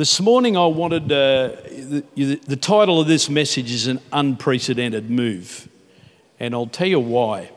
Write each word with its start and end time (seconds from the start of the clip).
This 0.00 0.18
morning, 0.18 0.56
I 0.56 0.64
wanted 0.64 1.12
uh, 1.12 1.50
the, 2.16 2.40
the 2.46 2.56
title 2.56 3.02
of 3.02 3.06
this 3.06 3.28
message 3.28 3.70
is 3.70 3.86
an 3.86 4.00
unprecedented 4.14 5.10
move, 5.10 5.68
and 6.38 6.54
I'll 6.54 6.68
tell 6.68 6.86
you 6.86 7.00
why. 7.00 7.50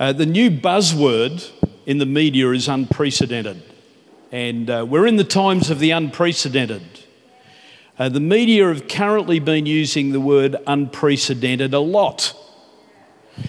Uh, 0.00 0.14
the 0.14 0.24
new 0.24 0.50
buzzword 0.50 1.50
in 1.84 1.98
the 1.98 2.06
media 2.06 2.50
is 2.52 2.66
unprecedented, 2.66 3.62
and 4.30 4.70
uh, 4.70 4.86
we're 4.88 5.06
in 5.06 5.16
the 5.16 5.22
times 5.22 5.68
of 5.68 5.80
the 5.80 5.90
unprecedented. 5.90 6.80
Uh, 7.98 8.08
the 8.08 8.20
media 8.20 8.68
have 8.68 8.88
currently 8.88 9.38
been 9.38 9.66
using 9.66 10.12
the 10.12 10.20
word 10.20 10.56
unprecedented 10.66 11.74
a 11.74 11.80
lot. 11.80 12.34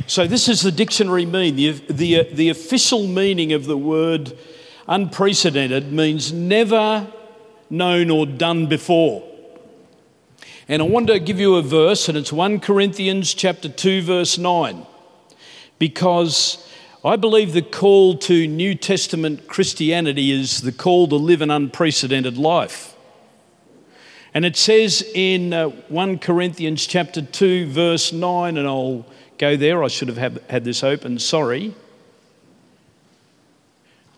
So, 0.05 0.27
this 0.27 0.49
is 0.49 0.63
the 0.63 0.71
dictionary 0.73 1.25
mean. 1.25 1.55
The, 1.55 1.71
the, 1.89 2.23
the 2.23 2.49
official 2.49 3.07
meaning 3.07 3.53
of 3.53 3.67
the 3.67 3.77
word 3.77 4.37
unprecedented 4.85 5.93
means 5.93 6.33
never 6.33 7.07
known 7.73 8.11
or 8.11 8.25
done 8.25 8.67
before. 8.67 9.23
And 10.69 10.81
I 10.81 10.85
want 10.85 11.07
to 11.07 11.19
give 11.19 11.39
you 11.39 11.55
a 11.55 11.61
verse, 11.61 12.07
and 12.07 12.17
it's 12.17 12.31
1 12.31 12.59
Corinthians 12.59 13.33
chapter 13.33 13.67
2, 13.67 14.03
verse 14.03 14.37
9, 14.37 14.85
because 15.79 16.69
I 17.03 17.15
believe 17.15 17.51
the 17.51 17.61
call 17.61 18.15
to 18.19 18.47
New 18.47 18.75
Testament 18.75 19.47
Christianity 19.47 20.31
is 20.31 20.61
the 20.61 20.71
call 20.71 21.07
to 21.09 21.15
live 21.15 21.41
an 21.41 21.51
unprecedented 21.51 22.37
life. 22.37 22.95
And 24.35 24.45
it 24.45 24.55
says 24.55 25.03
in 25.13 25.51
uh, 25.51 25.69
1 25.69 26.19
Corinthians 26.19 26.85
chapter 26.85 27.21
2, 27.21 27.67
verse 27.71 28.13
9, 28.13 28.57
and 28.57 28.67
I'll 28.67 29.05
go 29.37 29.57
there. 29.57 29.83
I 29.83 29.87
should 29.87 30.07
have 30.07 30.41
had 30.47 30.63
this 30.63 30.83
open, 30.83 31.19
sorry 31.19 31.73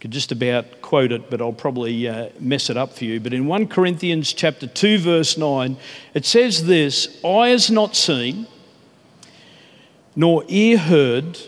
could 0.06 0.12
just 0.12 0.32
about 0.32 0.84
quote 0.84 1.12
it, 1.12 1.32
but 1.32 1.42
I'll 1.42 1.52
probably 1.52 2.08
uh, 2.08 2.30
mess 2.40 2.70
it 2.70 2.78
up 2.78 2.94
for 2.94 3.06
you. 3.06 3.20
But 3.20 3.34
in 3.34 3.48
1 3.48 3.70
Corinthians 3.70 4.34
chapter 4.34 4.68
2, 4.68 5.00
verse 5.00 5.36
9, 5.36 5.78
it 6.14 6.28
says 6.28 6.68
this 6.68 7.20
Eye 7.26 7.48
has 7.48 7.72
not 7.72 7.96
seen, 7.96 8.46
nor 10.16 10.44
ear 10.48 10.78
heard, 10.78 11.40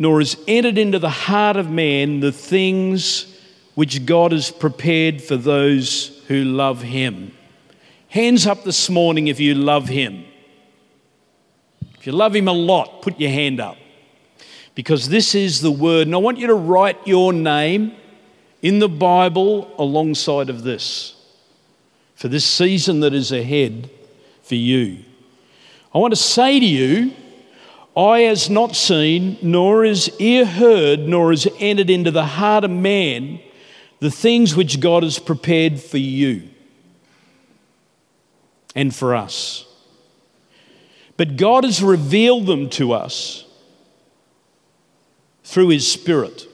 nor 0.00 0.18
has 0.18 0.36
entered 0.48 0.78
into 0.78 0.98
the 0.98 1.10
heart 1.10 1.56
of 1.56 1.70
man 1.70 2.18
the 2.18 2.32
things 2.32 3.38
which 3.76 4.04
God 4.04 4.32
has 4.32 4.50
prepared 4.50 5.22
for 5.22 5.36
those 5.36 6.24
who 6.26 6.42
love 6.42 6.82
him. 6.82 7.36
Hands 8.08 8.44
up 8.48 8.64
this 8.64 8.90
morning 8.90 9.28
if 9.28 9.38
you 9.38 9.54
love 9.54 9.86
him. 9.86 10.24
If 12.00 12.04
you 12.08 12.10
love 12.10 12.34
him 12.34 12.48
a 12.48 12.52
lot, 12.52 13.02
put 13.02 13.20
your 13.20 13.30
hand 13.30 13.60
up 13.60 13.76
because 14.76 15.08
this 15.08 15.34
is 15.34 15.62
the 15.62 15.72
word. 15.72 16.06
And 16.06 16.14
I 16.14 16.18
want 16.18 16.38
you 16.38 16.46
to 16.46 16.54
write 16.54 17.08
your 17.08 17.32
name 17.32 17.96
in 18.62 18.78
the 18.78 18.88
Bible 18.88 19.74
alongside 19.78 20.48
of 20.48 20.62
this 20.62 21.14
for 22.14 22.28
this 22.28 22.44
season 22.44 23.00
that 23.00 23.12
is 23.12 23.32
ahead 23.32 23.90
for 24.42 24.54
you. 24.54 24.98
I 25.94 25.98
want 25.98 26.12
to 26.12 26.20
say 26.20 26.60
to 26.60 26.64
you, 26.64 27.14
eye 27.96 28.20
has 28.20 28.50
not 28.50 28.76
seen, 28.76 29.38
nor 29.40 29.84
has 29.84 30.10
ear 30.20 30.44
heard, 30.44 31.00
nor 31.00 31.30
has 31.30 31.48
entered 31.58 31.88
into 31.88 32.10
the 32.10 32.26
heart 32.26 32.64
of 32.64 32.70
man 32.70 33.40
the 34.00 34.10
things 34.10 34.54
which 34.54 34.78
God 34.78 35.02
has 35.02 35.18
prepared 35.18 35.80
for 35.80 35.98
you 35.98 36.50
and 38.74 38.94
for 38.94 39.14
us. 39.14 39.66
But 41.16 41.38
God 41.38 41.64
has 41.64 41.82
revealed 41.82 42.44
them 42.44 42.68
to 42.70 42.92
us 42.92 43.45
through 45.46 45.68
His 45.68 45.90
Spirit. 45.90 46.48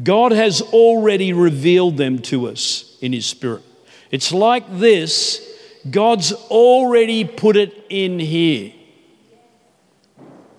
God 0.00 0.30
has 0.30 0.62
already 0.62 1.32
revealed 1.32 1.96
them 1.96 2.20
to 2.20 2.46
us 2.46 2.96
in 3.00 3.12
His 3.12 3.26
Spirit. 3.26 3.64
It's 4.12 4.32
like 4.32 4.78
this 4.78 5.44
God's 5.90 6.32
already 6.32 7.24
put 7.24 7.56
it 7.56 7.86
in 7.88 8.20
here. 8.20 8.72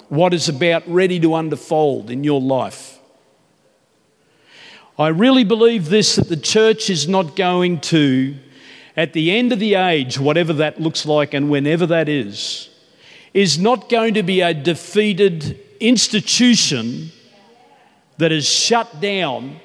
What 0.10 0.34
is 0.34 0.50
about 0.50 0.88
ready 0.88 1.20
to 1.22 1.36
unfold 1.36 2.10
in 2.10 2.24
your 2.26 2.42
life. 2.42 3.00
I 4.98 5.08
really 5.10 5.46
believe 5.46 5.88
this 5.88 6.18
that 6.18 6.28
the 6.28 6.36
church 6.36 6.90
is 6.90 7.08
not 7.08 7.38
going 7.38 7.80
to, 7.82 8.36
at 8.98 9.14
the 9.14 9.32
end 9.32 9.54
of 9.54 9.60
the 9.60 9.76
age, 9.76 10.20
whatever 10.20 10.52
that 10.54 10.82
looks 10.82 11.06
like 11.06 11.34
and 11.34 11.50
whenever 11.50 11.86
that 11.86 12.10
is, 12.10 12.70
is 13.34 13.58
not 13.58 13.88
going 13.88 14.16
to 14.16 14.24
be 14.24 14.42
a 14.42 14.54
defeated 14.54 15.58
institution 15.80 17.12
that 18.18 18.32
is 18.32 18.48
shut 18.48 19.00
down 19.00 19.60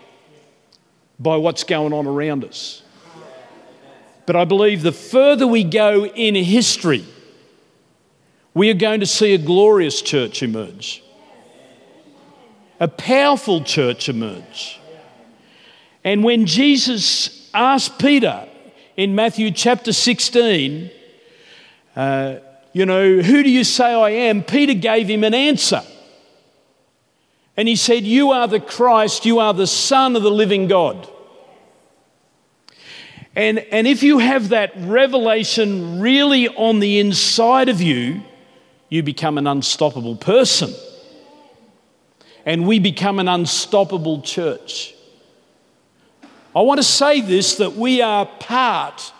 by 1.18 1.36
what's 1.36 1.64
going 1.64 1.92
on 1.92 2.06
around 2.06 2.44
us. 2.44 2.82
But 4.26 4.36
I 4.36 4.44
believe 4.44 4.82
the 4.82 4.92
further 4.92 5.46
we 5.46 5.64
go 5.64 6.06
in 6.06 6.34
history, 6.34 7.04
we 8.54 8.70
are 8.70 8.74
going 8.74 9.00
to 9.00 9.06
see 9.06 9.34
a 9.34 9.38
glorious 9.38 10.00
church 10.00 10.42
emerge, 10.42 11.02
a 12.80 12.88
powerful 12.88 13.62
church 13.62 14.08
emerge. 14.08 14.80
And 16.04 16.22
when 16.22 16.46
Jesus 16.46 17.50
asked 17.52 17.98
Peter 17.98 18.48
in 18.96 19.14
Matthew 19.14 19.50
chapter 19.50 19.92
16, 19.92 20.90
uh, 21.96 22.36
you 22.72 22.86
know, 22.86 23.20
who 23.20 23.42
do 23.42 23.50
you 23.50 23.64
say 23.64 23.94
I 23.94 24.10
am? 24.10 24.42
Peter 24.42 24.74
gave 24.74 25.08
him 25.08 25.24
an 25.24 25.34
answer. 25.34 25.82
And 27.56 27.68
he 27.68 27.76
said, 27.76 28.04
You 28.04 28.32
are 28.32 28.48
the 28.48 28.60
Christ, 28.60 29.24
you 29.24 29.38
are 29.38 29.54
the 29.54 29.66
Son 29.66 30.16
of 30.16 30.22
the 30.22 30.30
living 30.30 30.66
God. 30.66 31.08
And, 33.36 33.58
and 33.58 33.86
if 33.86 34.02
you 34.02 34.18
have 34.18 34.50
that 34.50 34.72
revelation 34.76 36.00
really 36.00 36.48
on 36.48 36.78
the 36.78 37.00
inside 37.00 37.68
of 37.68 37.80
you, 37.80 38.22
you 38.88 39.02
become 39.02 39.38
an 39.38 39.46
unstoppable 39.46 40.16
person. 40.16 40.72
And 42.46 42.66
we 42.66 42.78
become 42.78 43.18
an 43.18 43.26
unstoppable 43.26 44.22
church. 44.22 44.94
I 46.54 46.60
want 46.60 46.78
to 46.78 46.84
say 46.84 47.20
this 47.20 47.56
that 47.56 47.74
we 47.74 48.02
are 48.02 48.26
part 48.26 49.12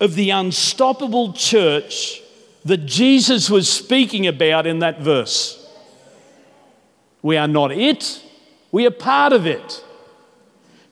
of 0.00 0.14
the 0.14 0.30
unstoppable 0.30 1.34
church 1.34 2.22
that 2.64 2.86
Jesus 2.86 3.50
was 3.50 3.70
speaking 3.70 4.26
about 4.26 4.66
in 4.66 4.78
that 4.78 5.00
verse. 5.00 5.61
We 7.22 7.36
are 7.36 7.48
not 7.48 7.72
it, 7.72 8.22
we 8.70 8.86
are 8.86 8.90
part 8.90 9.32
of 9.32 9.46
it. 9.46 9.84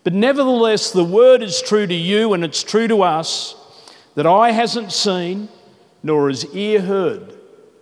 But 0.02 0.14
nevertheless, 0.14 0.92
the 0.92 1.04
word 1.04 1.42
is 1.42 1.60
true 1.60 1.86
to 1.86 1.94
you 1.94 2.32
and 2.32 2.44
it's 2.44 2.62
true 2.62 2.88
to 2.88 3.02
us 3.02 3.54
that 4.14 4.26
eye 4.26 4.52
hasn't 4.52 4.92
seen, 4.92 5.48
nor 6.02 6.28
has 6.28 6.44
ear 6.54 6.80
heard, 6.80 7.34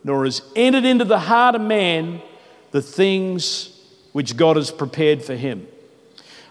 nor 0.02 0.24
has 0.24 0.42
entered 0.56 0.84
into 0.84 1.04
the 1.04 1.20
heart 1.20 1.54
of 1.54 1.60
man 1.60 2.20
the 2.72 2.82
things 2.82 3.80
which 4.12 4.36
God 4.36 4.56
has 4.56 4.70
prepared 4.70 5.22
for 5.22 5.36
him. 5.36 5.68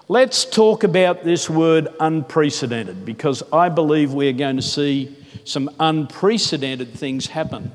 Let's 0.07 0.45
talk 0.45 0.83
about 0.83 1.25
this 1.25 1.49
word 1.49 1.89
unprecedented 1.99 3.03
because 3.03 3.43
I 3.51 3.67
believe 3.67 4.13
we 4.13 4.29
are 4.29 4.33
going 4.33 4.55
to 4.55 4.61
see 4.61 5.13
some 5.43 5.69
unprecedented 5.79 6.93
things 6.93 7.27
happen. 7.27 7.73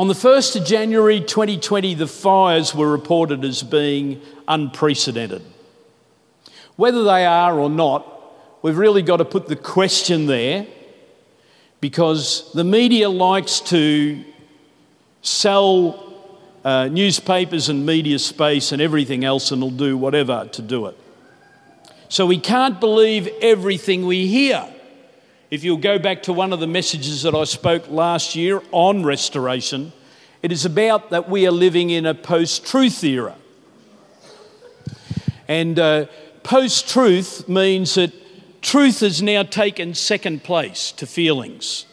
On 0.00 0.08
the 0.08 0.14
1st 0.14 0.62
of 0.62 0.64
January 0.64 1.20
2020, 1.20 1.92
the 1.92 2.06
fires 2.06 2.74
were 2.74 2.90
reported 2.90 3.44
as 3.44 3.62
being 3.62 4.22
unprecedented. 4.48 5.42
Whether 6.76 7.04
they 7.04 7.26
are 7.26 7.60
or 7.60 7.68
not, 7.68 8.10
we've 8.62 8.78
really 8.78 9.02
got 9.02 9.18
to 9.18 9.26
put 9.26 9.46
the 9.46 9.56
question 9.56 10.24
there 10.24 10.66
because 11.82 12.50
the 12.54 12.64
media 12.64 13.10
likes 13.10 13.60
to 13.60 14.24
sell 15.20 16.14
uh, 16.64 16.86
newspapers 16.86 17.68
and 17.68 17.84
media 17.84 18.18
space 18.18 18.72
and 18.72 18.80
everything 18.80 19.22
else 19.22 19.52
and 19.52 19.60
will 19.60 19.70
do 19.70 19.98
whatever 19.98 20.48
to 20.52 20.62
do 20.62 20.86
it. 20.86 20.96
So 22.08 22.24
we 22.24 22.38
can't 22.38 22.80
believe 22.80 23.28
everything 23.42 24.06
we 24.06 24.28
hear. 24.28 24.66
If 25.50 25.64
you'll 25.64 25.78
go 25.78 25.98
back 25.98 26.22
to 26.24 26.32
one 26.32 26.52
of 26.52 26.60
the 26.60 26.68
messages 26.68 27.22
that 27.22 27.34
I 27.34 27.42
spoke 27.42 27.90
last 27.90 28.36
year 28.36 28.62
on 28.70 29.02
restoration, 29.02 29.92
it 30.44 30.52
is 30.52 30.64
about 30.64 31.10
that 31.10 31.28
we 31.28 31.44
are 31.44 31.50
living 31.50 31.90
in 31.90 32.06
a 32.06 32.14
post 32.14 32.64
truth 32.64 33.02
era. 33.02 33.34
And 35.48 35.76
uh, 35.76 36.06
post 36.44 36.88
truth 36.88 37.48
means 37.48 37.96
that 37.96 38.12
truth 38.62 39.00
has 39.00 39.20
now 39.22 39.42
taken 39.42 39.94
second 39.94 40.44
place 40.44 40.92
to 40.92 41.06
feelings. 41.06 41.84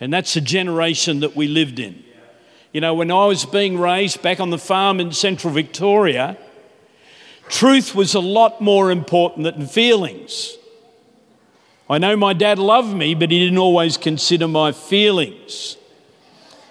And 0.00 0.12
that's 0.12 0.34
the 0.34 0.40
generation 0.40 1.20
that 1.20 1.34
we 1.34 1.48
lived 1.48 1.80
in. 1.80 2.04
You 2.72 2.80
know, 2.80 2.94
when 2.94 3.10
I 3.10 3.26
was 3.26 3.44
being 3.44 3.80
raised 3.80 4.22
back 4.22 4.38
on 4.38 4.50
the 4.50 4.58
farm 4.58 5.00
in 5.00 5.10
central 5.10 5.52
Victoria, 5.52 6.38
truth 7.48 7.96
was 7.96 8.14
a 8.14 8.20
lot 8.20 8.60
more 8.60 8.92
important 8.92 9.42
than 9.42 9.66
feelings. 9.66 10.56
I 11.90 11.98
know 11.98 12.16
my 12.16 12.34
dad 12.34 12.60
loved 12.60 12.96
me, 12.96 13.16
but 13.16 13.32
he 13.32 13.40
didn't 13.40 13.58
always 13.58 13.96
consider 13.96 14.46
my 14.46 14.70
feelings. 14.70 15.76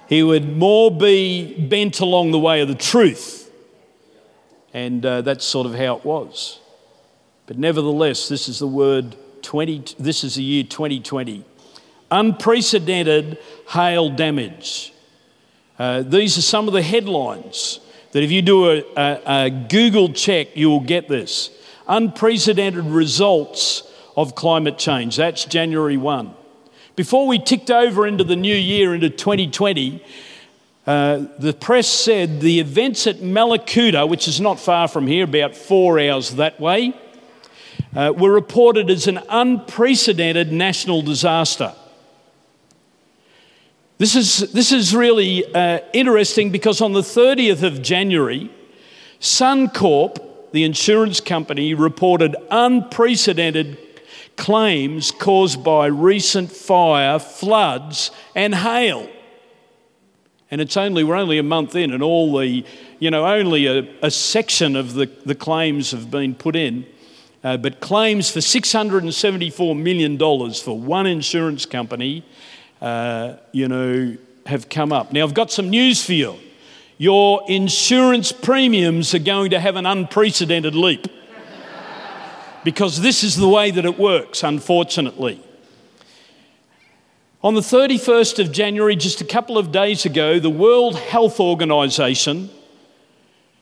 He 0.08 0.24
would 0.24 0.56
more 0.56 0.90
be 0.90 1.60
bent 1.60 2.00
along 2.00 2.32
the 2.32 2.40
way 2.40 2.62
of 2.62 2.70
the 2.70 2.74
truth. 2.74 3.52
And 4.74 5.06
uh, 5.06 5.20
that's 5.22 5.44
sort 5.44 5.68
of 5.68 5.76
how 5.76 5.98
it 5.98 6.06
was. 6.06 6.62
But 7.48 7.58
nevertheless, 7.58 8.30
this 8.30 8.48
is 8.48 8.60
the 8.60 8.68
word 8.68 9.18
20, 9.42 9.96
this 10.00 10.24
is 10.24 10.36
the 10.36 10.44
year 10.44 10.64
2020. 10.64 11.44
Unprecedented 12.12 13.40
hail 13.68 14.10
damage. 14.10 14.94
Uh, 15.78 16.02
these 16.02 16.38
are 16.38 16.42
some 16.42 16.70
of 16.70 16.74
the 16.74 16.82
headlines 16.82 17.82
that 18.14 18.24
if 18.24 18.32
you 18.32 18.42
do 18.42 18.70
a, 18.70 18.84
a, 18.96 19.22
a 19.26 19.50
Google 19.50 20.14
check, 20.14 20.56
you 20.56 20.70
will 20.70 20.80
get 20.80 21.10
this. 21.10 21.50
Unprecedented 21.90 22.86
results 22.86 23.84
of 24.20 24.36
climate 24.36 24.78
change. 24.78 25.16
That's 25.16 25.46
January 25.46 25.96
1. 25.96 26.34
Before 26.98 27.26
we 27.26 27.40
ticked 27.40 27.72
over 27.72 28.06
into 28.06 28.26
the 28.26 28.36
new 28.36 28.54
year, 28.54 28.94
into 28.94 29.10
2020, 29.10 30.04
uh, 30.86 31.26
the 31.40 31.54
press 31.54 31.88
said 31.88 32.42
the 32.42 32.60
events 32.60 33.08
at 33.08 33.20
Mallacoota, 33.20 34.10
which 34.10 34.28
is 34.28 34.42
not 34.42 34.60
far 34.60 34.90
from 34.90 35.08
here, 35.08 35.24
about 35.24 35.56
four 35.56 35.98
hours 35.98 36.32
that 36.32 36.60
way, 36.60 36.94
uh, 37.96 38.12
were 38.14 38.34
reported 38.34 38.90
as 38.90 39.08
an 39.08 39.22
unprecedented 39.30 40.52
national 40.52 41.02
disaster. 41.02 41.74
This 44.00 44.18
is, 44.18 44.52
this 44.52 44.74
is 44.74 44.94
really 44.94 45.46
uh, 45.56 45.80
interesting 45.94 46.50
because 46.50 46.82
on 46.82 46.92
the 46.92 47.02
30th 47.02 47.64
of 47.64 47.82
January, 47.82 48.52
Suncorp, 49.22 50.52
the 50.52 50.66
insurance 50.66 51.22
company, 51.22 51.74
reported 51.74 52.36
unprecedented 52.52 53.78
claims 54.40 55.12
caused 55.12 55.64
by 55.64 55.86
recent 55.86 56.50
fire, 56.50 57.20
floods, 57.20 58.10
and 58.34 58.56
hail. 58.56 59.08
And 60.50 60.62
it's 60.62 60.78
only, 60.78 61.04
we're 61.04 61.18
only 61.18 61.38
a 61.38 61.44
month 61.44 61.76
in, 61.76 61.92
and 61.92 62.02
all 62.02 62.40
the, 62.40 62.66
you 62.98 63.12
know, 63.12 63.28
only 63.28 63.68
a, 63.68 63.88
a 64.02 64.10
section 64.10 64.76
of 64.76 64.94
the, 64.94 65.06
the 65.26 65.36
claims 65.36 65.92
have 65.92 66.10
been 66.10 66.34
put 66.34 66.56
in. 66.56 66.86
Uh, 67.44 67.58
but 67.58 67.82
claims 67.82 68.32
for 68.32 68.40
$674 68.40 69.80
million 69.80 70.18
for 70.18 70.80
one 70.80 71.06
insurance 71.06 71.66
company, 71.66 72.24
uh, 72.82 73.36
you 73.52 73.68
know, 73.68 74.18
have 74.46 74.70
come 74.70 74.92
up. 74.92 75.12
Now, 75.14 75.24
I've 75.24 75.34
got 75.34 75.52
some 75.52 75.70
news 75.70 76.04
for 76.04 76.14
you. 76.14 76.38
Your 76.98 77.42
insurance 77.48 78.32
premiums 78.32 79.14
are 79.14 79.20
going 79.20 79.52
to 79.52 79.60
have 79.60 79.76
an 79.76 79.86
unprecedented 79.86 80.76
leap 80.76 81.08
because 82.64 83.02
this 83.02 83.24
is 83.24 83.36
the 83.36 83.48
way 83.48 83.72
that 83.72 83.86
it 83.86 83.98
works, 83.98 84.44
unfortunately. 84.44 85.44
On 87.42 87.54
the 87.54 87.62
31st 87.62 88.40
of 88.40 88.52
January, 88.52 88.98
just 88.98 89.22
a 89.22 89.26
couple 89.26 89.58
of 89.58 89.72
days 89.72 90.06
ago, 90.06 90.40
the 90.40 90.50
World 90.50 90.98
Health 90.98 91.40
Organization 91.40 92.50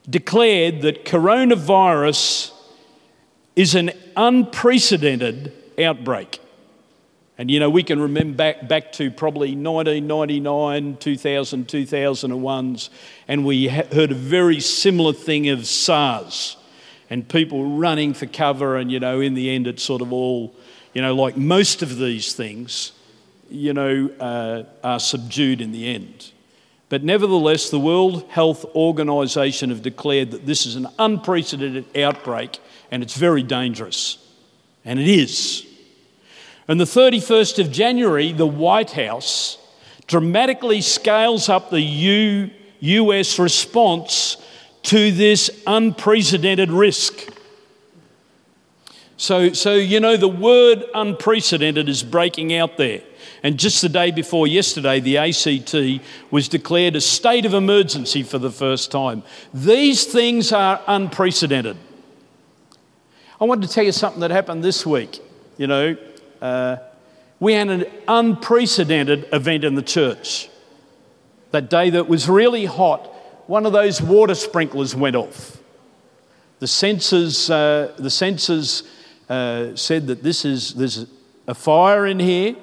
declared 0.09 0.81
that 0.81 1.05
coronavirus 1.05 2.51
is 3.55 3.75
an 3.75 3.91
unprecedented 4.15 5.53
outbreak. 5.79 6.39
And 7.38 7.51
you 7.51 7.59
know, 7.59 7.69
we 7.69 7.83
can 7.83 8.00
remember 8.00 8.35
back, 8.35 8.67
back 8.67 8.91
to 8.93 9.11
probably 9.11 9.50
1999, 9.50 10.97
2000, 10.97 11.67
2001s, 11.67 12.89
and 13.27 13.45
we 13.45 13.67
heard 13.67 14.11
a 14.11 14.15
very 14.15 14.59
similar 14.59 15.13
thing 15.13 15.50
of 15.50 15.67
SARS 15.67 16.56
and 17.09 17.27
people 17.27 17.77
running 17.77 18.13
for 18.13 18.25
cover. 18.25 18.77
And 18.77 18.92
you 18.92 19.00
know, 19.00 19.19
in 19.19 19.33
the 19.33 19.50
end, 19.50 19.68
it's 19.68 19.83
sort 19.83 20.01
of 20.01 20.12
all, 20.12 20.56
you 20.94 21.01
know, 21.01 21.15
like 21.15 21.38
most 21.38 21.81
of 21.81 21.98
these 21.98 22.33
things, 22.33 22.92
you 23.50 23.74
know, 23.74 24.09
uh, 24.19 24.63
are 24.83 25.00
subdued 25.00 25.62
in 25.62 25.71
the 25.71 25.88
end. 25.88 26.31
But 26.89 27.04
nevertheless, 27.04 27.69
the 27.69 27.80
World 27.80 28.25
Health 28.30 28.65
Organization 28.74 29.69
have 29.69 29.81
declared 29.81 30.31
that 30.31 30.45
this 30.45 30.65
is 30.65 30.75
an 30.75 30.88
unprecedented 30.98 31.86
outbreak 31.98 32.59
and 32.92 33.04
it's 33.04 33.15
very 33.15 33.44
dangerous. 33.44 34.18
And 34.86 35.00
it 35.00 35.07
is. 35.07 35.65
On 36.69 36.77
the 36.77 36.86
31st 36.86 37.60
of 37.60 37.71
January, 37.71 38.33
the 38.33 38.48
White 38.48 38.92
House 38.92 39.57
dramatically 40.07 40.81
scales 40.81 41.50
up 41.50 41.69
the 41.69 41.81
U- 41.81 42.50
US 42.80 43.39
response 43.39 44.26
to 44.88 45.12
this 45.12 45.51
unprecedented 45.68 46.72
risk. 46.72 47.30
So, 49.18 49.51
so, 49.51 49.74
you 49.74 50.00
know, 50.00 50.16
the 50.16 50.30
word 50.30 50.86
unprecedented 50.95 51.89
is 51.89 52.04
breaking 52.04 52.54
out 52.54 52.78
there. 52.78 53.01
And 53.44 53.60
just 53.60 53.81
the 53.81 53.89
day 53.89 54.12
before 54.12 54.48
yesterday, 54.48 55.01
the 55.01 55.18
ACT 55.18 56.01
was 56.31 56.48
declared 56.48 56.95
a 56.95 57.01
state 57.01 57.45
of 57.45 57.54
emergency 57.54 58.24
for 58.24 58.38
the 58.38 58.50
first 58.50 58.89
time. 58.89 59.24
These 59.54 60.06
things 60.06 60.54
are 60.54 60.81
unprecedented. 60.88 61.75
I 63.42 63.44
wanted 63.44 63.68
to 63.68 63.74
tell 63.74 63.84
you 63.84 63.92
something 63.92 64.22
that 64.22 64.31
happened 64.31 64.63
this 64.63 64.86
week. 64.86 65.19
You 65.57 65.68
know, 65.68 65.98
uh, 66.42 66.78
we 67.42 67.54
had 67.54 67.68
an 67.68 67.86
unprecedented 68.07 69.28
event 69.34 69.66
in 69.66 69.75
the 69.75 69.81
church. 69.81 70.50
That 71.51 71.69
day 71.69 71.89
that 71.89 72.07
was 72.07 72.30
really 72.30 72.66
hot, 72.66 73.13
one 73.47 73.65
of 73.65 73.71
those 73.71 74.01
water 74.01 74.35
sprinklers 74.35 74.94
went 74.94 75.15
off. 75.15 75.57
The 76.59 76.65
sensors, 76.65 77.49
uh, 77.49 77.94
the 77.95 78.09
sensors 78.09 78.85
uh, 79.29 79.75
said 79.75 80.07
that 80.07 80.21
this 80.21 80.44
is 80.44 80.73
there's 80.73 81.05
a 81.47 81.55
fire 81.55 82.05
in 82.05 82.19
here, 82.19 82.55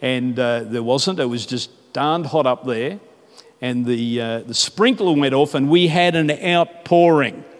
and 0.00 0.38
uh, 0.38 0.64
there 0.64 0.82
wasn't. 0.82 1.20
It 1.20 1.26
was 1.26 1.44
just 1.44 1.70
darned 1.92 2.26
hot 2.26 2.46
up 2.46 2.64
there, 2.64 2.98
and 3.60 3.84
the 3.84 4.20
uh, 4.20 4.38
the 4.40 4.54
sprinkler 4.54 5.12
went 5.12 5.34
off, 5.34 5.54
and 5.54 5.68
we 5.68 5.88
had 5.88 6.14
an 6.16 6.30
outpouring. 6.30 7.44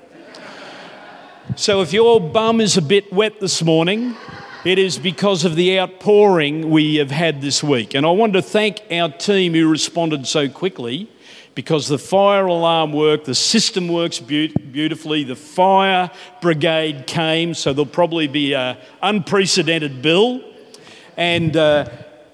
So 1.56 1.82
if 1.82 1.92
your 1.92 2.20
bum 2.20 2.60
is 2.60 2.76
a 2.76 2.82
bit 2.82 3.12
wet 3.12 3.40
this 3.40 3.60
morning, 3.60 4.14
it 4.64 4.78
is 4.78 4.98
because 4.98 5.44
of 5.44 5.56
the 5.56 5.80
outpouring 5.80 6.70
we 6.70 6.94
have 6.96 7.10
had 7.10 7.40
this 7.40 7.60
week. 7.60 7.92
And 7.92 8.06
I 8.06 8.10
want 8.10 8.34
to 8.34 8.42
thank 8.42 8.80
our 8.88 9.08
team 9.08 9.54
who 9.54 9.68
responded 9.68 10.28
so 10.28 10.48
quickly 10.48 11.10
because 11.54 11.88
the 11.88 11.98
fire 11.98 12.46
alarm 12.46 12.92
worked, 12.92 13.24
the 13.24 13.34
system 13.34 13.88
works 13.88 14.18
be- 14.18 14.48
beautifully, 14.48 15.24
the 15.24 15.36
fire 15.36 16.10
brigade 16.40 17.06
came, 17.06 17.54
so 17.54 17.72
there'll 17.72 17.86
probably 17.86 18.28
be 18.28 18.54
an 18.54 18.76
unprecedented 19.02 20.00
bill. 20.00 20.42
And 21.16 21.56
uh, 21.56 21.88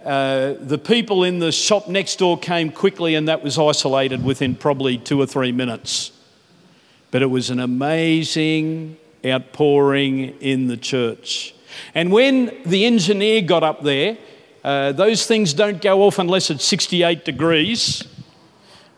uh, 0.04 0.54
the 0.60 0.78
people 0.78 1.24
in 1.24 1.38
the 1.38 1.50
shop 1.50 1.88
next 1.88 2.18
door 2.18 2.38
came 2.38 2.70
quickly, 2.70 3.14
and 3.14 3.28
that 3.28 3.42
was 3.42 3.58
isolated 3.58 4.24
within 4.24 4.54
probably 4.54 4.98
two 4.98 5.20
or 5.20 5.26
three 5.26 5.52
minutes. 5.52 6.12
But 7.10 7.22
it 7.22 7.26
was 7.26 7.50
an 7.50 7.58
amazing 7.58 8.96
outpouring 9.24 10.38
in 10.40 10.68
the 10.68 10.76
church. 10.76 11.54
And 11.94 12.12
when 12.12 12.56
the 12.64 12.84
engineer 12.84 13.42
got 13.42 13.62
up 13.62 13.82
there, 13.82 14.18
uh, 14.62 14.92
those 14.92 15.26
things 15.26 15.54
don't 15.54 15.80
go 15.80 16.02
off 16.02 16.18
unless 16.18 16.50
it's 16.50 16.64
68 16.64 17.24
degrees, 17.24 18.04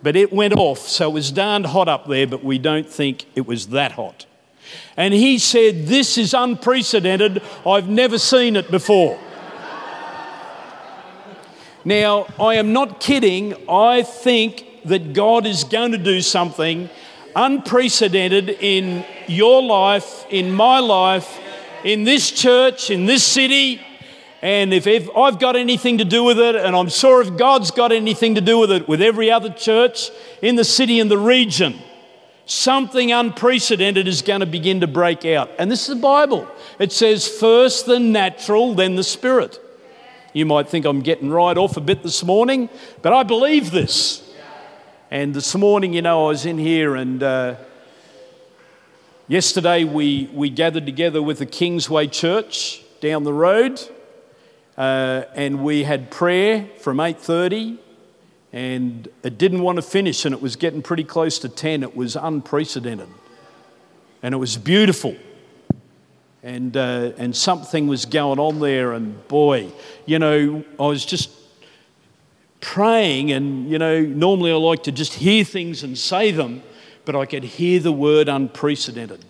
but 0.03 0.17
it 0.17 0.33
went 0.33 0.55
off. 0.55 0.81
So 0.81 1.11
it 1.11 1.13
was 1.13 1.31
darned 1.31 1.67
hot 1.67 1.89
up 1.89 2.07
there, 2.07 2.27
but 2.27 2.45
we 2.45 2.59
don't 2.59 2.89
think 2.89 3.27
it 3.35 3.47
was 3.47 3.69
that 3.69 3.93
hot. 3.93 4.27
And 4.97 5.15
he 5.15 5.39
said, 5.39 5.87
This 5.87 6.19
is 6.19 6.35
unprecedented. 6.35 7.43
I've 7.67 7.89
never 7.89 8.19
seen 8.19 8.57
it 8.57 8.71
before. 8.71 9.19
now, 11.85 12.27
I 12.39 12.55
am 12.55 12.73
not 12.73 13.01
kidding. 13.01 13.55
I 13.69 14.03
think 14.03 14.67
that 14.85 15.13
God 15.13 15.47
is 15.47 15.65
going 15.65 15.93
to 15.93 15.99
do 15.99 16.21
something 16.21 16.91
unprecedented 17.35 18.51
in 18.61 19.05
your 19.27 19.63
life, 19.63 20.27
in 20.31 20.51
my 20.51 20.81
life, 20.81 21.39
in 21.85 22.05
this 22.05 22.31
church, 22.31 22.91
in 22.91 23.07
this 23.07 23.23
city. 23.23 23.81
And 24.41 24.73
if, 24.73 24.87
I've 25.17 25.41
got 25.41 25.57
anything 25.57 25.99
to 25.99 26.05
do 26.05 26.23
with 26.23 26.39
it, 26.39 26.55
and 26.55 26.77
I'm 26.77 26.89
sure 26.89 27.21
if 27.21 27.37
God's 27.37 27.73
got 27.73 27.91
anything 27.91 28.37
to 28.37 28.41
do 28.41 28.59
with 28.59 28.71
it, 28.71 28.89
with 28.89 29.03
every 29.03 29.31
other 29.31 29.51
church 29.51 30.11
in 30.41 30.55
the 30.55 30.65
city 30.65 31.01
and 31.01 31.11
the 31.11 31.19
region, 31.19 31.77
something 32.47 33.11
unprecedented 33.11 34.07
is 34.07 34.23
going 34.23 34.41
to 34.41 34.47
begin 34.47 34.81
to 34.81 34.87
break 34.87 35.25
out. 35.25 35.51
And 35.59 35.71
this 35.71 35.89
is 35.89 35.97
the 35.97 36.01
Bible. 36.01 36.47
It 36.79 36.93
says, 36.93 37.27
first 37.27 37.87
the 37.87 37.99
natural, 37.99 38.75
then 38.75 38.95
the 38.95 39.03
spirit. 39.03 39.61
You 40.33 40.47
might 40.47 40.69
think 40.69 40.85
I'm 40.85 41.01
getting 41.01 41.31
right 41.31 41.59
off 41.59 41.77
a 41.77 41.81
bit 41.81 42.05
this 42.05 42.23
morning, 42.23 42.69
but 43.03 43.13
I 43.13 43.25
believe 43.25 43.73
this. 43.73 44.23
And 45.11 45.35
this 45.35 45.55
morning, 45.57 45.95
you 45.95 46.03
know, 46.03 46.27
I 46.27 46.29
was 46.29 46.47
in 46.47 46.59
here 46.59 46.95
and 46.95 47.23
uh, 47.23 47.57
yesterday 49.27 49.83
we, 49.83 50.31
we 50.33 50.49
gathered 50.49 50.87
together 50.87 51.21
with 51.21 51.39
the 51.39 51.47
Kingsway 51.47 52.07
Church 52.07 52.85
down 53.01 53.25
the 53.25 53.33
road 53.33 53.81
uh, 54.79 55.25
and 55.35 55.65
we 55.65 55.83
had 55.83 56.09
prayer 56.09 56.69
from 56.79 56.99
8.30 56.99 57.79
and 58.53 59.09
it 59.25 59.37
didn't 59.37 59.61
want 59.61 59.77
to 59.77 59.83
finish 59.83 60.25
and 60.25 60.33
it 60.33 60.41
was 60.41 60.55
getting 60.55 60.83
pretty 60.83 61.03
close 61.03 61.41
to 61.41 61.49
10. 61.49 61.83
It 61.83 61.97
was 61.97 62.15
unprecedented 62.15 63.09
and 64.23 64.35
it 64.35 64.39
was 64.39 64.57
beautiful. 64.57 65.17
And, 66.45 66.77
uh, 66.77 67.11
and 67.19 67.35
something 67.35 67.89
was 67.89 68.05
going 68.05 68.39
on 68.39 68.61
there, 68.61 68.93
and 68.93 69.27
boy, 69.27 69.73
you 70.07 70.21
know, 70.21 70.65
I 70.79 70.87
was 70.87 71.05
just 71.05 71.31
praying, 72.61 73.33
and 73.33 73.69
you 73.69 73.77
know, 73.77 74.01
normally 74.01 74.53
I 74.53 74.55
like 74.55 74.85
to 74.85 74.93
just 74.93 75.15
hear 75.15 75.43
things 75.43 75.83
and 75.83 75.99
say 75.99 76.31
them, 76.31 76.63
but 77.05 77.17
I 77.17 77.27
could 77.27 77.43
hear 77.43 77.81
the 77.81 77.91
word 77.91 78.29
unprecedented. 78.29 79.25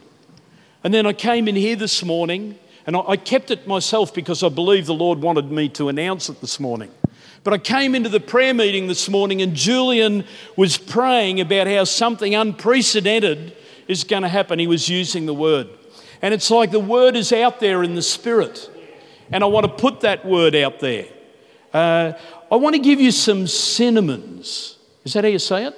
And 0.85 0.93
then 0.93 1.07
I 1.07 1.15
came 1.15 1.49
in 1.49 1.57
here 1.57 1.77
this 1.77 2.05
morning 2.05 2.59
And 2.89 2.97
I, 2.97 3.19
kept 3.19 3.51
it 3.51 3.67
myself 3.67 4.15
because 4.15 4.43
I 4.43 4.49
believe 4.49 4.87
the 4.87 4.95
Lord 4.95 5.21
wanted 5.21 5.53
me 5.53 5.69
to 5.69 5.91
announce 5.91 6.31
it 6.31 6.41
this 6.41 6.59
morning. 6.59 6.91
But 7.45 7.53
I 7.53 7.59
came 7.59 7.95
into 7.95 8.09
the 8.09 8.19
prayer 8.19 8.55
meeting 8.55 8.87
this 8.87 9.11
morning 9.11 9.43
and 9.43 9.55
Julian 9.55 10.25
was 10.57 10.79
praying 10.79 11.39
about 11.39 11.67
how 11.67 11.85
something 11.85 12.35
unprecedented 12.35 13.55
is 13.89 14.05
going 14.05 14.23
to 14.23 14.29
happen. 14.31 14.59
He 14.59 14.67
was 14.67 14.89
using 14.89 15.27
the 15.27 15.35
word. 15.35 15.69
And 16.23 16.33
it's 16.33 16.51
like 16.51 16.71
the 16.71 16.81
word 16.81 17.15
is 17.15 17.31
out 17.31 17.61
there 17.61 17.83
in 17.83 17.95
the 17.95 18.01
spirit. 18.01 18.71
And 19.31 19.45
I 19.45 19.49
want 19.49 19.67
to 19.67 19.73
put 19.73 20.01
that 20.01 20.25
word 20.25 20.55
out 20.55 20.81
there. 20.81 21.09
Uh, 21.75 22.15
I 22.51 22.57
want 22.57 22.75
to 22.75 22.81
give 22.81 23.03
you 23.03 23.11
some 23.11 23.47
cinnamons. 23.47 24.79
Is 25.05 25.13
that 25.13 25.25
how 25.25 25.29
you 25.29 25.39
say 25.39 25.67
it? 25.67 25.75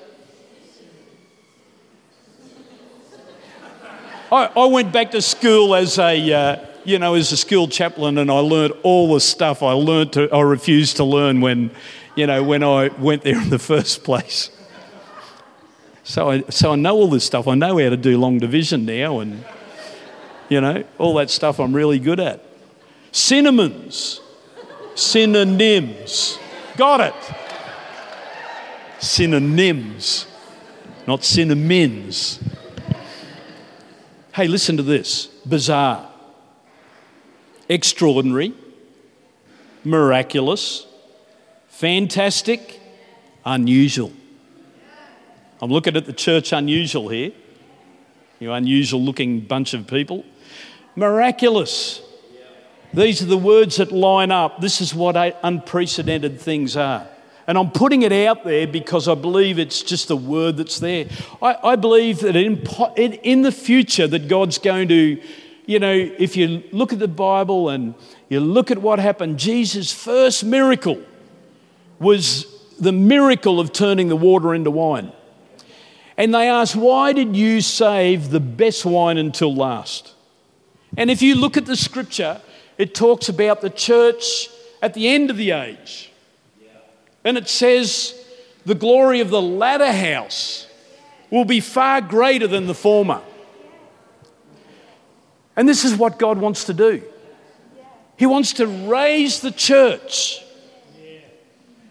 I, 4.31 4.45
I 4.57 4.67
went 4.67 4.93
back 4.93 5.11
to 5.11 5.21
school 5.21 5.75
as 5.75 5.99
a, 5.99 6.33
uh, 6.33 6.67
you 6.85 6.99
know, 6.99 7.15
as 7.15 7.33
a 7.33 7.37
skilled 7.37 7.73
chaplain, 7.73 8.19
and 8.19 8.31
I 8.31 8.39
learned 8.39 8.75
all 8.83 9.13
the 9.13 9.21
stuff 9.21 9.63
I 9.63 9.73
learned 9.73 10.13
to, 10.15 10.31
I 10.31 10.41
refused 10.41 10.97
to 10.97 11.05
learn 11.05 11.41
when, 11.41 11.71
you 12.17 12.27
know, 12.27 12.43
when 12.43 12.63
I 12.63 12.89
went 12.89 13.23
there 13.23 13.41
in 13.41 13.51
the 13.51 13.59
first 13.73 14.05
place. 14.05 14.51
So 16.03 16.31
I, 16.31 16.43
so 16.49 16.73
I 16.73 16.77
know 16.77 16.97
all 16.97 17.09
this 17.09 17.25
stuff. 17.25 17.47
I 17.47 17.55
know 17.55 17.79
how 17.79 17.91
to 17.91 17.97
do 17.97 18.19
long 18.19 18.39
division 18.39 18.85
now, 18.85 19.21
and 19.21 19.45
you 20.49 20.61
know, 20.61 20.85
all 20.99 21.15
that 21.15 21.31
stuff 21.31 21.61
I'm 21.61 21.75
really 21.75 21.99
good 21.99 22.19
at. 22.19 22.45
Cinnamons, 23.13 24.21
synonyms. 24.95 26.39
Got 26.77 27.01
it. 27.01 27.15
Synonyms, 28.99 30.27
not 31.07 31.25
cinnamons. 31.25 32.41
Hey, 34.33 34.49
listen 34.49 34.77
to 34.77 34.83
this 34.83 35.27
bizarre, 35.47 36.10
extraordinary, 37.71 38.53
miraculous, 39.85 40.87
fantastic, 41.69 42.81
unusual. 43.47 44.13
I'm 45.63 45.71
looking 45.71 45.97
at 45.97 46.05
the 46.05 46.13
church 46.13 46.53
unusual 46.53 47.09
here. 47.09 47.33
You 48.41 48.53
unusual 48.53 49.03
looking 49.03 49.41
bunch 49.41 49.73
of 49.73 49.87
people. 49.87 50.25
Miraculous. 50.97 52.03
These 52.93 53.23
are 53.23 53.27
the 53.27 53.39
words 53.39 53.77
that 53.77 53.93
line 53.93 54.33
up. 54.33 54.61
This 54.61 54.81
is 54.81 54.93
what 54.93 55.17
unprecedented 55.43 56.41
things 56.41 56.77
are. 56.77 57.07
And 57.47 57.57
I'm 57.57 57.71
putting 57.71 58.03
it 58.03 58.13
out 58.13 58.45
there 58.45 58.67
because 58.67 59.07
I 59.07 59.15
believe 59.15 59.59
it's 59.59 59.83
just 59.83 60.11
a 60.11 60.17
word 60.17 60.57
that's 60.57 60.81
there. 60.81 61.07
I, 61.41 61.57
I 61.63 61.77
believe 61.77 62.21
that 62.21 62.35
in, 62.35 62.59
in 62.97 63.43
the 63.43 63.53
future 63.53 64.09
that 64.09 64.29
God's 64.29 64.59
going 64.59 64.89
to, 64.89 65.21
you 65.71 65.79
know, 65.79 65.95
if 65.95 66.37
you 66.37 66.65
look 66.73 66.93
at 66.93 66.99
the 66.99 67.07
Bible 67.07 67.69
and 67.69 67.95
you 68.29 68.41
look 68.41 68.73
at 68.73 68.79
what 68.79 68.99
happened, 68.99 69.39
Jesus' 69.39 69.93
first 69.93 70.43
miracle 70.43 71.01
was 72.01 72.47
the 72.81 72.91
miracle 72.91 73.61
of 73.61 73.73
turning 73.73 74.09
the 74.09 74.17
water 74.17 74.53
into 74.53 74.73
wine. 74.73 75.13
And 76.17 76.35
they 76.35 76.49
asked, 76.49 76.75
Why 76.75 77.13
did 77.13 77.37
you 77.37 77.61
save 77.61 78.31
the 78.31 78.41
best 78.41 78.85
wine 78.85 79.17
until 79.17 79.55
last? 79.55 80.13
And 80.97 81.09
if 81.09 81.23
you 81.23 81.37
look 81.37 81.57
at 81.57 81.67
the 81.67 81.77
scripture, 81.77 82.41
it 82.77 82.93
talks 82.93 83.29
about 83.29 83.61
the 83.61 83.71
church 83.71 84.49
at 84.83 84.95
the 84.95 85.07
end 85.07 85.31
of 85.31 85.37
the 85.37 85.53
age. 85.53 86.11
And 87.23 87.39
it 87.39 87.49
says, 87.49 88.21
the 88.67 88.75
glory 88.75 89.21
of 89.21 89.31
the 89.31 89.41
latter 89.41 89.93
house 89.93 90.67
will 91.31 91.45
be 91.45 91.61
far 91.61 92.01
greater 92.01 92.49
than 92.49 92.67
the 92.67 92.75
former. 92.75 93.23
And 95.57 95.69
this 95.69 95.85
is 95.85 95.97
what 95.97 96.19
God 96.19 96.39
wants 96.39 96.65
to 96.65 96.75
do. 96.75 97.03
He 98.17 98.27
wants 98.27 98.55
to 98.55 98.67
raise 98.67 99.41
the 99.41 99.51
church 99.51 100.45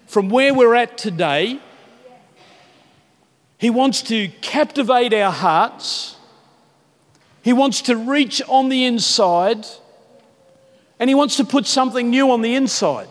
from 0.05 0.29
where 0.29 0.53
we're 0.53 0.75
at 0.75 0.97
today. 0.97 1.59
He 3.57 3.69
wants 3.69 4.01
to 4.03 4.29
captivate 4.41 5.13
our 5.13 5.31
hearts. 5.31 6.17
He 7.41 7.53
wants 7.53 7.81
to 7.83 7.95
reach 7.95 8.41
on 8.47 8.69
the 8.69 8.85
inside. 8.85 9.65
And 10.99 11.09
He 11.09 11.15
wants 11.15 11.37
to 11.37 11.43
put 11.43 11.65
something 11.65 12.09
new 12.09 12.31
on 12.31 12.41
the 12.41 12.55
inside. 12.55 13.07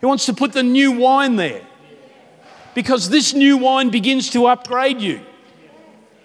He 0.00 0.06
wants 0.06 0.26
to 0.26 0.32
put 0.32 0.52
the 0.52 0.62
new 0.62 0.92
wine 0.92 1.36
there 1.36 1.66
because 2.74 3.08
this 3.08 3.34
new 3.34 3.56
wine 3.56 3.90
begins 3.90 4.30
to 4.30 4.46
upgrade 4.46 5.00
you. 5.00 5.20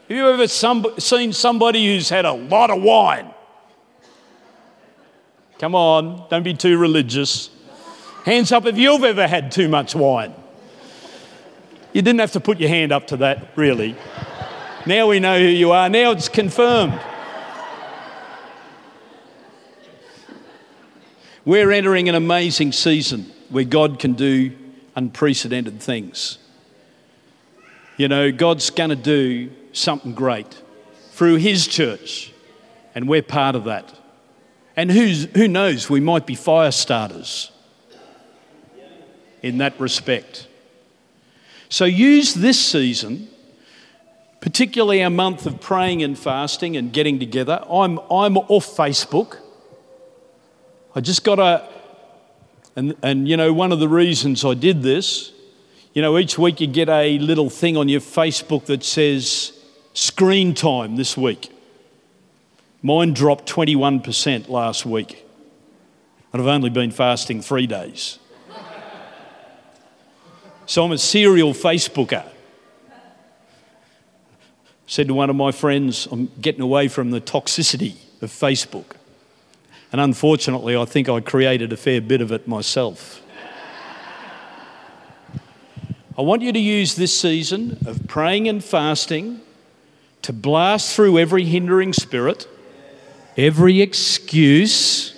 Have 0.07 0.17
you 0.17 0.29
ever 0.29 0.47
some, 0.47 0.85
seen 0.99 1.31
somebody 1.31 1.85
who's 1.85 2.09
had 2.09 2.25
a 2.25 2.33
lot 2.33 2.69
of 2.69 2.81
wine? 2.81 3.29
Come 5.59 5.75
on, 5.75 6.25
don't 6.29 6.43
be 6.43 6.53
too 6.53 6.77
religious. 6.77 7.49
Hands 8.25 8.51
up 8.51 8.65
if 8.65 8.77
you've 8.77 9.03
ever 9.03 9.27
had 9.27 9.51
too 9.51 9.69
much 9.69 9.95
wine. 9.95 10.33
You 11.93 12.01
didn't 12.01 12.19
have 12.19 12.33
to 12.33 12.41
put 12.41 12.59
your 12.59 12.69
hand 12.69 12.91
up 12.91 13.07
to 13.07 13.17
that, 13.17 13.49
really. 13.55 13.95
Now 14.85 15.07
we 15.07 15.21
know 15.21 15.39
who 15.39 15.45
you 15.45 15.71
are. 15.71 15.87
Now 15.87 16.11
it's 16.11 16.27
confirmed. 16.27 16.99
We're 21.45 21.71
entering 21.71 22.09
an 22.09 22.15
amazing 22.15 22.73
season 22.73 23.31
where 23.49 23.63
God 23.63 23.99
can 23.99 24.13
do 24.13 24.51
unprecedented 24.95 25.81
things. 25.81 26.39
You 27.95 28.07
know, 28.07 28.31
God's 28.31 28.69
going 28.69 28.89
to 28.89 28.95
do 28.95 29.51
something 29.73 30.13
great 30.13 30.61
through 31.11 31.35
His 31.35 31.67
church, 31.67 32.31
and 32.95 33.07
we're 33.07 33.21
part 33.21 33.55
of 33.55 33.65
that. 33.65 33.93
And 34.75 34.89
who's, 34.89 35.25
who 35.25 35.47
knows, 35.47 35.89
we 35.89 35.99
might 35.99 36.25
be 36.25 36.35
fire 36.35 36.71
starters 36.71 37.51
in 39.41 39.57
that 39.57 39.79
respect. 39.79 40.47
So 41.69 41.85
use 41.85 42.33
this 42.33 42.59
season, 42.59 43.27
particularly 44.39 45.01
a 45.01 45.09
month 45.09 45.45
of 45.45 45.59
praying 45.59 46.01
and 46.01 46.17
fasting 46.17 46.77
and 46.77 46.91
getting 46.91 47.19
together. 47.19 47.63
I'm, 47.69 47.99
I'm 48.11 48.37
off 48.37 48.65
Facebook. 48.65 49.37
I 50.95 51.01
just 51.01 51.23
got 51.23 51.39
a, 51.39 51.67
and, 52.75 52.95
and, 53.03 53.27
you 53.27 53.37
know, 53.37 53.53
one 53.53 53.71
of 53.71 53.79
the 53.79 53.89
reasons 53.89 54.43
I 54.43 54.53
did 54.53 54.81
this, 54.81 55.31
you 55.93 56.01
know, 56.01 56.17
each 56.17 56.39
week 56.39 56.59
you 56.59 56.67
get 56.67 56.89
a 56.89 57.19
little 57.19 57.49
thing 57.49 57.77
on 57.77 57.89
your 57.89 58.01
Facebook 58.01 58.65
that 58.65 58.83
says 58.83 59.51
screen 59.93 60.53
time 60.53 60.95
this 60.95 61.15
week. 61.15 61.51
Mine 62.81 63.13
dropped 63.13 63.49
21% 63.49 64.49
last 64.49 64.85
week. 64.85 65.25
And 66.33 66.41
I've 66.41 66.47
only 66.47 66.69
been 66.69 66.91
fasting 66.91 67.41
three 67.41 67.67
days. 67.67 68.19
So 70.65 70.83
I'm 70.83 70.91
a 70.91 70.97
serial 70.97 71.53
Facebooker. 71.53 72.25
Said 74.87 75.07
to 75.07 75.13
one 75.13 75.29
of 75.29 75.35
my 75.35 75.51
friends, 75.51 76.07
I'm 76.11 76.31
getting 76.41 76.61
away 76.61 76.87
from 76.87 77.11
the 77.11 77.21
toxicity 77.21 77.95
of 78.21 78.31
Facebook. 78.31 78.95
And 79.91 80.01
unfortunately, 80.01 80.75
I 80.75 80.85
think 80.85 81.07
I 81.07 81.19
created 81.19 81.71
a 81.71 81.77
fair 81.77 82.01
bit 82.01 82.21
of 82.21 82.31
it 82.31 82.47
myself. 82.47 83.21
I 86.17 86.21
want 86.21 86.41
you 86.41 86.51
to 86.51 86.59
use 86.59 86.95
this 86.95 87.17
season 87.17 87.77
of 87.85 88.07
praying 88.07 88.47
and 88.47 88.63
fasting 88.63 89.41
to 90.23 90.33
blast 90.33 90.95
through 90.95 91.19
every 91.19 91.45
hindering 91.45 91.93
spirit, 91.93 92.47
every 93.37 93.81
excuse, 93.81 95.15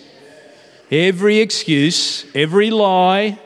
every 0.91 1.39
excuse, 1.39 2.25
every 2.35 2.69
lie. 2.69 3.39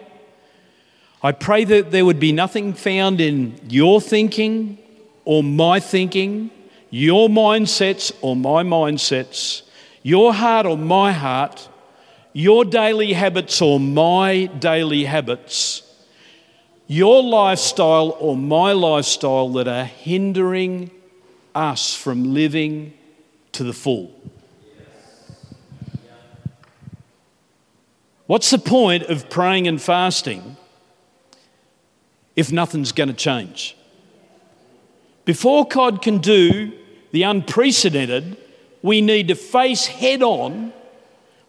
I 1.21 1.31
pray 1.31 1.63
that 1.65 1.91
there 1.91 2.05
would 2.05 2.19
be 2.19 2.31
nothing 2.31 2.73
found 2.73 3.21
in 3.21 3.59
your 3.69 4.01
thinking 4.01 4.77
or 5.25 5.43
my 5.43 5.79
thinking, 5.79 6.49
your 6.89 7.29
mindsets 7.29 8.11
or 8.21 8.35
my 8.35 8.63
mindsets 8.63 9.63
your 10.03 10.33
heart 10.33 10.65
or 10.65 10.77
my 10.77 11.11
heart, 11.11 11.69
your 12.33 12.63
daily 12.65 13.13
habits 13.13 13.61
or 13.61 13.79
my 13.79 14.45
daily 14.45 15.05
habits, 15.05 15.83
your 16.87 17.21
lifestyle 17.21 18.15
or 18.19 18.35
my 18.35 18.71
lifestyle 18.71 19.49
that 19.49 19.67
are 19.67 19.83
hindering 19.83 20.91
us 21.55 21.95
from 21.95 22.33
living 22.33 22.93
to 23.53 23.63
the 23.63 23.73
full. 23.73 24.13
What's 28.27 28.51
the 28.51 28.59
point 28.59 29.03
of 29.03 29.29
praying 29.29 29.67
and 29.67 29.81
fasting 29.81 30.55
if 32.35 32.51
nothing's 32.51 32.91
going 32.91 33.09
to 33.09 33.15
change? 33.15 33.75
Before 35.25 35.67
God 35.67 36.01
can 36.01 36.19
do 36.19 36.71
the 37.11 37.23
unprecedented, 37.23 38.37
we 38.81 39.01
need 39.01 39.29
to 39.29 39.35
face 39.35 39.87
head 39.87 40.21
on 40.21 40.73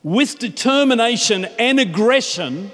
with 0.03 0.39
determination 0.39 1.45
and 1.59 1.79
aggression 1.79 2.71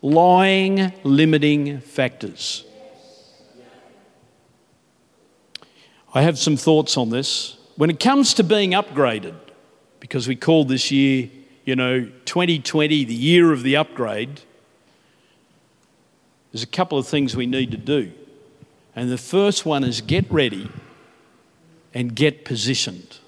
lying 0.00 0.92
limiting 1.04 1.80
factors. 1.80 2.64
I 6.14 6.22
have 6.22 6.38
some 6.38 6.56
thoughts 6.56 6.96
on 6.96 7.10
this. 7.10 7.56
When 7.76 7.88
it 7.88 7.98
comes 7.98 8.34
to 8.34 8.44
being 8.44 8.72
upgraded, 8.72 9.34
because 9.98 10.28
we 10.28 10.36
called 10.36 10.68
this 10.68 10.90
year, 10.90 11.30
you 11.64 11.74
know, 11.74 12.04
2020 12.26 13.04
the 13.04 13.14
year 13.14 13.52
of 13.52 13.62
the 13.62 13.76
upgrade, 13.76 14.42
there's 16.50 16.62
a 16.62 16.66
couple 16.66 16.98
of 16.98 17.06
things 17.06 17.34
we 17.34 17.46
need 17.46 17.70
to 17.70 17.78
do. 17.78 18.12
And 18.94 19.10
the 19.10 19.16
first 19.16 19.64
one 19.64 19.84
is 19.84 20.02
get 20.02 20.30
ready 20.30 20.68
and 21.94 22.14
get 22.14 22.44
positioned. 22.44 23.18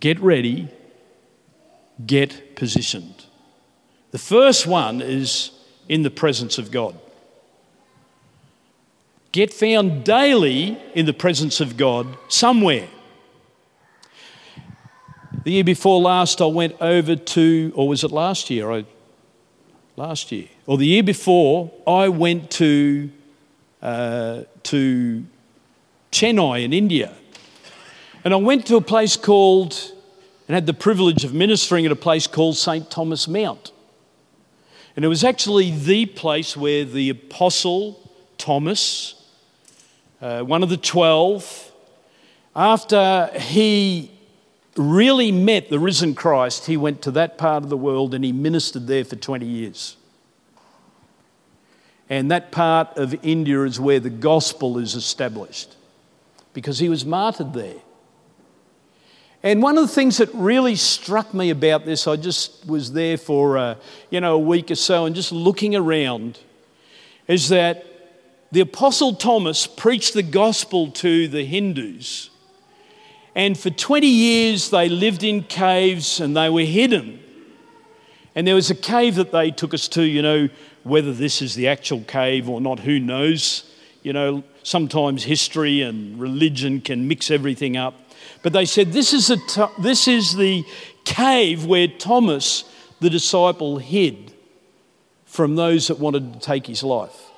Get 0.00 0.18
ready, 0.18 0.68
get 2.04 2.56
positioned. 2.56 3.26
The 4.10 4.18
first 4.18 4.66
one 4.66 5.00
is 5.00 5.52
in 5.88 6.02
the 6.02 6.10
presence 6.10 6.58
of 6.58 6.72
God. 6.72 6.96
Get 9.32 9.50
found 9.52 10.04
daily 10.04 10.78
in 10.94 11.06
the 11.06 11.14
presence 11.14 11.60
of 11.60 11.78
God 11.78 12.06
somewhere. 12.28 12.86
The 15.44 15.52
year 15.52 15.64
before 15.64 16.00
last, 16.00 16.42
I 16.42 16.46
went 16.46 16.76
over 16.82 17.16
to, 17.16 17.72
or 17.74 17.88
was 17.88 18.04
it 18.04 18.12
last 18.12 18.50
year? 18.50 18.70
I, 18.70 18.84
last 19.96 20.32
year, 20.32 20.48
or 20.66 20.76
the 20.76 20.86
year 20.86 21.02
before, 21.02 21.72
I 21.86 22.10
went 22.10 22.50
to 22.52 23.10
uh, 23.80 24.42
to 24.64 25.24
Chennai 26.12 26.62
in 26.62 26.74
India, 26.74 27.14
and 28.24 28.34
I 28.34 28.36
went 28.36 28.66
to 28.66 28.76
a 28.76 28.80
place 28.82 29.16
called, 29.16 29.74
and 30.46 30.54
had 30.54 30.66
the 30.66 30.74
privilege 30.74 31.24
of 31.24 31.32
ministering 31.32 31.86
at 31.86 31.90
a 31.90 31.96
place 31.96 32.26
called 32.26 32.56
St. 32.58 32.88
Thomas 32.90 33.26
Mount. 33.26 33.72
And 34.94 35.06
it 35.06 35.08
was 35.08 35.24
actually 35.24 35.70
the 35.70 36.04
place 36.04 36.54
where 36.54 36.84
the 36.84 37.08
Apostle 37.08 37.98
Thomas, 38.36 39.21
uh, 40.22 40.42
one 40.42 40.62
of 40.62 40.70
the 40.70 40.76
twelve, 40.76 41.72
after 42.56 43.30
he 43.34 44.10
really 44.76 45.32
met 45.32 45.68
the 45.68 45.78
risen 45.78 46.14
Christ, 46.14 46.66
he 46.66 46.76
went 46.76 47.02
to 47.02 47.10
that 47.10 47.36
part 47.36 47.62
of 47.62 47.68
the 47.68 47.76
world 47.76 48.14
and 48.14 48.24
he 48.24 48.32
ministered 48.32 48.86
there 48.86 49.04
for 49.04 49.16
20 49.16 49.44
years. 49.44 49.96
And 52.08 52.30
that 52.30 52.52
part 52.52 52.96
of 52.96 53.14
India 53.24 53.62
is 53.64 53.80
where 53.80 54.00
the 54.00 54.10
gospel 54.10 54.78
is 54.78 54.94
established 54.94 55.76
because 56.52 56.78
he 56.78 56.88
was 56.88 57.04
martyred 57.04 57.52
there. 57.52 57.80
And 59.42 59.60
one 59.60 59.76
of 59.76 59.82
the 59.82 59.92
things 59.92 60.18
that 60.18 60.32
really 60.32 60.76
struck 60.76 61.34
me 61.34 61.50
about 61.50 61.84
this, 61.84 62.06
I 62.06 62.16
just 62.16 62.64
was 62.66 62.92
there 62.92 63.16
for 63.16 63.58
uh, 63.58 63.74
you 64.08 64.20
know 64.20 64.34
a 64.34 64.38
week 64.38 64.70
or 64.70 64.76
so 64.76 65.04
and 65.04 65.16
just 65.16 65.32
looking 65.32 65.74
around, 65.74 66.38
is 67.26 67.48
that 67.48 67.91
the 68.52 68.60
Apostle 68.60 69.14
Thomas 69.14 69.66
preached 69.66 70.14
the 70.14 70.22
gospel 70.22 70.90
to 70.92 71.26
the 71.26 71.44
Hindus 71.44 72.30
and 73.34 73.58
for 73.58 73.70
20 73.70 74.06
years, 74.06 74.70
they 74.70 74.88
lived 74.88 75.22
in 75.22 75.44
caves 75.44 76.20
and 76.20 76.36
they 76.36 76.50
were 76.50 76.62
hidden. 76.62 77.20
And 78.34 78.46
there 78.46 78.54
was 78.54 78.70
a 78.70 78.74
cave 78.74 79.14
that 79.16 79.32
they 79.32 79.50
took 79.50 79.72
us 79.72 79.88
to, 79.88 80.02
you 80.02 80.22
know, 80.22 80.48
whether 80.82 81.12
this 81.12 81.40
is 81.40 81.54
the 81.54 81.68
actual 81.68 82.02
cave 82.02 82.48
or 82.48 82.60
not, 82.60 82.80
who 82.80 82.98
knows? 82.98 83.70
You 84.02 84.12
know, 84.12 84.44
sometimes 84.62 85.24
history 85.24 85.80
and 85.82 86.18
religion 86.20 86.80
can 86.80 87.08
mix 87.08 87.30
everything 87.30 87.76
up. 87.76 87.94
But 88.42 88.52
they 88.52 88.64
said, 88.64 88.92
This 88.92 89.12
is, 89.12 89.30
a 89.30 89.36
t- 89.36 89.74
this 89.80 90.08
is 90.08 90.34
the 90.36 90.64
cave 91.04 91.64
where 91.64 91.88
Thomas, 91.88 92.64
the 93.00 93.10
disciple, 93.10 93.78
hid 93.78 94.32
from 95.24 95.56
those 95.56 95.88
that 95.88 95.98
wanted 95.98 96.34
to 96.34 96.38
take 96.40 96.66
his 96.66 96.82
life. 96.82 97.31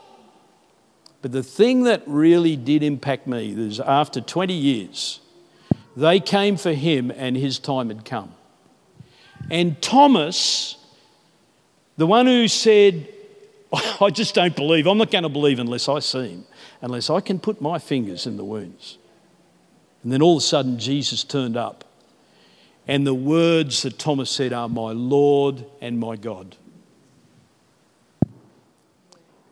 But 1.24 1.32
the 1.32 1.42
thing 1.42 1.84
that 1.84 2.02
really 2.06 2.54
did 2.54 2.82
impact 2.82 3.26
me 3.26 3.54
is 3.56 3.80
after 3.80 4.20
20 4.20 4.52
years, 4.52 5.20
they 5.96 6.20
came 6.20 6.58
for 6.58 6.74
him, 6.74 7.10
and 7.10 7.34
his 7.34 7.58
time 7.58 7.88
had 7.88 8.04
come. 8.04 8.34
And 9.50 9.80
Thomas, 9.80 10.76
the 11.96 12.06
one 12.06 12.26
who 12.26 12.46
said, 12.46 13.08
I 14.02 14.10
just 14.10 14.34
don't 14.34 14.54
believe, 14.54 14.86
I'm 14.86 14.98
not 14.98 15.10
going 15.10 15.22
to 15.22 15.30
believe 15.30 15.58
unless 15.58 15.88
I 15.88 16.00
see 16.00 16.28
him, 16.28 16.44
unless 16.82 17.08
I 17.08 17.20
can 17.20 17.38
put 17.38 17.58
my 17.58 17.78
fingers 17.78 18.26
in 18.26 18.36
the 18.36 18.44
wounds. 18.44 18.98
And 20.02 20.12
then 20.12 20.20
all 20.20 20.36
of 20.36 20.42
a 20.42 20.44
sudden, 20.44 20.78
Jesus 20.78 21.24
turned 21.24 21.56
up. 21.56 21.84
And 22.86 23.06
the 23.06 23.14
words 23.14 23.80
that 23.80 23.98
Thomas 23.98 24.30
said 24.30 24.52
are, 24.52 24.68
My 24.68 24.92
Lord 24.92 25.64
and 25.80 25.98
my 25.98 26.16
God. 26.16 26.58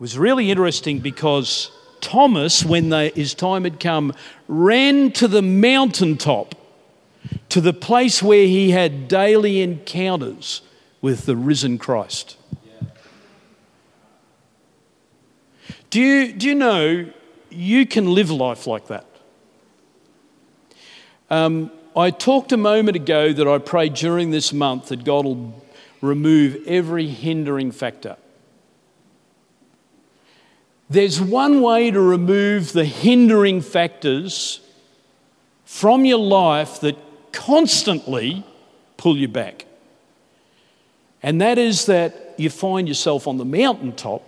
Was 0.03 0.19
really 0.19 0.51
interesting 0.51 0.99
because 0.99 1.71
Thomas, 2.01 2.65
when 2.65 2.91
his 2.91 3.35
time 3.35 3.63
had 3.63 3.79
come, 3.79 4.13
ran 4.49 5.13
to 5.13 5.29
the 5.29 5.43
mountaintop, 5.43 6.57
to 7.51 7.61
the 7.61 7.73
place 7.73 8.21
where 8.21 8.45
he 8.45 8.73
had 8.73 9.07
daily 9.07 9.61
encounters 9.61 10.63
with 11.01 11.25
the 11.25 11.37
risen 11.37 11.79
Christ. 11.79 12.37
Do 15.91 16.01
you, 16.01 16.33
do 16.33 16.49
you 16.49 16.57
know 16.57 17.07
you 17.51 17.87
can 17.87 18.13
live 18.13 18.33
life 18.33 18.67
like 18.67 18.89
that? 18.89 19.07
Um, 21.31 21.71
I 21.95 22.11
talked 22.11 22.51
a 22.51 22.57
moment 22.57 22.97
ago 22.97 23.33
that 23.33 23.47
I 23.47 23.59
pray 23.59 23.89
during 23.89 24.33
this 24.33 24.53
month 24.53 24.89
that 24.89 25.05
God 25.05 25.27
will 25.27 25.63
remove 26.01 26.57
every 26.67 27.07
hindering 27.07 27.71
factor. 27.71 28.17
There's 30.93 31.23
one 31.23 31.63
way 31.63 31.91
to 31.91 31.99
remove 31.99 32.75
the 32.75 32.85
hindering 32.85 33.63
factors 33.63 34.61
from 35.65 36.05
your 36.05 36.19
life 36.19 36.81
that 36.81 36.99
constantly 37.33 38.45
pull 38.99 39.17
you 39.17 39.27
back. 39.27 39.65
And 41.23 41.41
that 41.41 41.57
is 41.57 41.87
that 41.87 42.35
you 42.37 42.51
find 42.51 42.87
yourself 42.87 43.27
on 43.27 43.39
the 43.39 43.45
mountaintop 43.47 44.23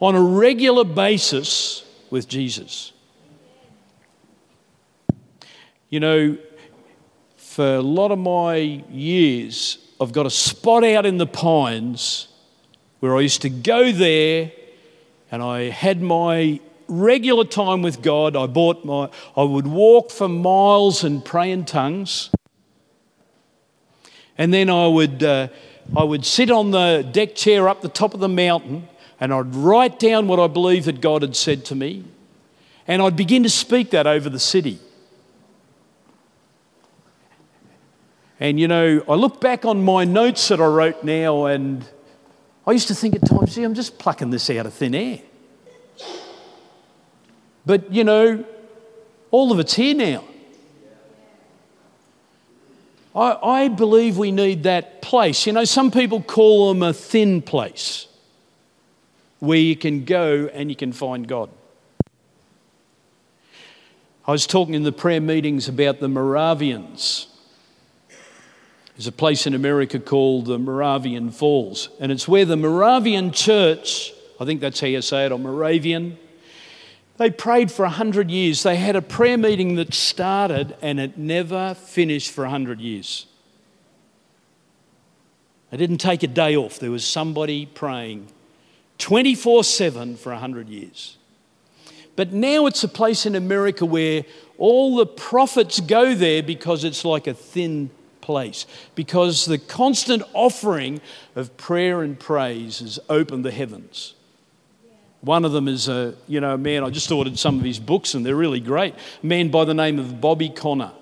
on 0.00 0.14
a 0.14 0.20
regular 0.20 0.84
basis 0.84 1.82
with 2.10 2.28
Jesus. 2.28 2.92
You 5.88 6.00
know, 6.00 6.36
for 7.38 7.76
a 7.76 7.80
lot 7.80 8.10
of 8.10 8.18
my 8.18 8.56
years, 8.56 9.78
I've 9.98 10.12
got 10.12 10.26
a 10.26 10.30
spot 10.30 10.84
out 10.84 11.06
in 11.06 11.16
the 11.16 11.26
pines 11.26 12.28
where 13.00 13.16
I 13.16 13.20
used 13.20 13.40
to 13.42 13.48
go 13.48 13.90
there 13.92 14.52
and 15.30 15.42
I 15.42 15.70
had 15.70 16.00
my 16.00 16.60
regular 16.88 17.44
time 17.44 17.82
with 17.82 18.02
God. 18.02 18.34
I 18.34 18.46
bought 18.46 18.84
my, 18.84 19.10
I 19.36 19.42
would 19.42 19.66
walk 19.66 20.10
for 20.10 20.28
miles 20.28 21.04
and 21.04 21.24
pray 21.24 21.50
in 21.50 21.64
tongues. 21.64 22.30
And 24.38 24.54
then 24.54 24.70
I 24.70 24.86
would, 24.86 25.22
uh, 25.22 25.48
I 25.96 26.04
would 26.04 26.24
sit 26.24 26.50
on 26.50 26.70
the 26.70 27.06
deck 27.10 27.34
chair 27.34 27.68
up 27.68 27.82
the 27.82 27.88
top 27.88 28.14
of 28.14 28.20
the 28.20 28.28
mountain 28.28 28.88
and 29.20 29.32
I'd 29.32 29.54
write 29.54 29.98
down 29.98 30.28
what 30.28 30.38
I 30.38 30.46
believed 30.46 30.86
that 30.86 31.00
God 31.00 31.22
had 31.22 31.34
said 31.34 31.64
to 31.66 31.74
me. 31.74 32.04
And 32.86 33.02
I'd 33.02 33.16
begin 33.16 33.42
to 33.42 33.50
speak 33.50 33.90
that 33.90 34.06
over 34.06 34.30
the 34.30 34.38
city. 34.38 34.78
And 38.40 38.60
you 38.60 38.68
know, 38.68 39.02
I 39.08 39.14
look 39.14 39.40
back 39.40 39.64
on 39.64 39.84
my 39.84 40.04
notes 40.04 40.48
that 40.48 40.60
I 40.60 40.66
wrote 40.66 41.02
now 41.02 41.46
and 41.46 41.84
I 42.68 42.72
used 42.72 42.88
to 42.88 42.94
think 42.94 43.14
at 43.14 43.24
times, 43.24 43.54
gee, 43.54 43.62
I'm 43.62 43.72
just 43.72 43.98
plucking 43.98 44.28
this 44.28 44.50
out 44.50 44.66
of 44.66 44.74
thin 44.74 44.94
air. 44.94 45.20
But, 47.64 47.90
you 47.90 48.04
know, 48.04 48.44
all 49.30 49.52
of 49.52 49.58
it's 49.58 49.72
here 49.72 49.94
now. 49.94 50.22
I, 53.16 53.38
I 53.42 53.68
believe 53.68 54.18
we 54.18 54.32
need 54.32 54.64
that 54.64 55.00
place. 55.00 55.46
You 55.46 55.54
know, 55.54 55.64
some 55.64 55.90
people 55.90 56.20
call 56.20 56.68
them 56.68 56.82
a 56.82 56.92
thin 56.92 57.40
place 57.40 58.06
where 59.38 59.58
you 59.58 59.74
can 59.74 60.04
go 60.04 60.50
and 60.52 60.68
you 60.68 60.76
can 60.76 60.92
find 60.92 61.26
God. 61.26 61.48
I 64.26 64.30
was 64.30 64.46
talking 64.46 64.74
in 64.74 64.82
the 64.82 64.92
prayer 64.92 65.22
meetings 65.22 65.68
about 65.68 66.00
the 66.00 66.08
Moravians. 66.08 67.28
There's 68.98 69.06
a 69.06 69.12
place 69.12 69.46
in 69.46 69.54
America 69.54 70.00
called 70.00 70.46
the 70.46 70.58
Moravian 70.58 71.30
Falls, 71.30 71.88
and 72.00 72.10
it's 72.10 72.26
where 72.26 72.44
the 72.44 72.56
Moravian 72.56 73.30
church, 73.30 74.12
I 74.40 74.44
think 74.44 74.60
that's 74.60 74.80
how 74.80 74.88
you 74.88 75.02
say 75.02 75.24
it, 75.24 75.30
or 75.30 75.38
Moravian, 75.38 76.18
they 77.16 77.30
prayed 77.30 77.70
for 77.70 77.84
100 77.84 78.28
years. 78.28 78.64
They 78.64 78.74
had 78.74 78.96
a 78.96 79.02
prayer 79.02 79.38
meeting 79.38 79.76
that 79.76 79.94
started 79.94 80.76
and 80.82 80.98
it 80.98 81.16
never 81.16 81.74
finished 81.74 82.32
for 82.32 82.42
100 82.42 82.80
years. 82.80 83.26
They 85.70 85.76
didn't 85.76 85.98
take 85.98 86.24
a 86.24 86.28
day 86.28 86.56
off. 86.56 86.80
There 86.80 86.90
was 86.90 87.04
somebody 87.04 87.66
praying 87.66 88.26
24 88.98 89.62
7 89.62 90.16
for 90.16 90.32
100 90.32 90.68
years. 90.68 91.18
But 92.16 92.32
now 92.32 92.66
it's 92.66 92.82
a 92.82 92.88
place 92.88 93.26
in 93.26 93.36
America 93.36 93.86
where 93.86 94.24
all 94.56 94.96
the 94.96 95.06
prophets 95.06 95.78
go 95.78 96.16
there 96.16 96.42
because 96.42 96.82
it's 96.82 97.04
like 97.04 97.28
a 97.28 97.34
thin 97.34 97.90
place 98.28 98.66
because 98.94 99.46
the 99.46 99.56
constant 99.56 100.22
offering 100.34 101.00
of 101.34 101.56
prayer 101.56 102.02
and 102.02 102.20
praise 102.20 102.80
has 102.80 102.98
opened 103.08 103.42
the 103.42 103.50
heavens. 103.50 104.12
One 105.22 105.46
of 105.46 105.52
them 105.52 105.66
is 105.66 105.88
a, 105.88 106.14
you 106.26 106.38
know, 106.38 106.52
a 106.52 106.58
man, 106.58 106.84
I 106.84 106.90
just 106.90 107.10
ordered 107.10 107.38
some 107.38 107.58
of 107.58 107.64
his 107.64 107.78
books 107.78 108.12
and 108.12 108.26
they're 108.26 108.36
really 108.36 108.60
great. 108.60 108.94
A 109.22 109.26
man 109.26 109.48
by 109.48 109.64
the 109.64 109.72
name 109.72 109.98
of 109.98 110.20
Bobby 110.20 110.50
Conner. 110.50 110.92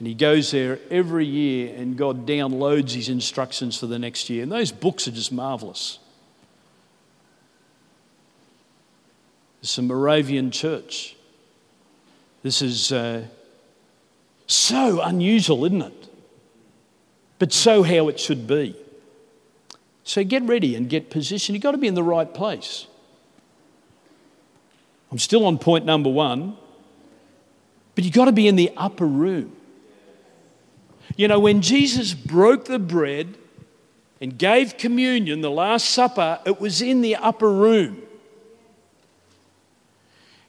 And 0.00 0.08
he 0.08 0.14
goes 0.14 0.50
there 0.50 0.80
every 0.90 1.24
year, 1.24 1.72
and 1.76 1.96
God 1.96 2.26
downloads 2.26 2.92
his 2.92 3.08
instructions 3.08 3.78
for 3.78 3.86
the 3.86 3.98
next 3.98 4.28
year. 4.28 4.42
And 4.42 4.50
those 4.50 4.72
books 4.72 5.06
are 5.06 5.12
just 5.12 5.30
marvelous. 5.30 6.00
It's 9.62 9.78
a 9.78 9.82
Moravian 9.82 10.50
church. 10.50 11.16
This 12.42 12.60
is 12.60 12.90
uh, 12.90 13.24
so 14.48 15.00
unusual, 15.02 15.64
isn't 15.66 15.82
it? 15.82 16.07
But 17.38 17.52
so 17.52 17.82
how 17.82 18.08
it 18.08 18.18
should 18.18 18.46
be. 18.46 18.74
So 20.04 20.24
get 20.24 20.42
ready 20.44 20.74
and 20.74 20.88
get 20.88 21.10
positioned. 21.10 21.54
You've 21.54 21.62
got 21.62 21.72
to 21.72 21.78
be 21.78 21.86
in 21.86 21.94
the 21.94 22.02
right 22.02 22.32
place. 22.32 22.86
I'm 25.10 25.18
still 25.18 25.46
on 25.46 25.58
point 25.58 25.84
number 25.84 26.10
one, 26.10 26.56
but 27.94 28.04
you've 28.04 28.14
got 28.14 28.26
to 28.26 28.32
be 28.32 28.46
in 28.46 28.56
the 28.56 28.70
upper 28.76 29.06
room. 29.06 29.54
You 31.16 31.28
know, 31.28 31.40
when 31.40 31.62
Jesus 31.62 32.14
broke 32.14 32.66
the 32.66 32.78
bread 32.78 33.36
and 34.20 34.38
gave 34.38 34.76
communion, 34.76 35.40
the 35.40 35.50
Last 35.50 35.90
Supper, 35.90 36.40
it 36.44 36.60
was 36.60 36.82
in 36.82 37.00
the 37.00 37.16
upper 37.16 37.50
room. 37.50 38.02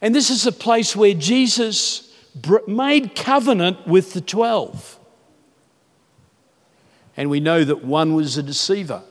And 0.02 0.14
this 0.14 0.30
is 0.30 0.46
a 0.46 0.52
place 0.52 0.96
where 0.96 1.14
Jesus 1.14 2.14
made 2.68 3.16
covenant 3.16 3.88
with 3.88 4.14
the 4.14 4.22
12. 4.22 4.99
And 7.20 7.30
we 7.30 7.42
know 7.42 7.66
that 7.66 7.84
one 7.84 8.16
was 8.16 8.38
a 8.38 8.44
deceiver. 8.44 9.02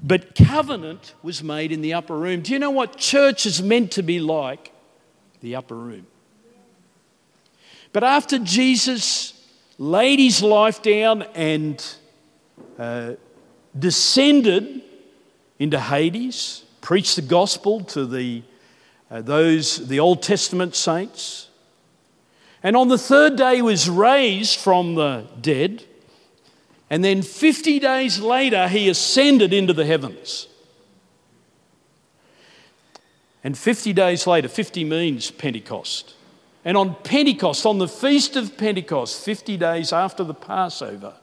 But 0.00 0.36
covenant 0.36 1.12
was 1.24 1.42
made 1.42 1.72
in 1.72 1.80
the 1.80 1.94
upper 1.94 2.16
room. 2.16 2.40
Do 2.42 2.52
you 2.52 2.60
know 2.60 2.70
what 2.70 2.96
church 2.96 3.46
is 3.46 3.60
meant 3.60 3.90
to 3.92 4.04
be 4.04 4.20
like? 4.20 4.72
The 5.40 5.56
upper 5.56 5.74
room. 5.74 6.06
But 7.92 8.04
after 8.04 8.38
Jesus 8.38 9.44
laid 9.76 10.20
his 10.20 10.40
life 10.40 10.82
down 10.82 11.22
and 11.34 11.84
uh, 12.78 13.14
descended 13.76 14.82
into 15.58 15.80
Hades, 15.80 16.62
preached 16.80 17.16
the 17.16 17.22
gospel 17.22 17.80
to 17.86 18.06
the, 18.06 18.44
uh, 19.10 19.22
those, 19.22 19.88
the 19.88 19.98
Old 19.98 20.22
Testament 20.22 20.76
saints, 20.76 21.48
and 22.62 22.76
on 22.76 22.86
the 22.86 22.98
third 22.98 23.34
day 23.34 23.62
was 23.62 23.90
raised 23.90 24.60
from 24.60 24.94
the 24.94 25.26
dead, 25.40 25.84
and 26.90 27.04
then 27.04 27.22
50 27.22 27.78
days 27.78 28.20
later 28.20 28.68
he 28.68 28.88
ascended 28.88 29.52
into 29.52 29.72
the 29.72 29.84
heavens. 29.84 30.48
And 33.44 33.56
50 33.56 33.92
days 33.92 34.26
later, 34.26 34.48
50 34.48 34.84
means 34.84 35.30
Pentecost. 35.30 36.14
And 36.64 36.76
on 36.76 36.96
Pentecost, 36.96 37.64
on 37.64 37.78
the 37.78 37.88
feast 37.88 38.36
of 38.36 38.58
Pentecost, 38.58 39.24
50 39.24 39.56
days 39.56 39.92
after 39.92 40.24
the 40.24 40.34
Passover, 40.34 41.14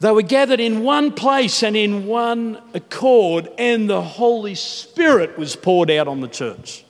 they 0.00 0.10
were 0.10 0.22
gathered 0.22 0.60
in 0.60 0.82
one 0.82 1.12
place 1.12 1.62
and 1.62 1.76
in 1.76 2.06
one 2.06 2.62
accord, 2.72 3.50
and 3.58 3.88
the 3.88 4.00
Holy 4.00 4.54
Spirit 4.54 5.38
was 5.38 5.54
poured 5.54 5.90
out 5.90 6.08
on 6.08 6.22
the 6.22 6.28
church. 6.28 6.84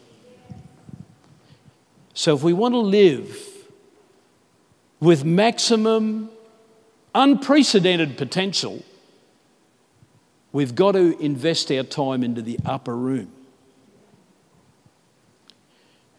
So, 2.15 2.37
if 2.37 2.43
we 2.43 2.53
want 2.53 2.75
to 2.75 2.79
live 2.79 3.50
with 5.01 5.25
maximum, 5.25 6.31
unprecedented 7.15 8.19
potential, 8.19 8.83
we've 10.53 10.75
got 10.75 10.93
to 10.93 11.19
invest 11.21 11.73
our 11.73 11.83
time 11.83 12.23
into 12.23 12.43
the 12.43 12.59
upper 12.65 12.97
room. 12.97 13.33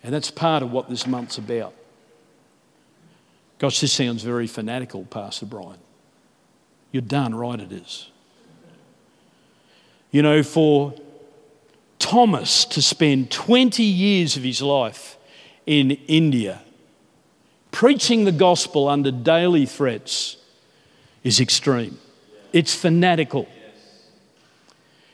And 0.04 0.12
that's 0.14 0.32
part 0.32 0.64
of 0.64 0.72
what 0.72 0.90
this 0.90 1.06
month's 1.06 1.38
about. 1.38 1.76
Gosh, 3.60 3.80
this 3.80 3.94
sounds 3.94 4.24
very 4.24 4.48
fanatical, 4.48 5.06
Pastor 5.06 5.46
Brian. 5.46 5.78
You're 6.92 7.02
darn 7.02 7.36
right 7.36 7.60
it 7.60 7.72
is. 7.72 8.10
You 10.10 10.24
know, 10.24 10.42
for 10.42 10.96
Thomas 12.00 12.66
to 12.66 12.82
spend 12.82 13.30
20 13.30 13.84
years 13.84 14.36
of 14.36 14.44
his 14.44 14.62
life 14.62 15.18
in 15.68 15.92
India 16.08 16.64
preaching 17.72 18.26
the 18.26 18.32
gospel 18.32 18.88
under 18.88 19.12
daily 19.12 19.66
threats 19.66 20.38
is 21.24 21.40
extreme. 21.40 21.98
It's 22.54 22.76
fanatical. 22.76 23.48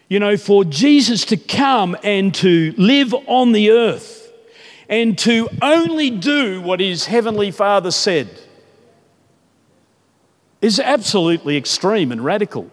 You 0.10 0.20
know, 0.20 0.38
for 0.38 0.64
Jesus 0.64 1.26
to 1.26 1.38
come 1.38 1.98
and 2.04 2.34
to 2.36 2.74
live 2.78 3.14
on 3.28 3.52
the 3.52 3.72
earth 3.72 4.32
and 4.90 5.18
to 5.20 5.50
only 5.62 6.10
do 6.10 6.62
what 6.62 6.80
his 6.80 7.06
heavenly 7.06 7.52
Father 7.52 7.92
said 7.92 8.30
is 10.62 10.80
absolutely 10.80 11.58
extreme 11.58 12.12
and 12.12 12.24
radical. 12.24 12.72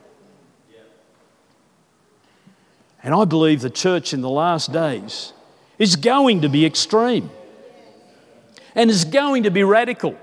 And 3.03 3.13
I 3.15 3.27
believe 3.27 3.61
the 3.61 3.69
church 3.69 4.15
in 4.15 4.23
the 4.23 4.31
last 4.31 4.73
days 4.73 5.33
is 5.79 5.97
going 5.97 6.41
to 6.41 6.49
be 6.49 6.65
extreme 6.65 7.31
and 8.75 8.91
is 8.91 9.05
going 9.05 9.45
to 9.45 9.51
be 9.51 9.63
radical. 9.63 10.19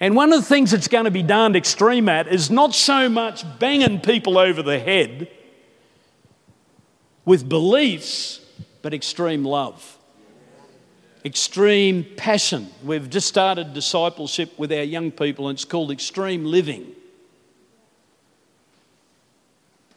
And 0.00 0.16
one 0.16 0.32
of 0.32 0.40
the 0.40 0.46
things 0.46 0.72
it's 0.72 0.88
going 0.88 1.04
to 1.04 1.10
be 1.10 1.22
darned 1.22 1.54
extreme 1.54 2.08
at 2.08 2.26
is 2.26 2.50
not 2.50 2.74
so 2.74 3.08
much 3.08 3.44
banging 3.58 4.00
people 4.00 4.36
over 4.36 4.62
the 4.62 4.78
head 4.78 5.28
with 7.24 7.48
beliefs, 7.48 8.40
but 8.82 8.92
extreme 8.92 9.44
love 9.44 9.98
extreme 11.24 12.04
passion. 12.16 12.68
We've 12.82 13.08
just 13.08 13.28
started 13.28 13.74
discipleship 13.74 14.58
with 14.58 14.72
our 14.72 14.82
young 14.82 15.10
people, 15.10 15.48
and 15.48 15.56
it's 15.56 15.64
called 15.64 15.90
Extreme 15.90 16.44
Living. 16.44 16.92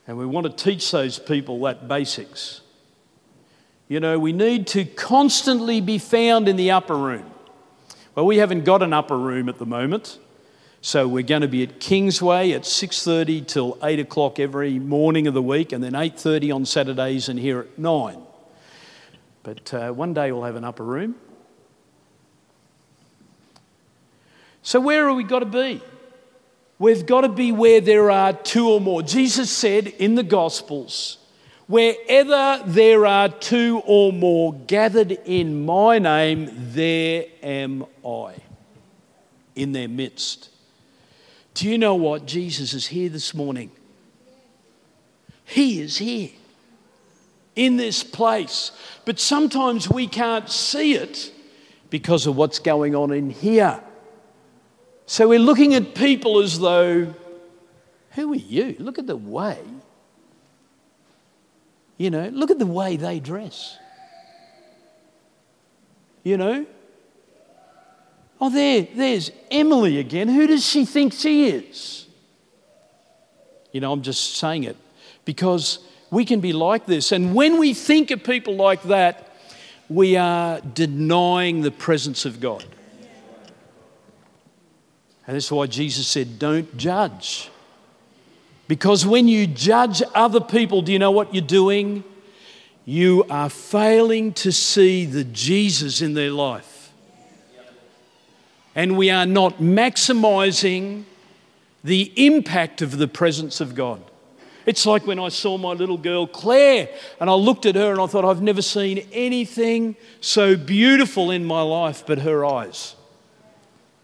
And 0.07 0.17
we 0.17 0.25
want 0.25 0.45
to 0.45 0.63
teach 0.63 0.91
those 0.91 1.17
people 1.17 1.59
that 1.61 1.87
basics. 1.87 2.61
You 3.87 3.99
know, 3.99 4.17
we 4.17 4.33
need 4.33 4.67
to 4.67 4.83
constantly 4.83 5.79
be 5.79 5.97
found 5.97 6.47
in 6.47 6.55
the 6.55 6.71
upper 6.71 6.95
room. 6.97 7.29
Well, 8.15 8.25
we 8.25 8.37
haven't 8.37 8.63
got 8.63 8.81
an 8.81 8.93
upper 8.93 9.17
room 9.17 9.47
at 9.49 9.59
the 9.59 9.65
moment. 9.65 10.19
So 10.81 11.07
we're 11.07 11.23
going 11.23 11.41
to 11.41 11.47
be 11.47 11.63
at 11.63 11.79
Kingsway 11.79 12.51
at 12.51 12.61
6:30 12.61 13.47
till 13.47 13.77
8 13.81 13.99
o'clock 13.99 14.39
every 14.39 14.77
morning 14.77 15.27
of 15.27 15.33
the 15.33 15.41
week, 15.41 15.71
and 15.71 15.83
then 15.83 15.93
8:30 15.93 16.53
on 16.53 16.65
Saturdays, 16.65 17.27
and 17.27 17.39
here 17.39 17.61
at 17.61 17.79
9. 17.79 18.21
But 19.41 19.73
uh, 19.73 19.91
one 19.91 20.13
day 20.13 20.31
we'll 20.31 20.43
have 20.43 20.55
an 20.55 20.63
upper 20.63 20.83
room. 20.83 21.15
So, 24.61 24.79
where 24.79 25.07
are 25.07 25.13
we 25.13 25.23
got 25.23 25.39
to 25.39 25.45
be? 25.45 25.81
We've 26.77 27.05
got 27.05 27.21
to 27.21 27.29
be 27.29 27.51
where 27.51 27.81
there 27.81 28.11
are 28.11 28.33
two 28.33 28.69
or 28.69 28.81
more. 28.81 29.01
Jesus 29.01 29.49
said 29.49 29.87
in 29.87 30.15
the 30.15 30.23
Gospels, 30.23 31.17
Wherever 31.67 32.61
there 32.65 33.05
are 33.05 33.29
two 33.29 33.81
or 33.85 34.13
more 34.13 34.53
gathered 34.53 35.11
in 35.25 35.65
my 35.65 35.97
name, 35.97 36.49
there 36.53 37.25
am 37.41 37.85
I 38.05 38.35
in 39.55 39.71
their 39.71 39.87
midst. 39.87 40.49
Do 41.55 41.67
you 41.67 41.77
know 41.77 41.95
what? 41.95 42.25
Jesus 42.25 42.73
is 42.73 42.87
here 42.87 43.09
this 43.09 43.33
morning. 43.33 43.71
He 45.45 45.79
is 45.79 45.97
here 45.97 46.29
in 47.55 47.77
this 47.77 48.03
place. 48.03 48.71
But 49.05 49.19
sometimes 49.19 49.89
we 49.89 50.07
can't 50.07 50.49
see 50.49 50.95
it 50.95 51.31
because 51.89 52.27
of 52.27 52.35
what's 52.35 52.59
going 52.59 52.95
on 52.95 53.11
in 53.11 53.29
here. 53.29 53.79
So 55.05 55.29
we're 55.29 55.39
looking 55.39 55.73
at 55.73 55.95
people 55.95 56.39
as 56.39 56.59
though, 56.59 57.13
who 58.11 58.33
are 58.33 58.35
you? 58.35 58.75
Look 58.79 58.99
at 58.99 59.07
the 59.07 59.15
way. 59.15 59.59
You 61.97 62.09
know, 62.09 62.29
look 62.29 62.51
at 62.51 62.59
the 62.59 62.65
way 62.65 62.97
they 62.97 63.19
dress. 63.19 63.77
You 66.23 66.37
know? 66.37 66.65
Oh, 68.41 68.49
there, 68.49 68.87
there's 68.93 69.31
Emily 69.49 69.99
again. 69.99 70.27
Who 70.27 70.45
does 70.47 70.65
she 70.65 70.85
think 70.85 71.13
she 71.13 71.47
is? 71.47 72.07
You 73.71 73.79
know, 73.81 73.91
I'm 73.91 74.01
just 74.01 74.35
saying 74.35 74.63
it 74.65 74.77
because 75.23 75.79
we 76.11 76.25
can 76.25 76.39
be 76.41 76.53
like 76.53 76.85
this. 76.85 77.11
And 77.11 77.33
when 77.33 77.57
we 77.59 77.73
think 77.73 78.11
of 78.11 78.23
people 78.23 78.55
like 78.55 78.83
that, 78.83 79.35
we 79.89 80.17
are 80.17 80.59
denying 80.61 81.61
the 81.61 81.71
presence 81.71 82.25
of 82.25 82.39
God. 82.39 82.65
And 85.27 85.35
that's 85.35 85.51
why 85.51 85.67
Jesus 85.67 86.07
said, 86.07 86.39
Don't 86.39 86.75
judge. 86.77 87.49
Because 88.67 89.05
when 89.05 89.27
you 89.27 89.45
judge 89.47 90.01
other 90.13 90.41
people, 90.41 90.81
do 90.81 90.91
you 90.91 90.99
know 90.99 91.11
what 91.11 91.33
you're 91.33 91.43
doing? 91.43 92.03
You 92.85 93.25
are 93.29 93.49
failing 93.49 94.33
to 94.33 94.51
see 94.51 95.05
the 95.05 95.23
Jesus 95.23 96.01
in 96.01 96.13
their 96.13 96.31
life. 96.31 96.91
And 98.75 98.97
we 98.97 99.09
are 99.09 99.25
not 99.25 99.59
maximizing 99.59 101.03
the 101.83 102.11
impact 102.15 102.81
of 102.81 102.97
the 102.97 103.07
presence 103.07 103.61
of 103.61 103.75
God. 103.75 104.01
It's 104.65 104.85
like 104.85 105.05
when 105.05 105.19
I 105.19 105.29
saw 105.29 105.57
my 105.57 105.73
little 105.73 105.97
girl 105.97 106.25
Claire 106.25 106.89
and 107.19 107.29
I 107.29 107.33
looked 107.33 107.67
at 107.67 107.75
her 107.75 107.91
and 107.91 108.01
I 108.01 108.07
thought, 108.07 108.25
I've 108.25 108.41
never 108.41 108.63
seen 108.63 109.07
anything 109.11 109.95
so 110.21 110.55
beautiful 110.55 111.29
in 111.29 111.45
my 111.45 111.61
life 111.61 112.03
but 112.05 112.19
her 112.19 112.43
eyes 112.43 112.95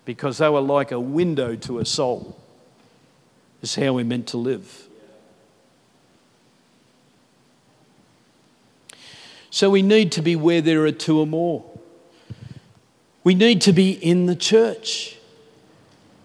because 0.06 0.38
they 0.38 0.50
were 0.50 0.62
like 0.62 0.92
a 0.92 1.00
window 1.00 1.56
to 1.56 1.80
a 1.80 1.86
soul. 1.86 2.38
It's 3.62 3.76
how 3.76 3.94
we're 3.94 4.06
meant 4.06 4.28
to 4.30 4.38
live. 4.38 4.88
So 9.50 9.70
we 9.70 9.82
need 9.82 10.14
to 10.14 10.22
be 10.22 10.36
where 10.36 10.62
there 10.62 10.86
are 10.86 10.92
two 10.92 11.20
or 11.20 11.28
more. 11.28 11.64
We 13.24 13.36
need 13.36 13.62
to 13.62 13.74
be 13.74 13.92
in 13.92 14.26
the 14.26 14.36
church. 14.36 15.18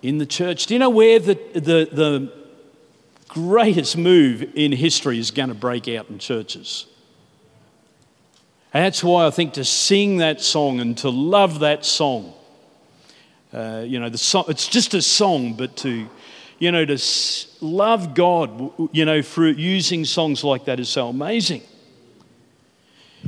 In 0.01 0.18
the 0.18 0.27
church. 0.27 0.66
Do 0.66 0.75
you 0.75 0.79
know 0.79 0.90
where 0.90 1.18
the, 1.18 1.35
the, 1.53 1.88
the 1.92 2.33
greatest 3.29 3.96
move 3.96 4.42
in 4.55 4.72
history 4.72 5.18
is 5.18 5.31
going 5.31 5.49
to 5.49 5.55
break 5.55 5.88
out 5.88 6.09
in 6.09 6.18
churches? 6.18 6.87
And 8.72 8.85
that's 8.85 9.03
why 9.03 9.27
I 9.27 9.31
think 9.31 9.55
to 9.55 9.64
sing 9.64 10.18
that 10.18 10.40
song 10.40 10.81
and 10.81 10.96
to 10.99 11.11
love 11.11 11.61
that 11.61 11.85
song, 11.85 12.33
uh, 13.53 13.83
you 13.87 13.99
know, 13.99 14.09
the 14.09 14.18
song, 14.18 14.44
it's 14.49 14.68
just 14.68 14.94
a 14.94 15.03
song, 15.03 15.55
but 15.55 15.77
to, 15.79 16.09
you 16.58 16.72
know, 16.72 16.84
to 16.84 16.98
love 17.60 18.14
God, 18.14 18.72
you 18.92 19.04
know, 19.04 19.22
through 19.22 19.52
using 19.52 20.04
songs 20.04 20.42
like 20.42 20.64
that 20.66 20.80
is 20.80 20.88
so 20.88 21.08
amazing. 21.08 21.62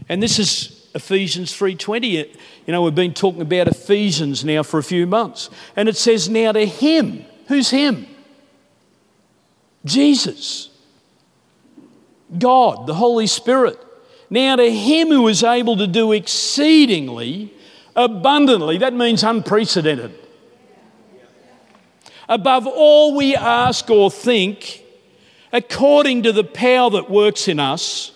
And 0.08 0.22
this 0.22 0.38
is 0.38 0.88
Ephesians 0.94 1.52
3:20. 1.52 2.08
You 2.66 2.72
know, 2.72 2.82
we've 2.82 2.94
been 2.94 3.14
talking 3.14 3.42
about 3.42 3.68
Ephesians 3.68 4.44
now 4.44 4.62
for 4.62 4.78
a 4.78 4.82
few 4.82 5.06
months. 5.06 5.50
And 5.76 5.88
it 5.88 5.96
says 5.96 6.28
now 6.28 6.52
to 6.52 6.64
him. 6.64 7.24
Who's 7.48 7.70
him? 7.70 8.06
Jesus. 9.84 10.70
God, 12.38 12.86
the 12.86 12.94
Holy 12.94 13.26
Spirit. 13.26 13.78
Now 14.30 14.56
to 14.56 14.70
him 14.70 15.08
who 15.08 15.26
is 15.28 15.42
able 15.42 15.76
to 15.78 15.86
do 15.86 16.12
exceedingly 16.12 17.52
abundantly, 17.96 18.78
that 18.78 18.92
means 18.92 19.22
unprecedented. 19.22 20.14
Above 22.28 22.66
all 22.66 23.16
we 23.16 23.34
ask 23.34 23.88
or 23.90 24.10
think, 24.10 24.84
according 25.52 26.22
to 26.24 26.32
the 26.32 26.44
power 26.44 26.90
that 26.90 27.10
works 27.10 27.48
in 27.48 27.58
us, 27.58 28.12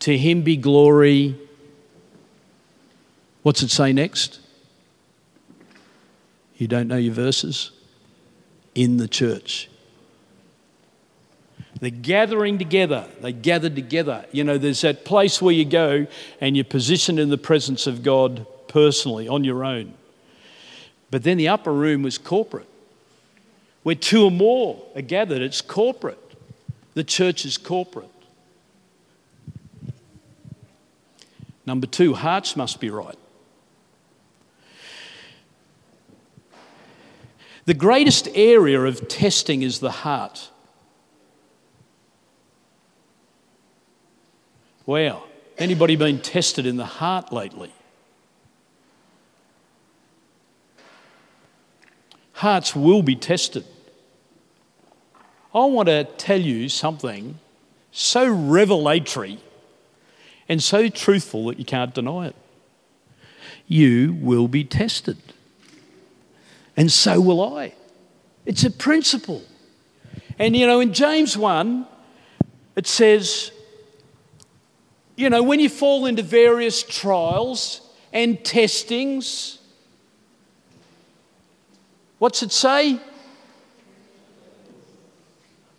to 0.00 0.16
him 0.16 0.42
be 0.42 0.56
glory. 0.56 1.36
What's 3.42 3.62
it 3.62 3.70
say 3.70 3.92
next? 3.92 4.40
You 6.56 6.68
don't 6.68 6.88
know 6.88 6.96
your 6.96 7.14
verses? 7.14 7.72
In 8.74 8.98
the 8.98 9.08
church. 9.08 9.68
They're 11.80 11.90
gathering 11.90 12.58
together. 12.58 13.06
They 13.20 13.32
gathered 13.32 13.74
together. 13.74 14.24
You 14.32 14.44
know, 14.44 14.56
there's 14.56 14.80
that 14.80 15.04
place 15.04 15.42
where 15.42 15.52
you 15.52 15.64
go 15.64 16.06
and 16.40 16.56
you're 16.56 16.64
positioned 16.64 17.18
in 17.18 17.28
the 17.28 17.38
presence 17.38 17.86
of 17.86 18.02
God 18.02 18.46
personally 18.68 19.28
on 19.28 19.44
your 19.44 19.64
own. 19.64 19.94
But 21.10 21.22
then 21.22 21.36
the 21.36 21.48
upper 21.48 21.72
room 21.72 22.02
was 22.02 22.18
corporate. 22.18 22.68
Where 23.86 23.94
two 23.94 24.24
or 24.24 24.32
more 24.32 24.84
are 24.96 25.00
gathered, 25.00 25.42
it's 25.42 25.60
corporate. 25.60 26.18
The 26.94 27.04
church 27.04 27.44
is 27.44 27.56
corporate. 27.56 28.10
Number 31.64 31.86
two, 31.86 32.14
hearts 32.14 32.56
must 32.56 32.80
be 32.80 32.90
right. 32.90 33.14
The 37.66 37.74
greatest 37.74 38.26
area 38.34 38.82
of 38.82 39.06
testing 39.06 39.62
is 39.62 39.78
the 39.78 39.92
heart. 39.92 40.50
Wow. 44.84 45.22
Anybody 45.58 45.94
been 45.94 46.18
tested 46.18 46.66
in 46.66 46.76
the 46.76 46.86
heart 46.86 47.32
lately? 47.32 47.72
Hearts 52.32 52.74
will 52.74 53.04
be 53.04 53.14
tested. 53.14 53.64
I 55.56 55.64
want 55.64 55.88
to 55.88 56.04
tell 56.04 56.40
you 56.40 56.68
something 56.68 57.38
so 57.90 58.28
revelatory 58.28 59.38
and 60.50 60.62
so 60.62 60.90
truthful 60.90 61.46
that 61.46 61.58
you 61.58 61.64
can't 61.64 61.94
deny 61.94 62.26
it. 62.26 62.36
You 63.66 64.12
will 64.20 64.48
be 64.48 64.64
tested. 64.64 65.16
And 66.76 66.92
so 66.92 67.22
will 67.22 67.56
I. 67.56 67.72
It's 68.44 68.64
a 68.64 68.70
principle. 68.70 69.44
And 70.38 70.54
you 70.54 70.66
know, 70.66 70.80
in 70.80 70.92
James 70.92 71.38
1, 71.38 71.86
it 72.76 72.86
says, 72.86 73.50
you 75.16 75.30
know, 75.30 75.42
when 75.42 75.58
you 75.58 75.70
fall 75.70 76.04
into 76.04 76.22
various 76.22 76.82
trials 76.82 77.80
and 78.12 78.44
testings, 78.44 79.58
what's 82.18 82.42
it 82.42 82.52
say? 82.52 83.00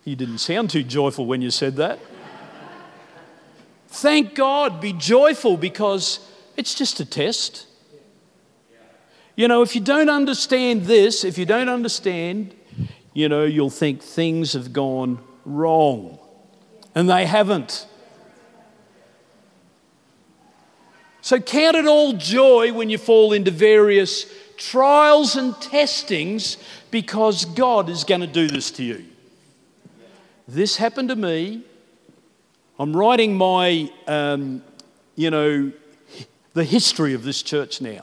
You 0.08 0.16
didn't 0.16 0.38
sound 0.38 0.70
too 0.70 0.82
joyful 0.82 1.26
when 1.26 1.42
you 1.42 1.50
said 1.50 1.76
that. 1.76 1.98
Thank 3.88 4.34
God, 4.34 4.80
be 4.80 4.94
joyful 4.94 5.58
because 5.58 6.20
it's 6.56 6.74
just 6.74 6.98
a 7.00 7.04
test. 7.04 7.66
You 9.36 9.48
know, 9.48 9.60
if 9.60 9.74
you 9.74 9.82
don't 9.82 10.08
understand 10.08 10.84
this, 10.84 11.24
if 11.24 11.36
you 11.36 11.44
don't 11.44 11.68
understand, 11.68 12.54
you 13.12 13.28
know, 13.28 13.44
you'll 13.44 13.68
think 13.68 14.00
things 14.00 14.54
have 14.54 14.72
gone 14.72 15.18
wrong. 15.44 16.18
And 16.94 17.10
they 17.10 17.26
haven't. 17.26 17.86
So 21.20 21.38
count 21.38 21.76
it 21.76 21.86
all 21.86 22.14
joy 22.14 22.72
when 22.72 22.88
you 22.88 22.96
fall 22.96 23.34
into 23.34 23.50
various 23.50 24.24
trials 24.56 25.36
and 25.36 25.54
testings 25.60 26.56
because 26.90 27.44
God 27.44 27.90
is 27.90 28.04
going 28.04 28.22
to 28.22 28.26
do 28.26 28.48
this 28.48 28.70
to 28.70 28.82
you. 28.82 29.04
This 30.48 30.78
happened 30.78 31.10
to 31.10 31.16
me 31.16 31.62
I'm 32.80 32.96
writing 32.96 33.36
my, 33.36 33.90
um, 34.06 34.62
you 35.16 35.30
know, 35.30 35.72
the 36.52 36.62
history 36.62 37.12
of 37.12 37.24
this 37.24 37.42
church 37.42 37.80
now. 37.80 38.02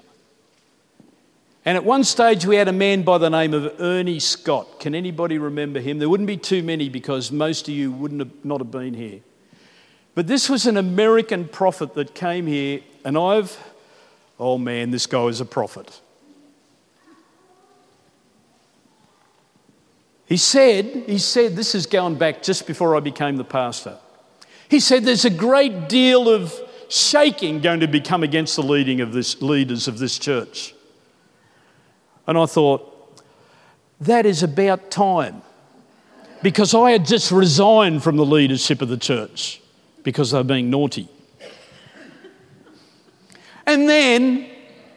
And 1.64 1.78
at 1.78 1.86
one 1.86 2.04
stage, 2.04 2.46
we 2.46 2.58
had 2.58 2.68
a 2.68 2.74
man 2.74 3.04
by 3.04 3.18
the 3.18 3.30
name 3.30 3.54
of 3.54 3.80
Ernie 3.80 4.20
Scott. 4.20 4.82
Can 4.82 4.94
anybody 4.94 5.38
remember 5.38 5.80
him? 5.80 5.98
There 5.98 6.10
wouldn't 6.10 6.28
be 6.28 6.36
too 6.36 6.62
many 6.62 6.90
because 6.90 7.32
most 7.32 7.70
of 7.70 7.74
you 7.74 7.90
wouldn't 7.92 8.20
have, 8.20 8.32
not 8.44 8.60
have 8.60 8.70
been 8.70 8.94
here. 8.94 9.22
But 10.14 10.28
this 10.28 10.50
was 10.50 10.68
an 10.68 10.76
American 10.76 11.48
prophet 11.48 11.94
that 11.94 12.14
came 12.14 12.46
here, 12.46 12.82
and 13.06 13.18
I've, 13.18 13.58
oh 14.38 14.58
man, 14.58 14.92
this 14.92 15.08
guy 15.08 15.24
is 15.26 15.40
a 15.40 15.46
prophet. 15.46 16.02
He 20.28 20.38
said, 20.38 20.86
he 21.08 21.20
said, 21.20 21.56
this 21.56 21.76
is 21.76 21.86
going 21.86 22.16
back 22.16 22.42
just 22.42 22.66
before 22.66 22.96
I 22.96 23.00
became 23.00 23.38
the 23.38 23.44
pastor. 23.44 23.98
He 24.70 24.80
said 24.80 25.04
there's 25.04 25.26
a 25.26 25.30
great 25.30 25.88
deal 25.88 26.28
of 26.28 26.54
shaking 26.90 27.62
going 27.62 27.80
to 27.82 27.88
become 27.88 28.24
against 28.24 28.56
the 28.56 28.64
leading 28.64 29.02
of 29.02 29.14
this, 29.14 29.42
leaders 29.42 29.88
of 29.88 30.00
this 30.00 30.18
church. 30.18 30.74
And 32.28 32.38
I 32.38 32.46
thought, 32.48 32.92
that 34.02 34.26
is 34.26 34.42
about 34.44 34.90
time. 34.90 35.44
Because 36.42 36.74
I 36.74 36.92
had 36.92 37.06
just 37.06 37.32
resigned 37.32 38.04
from 38.04 38.18
the 38.18 38.26
leadership 38.26 38.82
of 38.82 38.90
the 38.90 38.98
church 38.98 39.62
because 40.04 40.32
they 40.32 40.38
were 40.38 40.44
being 40.44 40.70
naughty. 40.70 41.08
And 43.66 43.90
then 43.90 44.48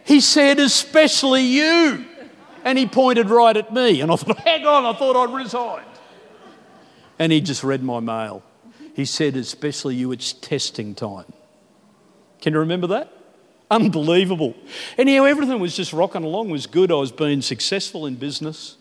he 0.04 0.20
said, 0.20 0.58
especially 0.58 1.42
you. 1.42 2.07
And 2.68 2.76
he 2.76 2.84
pointed 2.84 3.30
right 3.30 3.56
at 3.56 3.72
me. 3.72 4.02
And 4.02 4.12
I 4.12 4.16
thought, 4.16 4.38
hang 4.46 4.66
on, 4.66 4.84
I 4.84 4.92
thought 4.92 5.16
I'd 5.16 5.34
resigned. 5.34 5.86
And 7.18 7.32
he 7.32 7.40
just 7.40 7.64
read 7.64 7.82
my 7.82 7.98
mail. 7.98 8.42
He 8.94 9.06
said, 9.06 9.36
especially 9.36 9.94
you, 9.96 10.12
it's 10.12 10.34
testing 10.34 10.94
time. 10.94 11.32
Can 12.42 12.52
you 12.52 12.58
remember 12.58 12.88
that? 12.88 13.10
Unbelievable. 13.70 14.54
Anyhow, 14.98 15.24
everything 15.24 15.60
was 15.60 15.74
just 15.74 15.94
rocking 15.94 16.24
along, 16.24 16.50
was 16.50 16.66
good. 16.66 16.92
I 16.92 16.96
was 16.96 17.10
being 17.10 17.40
successful 17.40 18.04
in 18.04 18.16
business. 18.16 18.76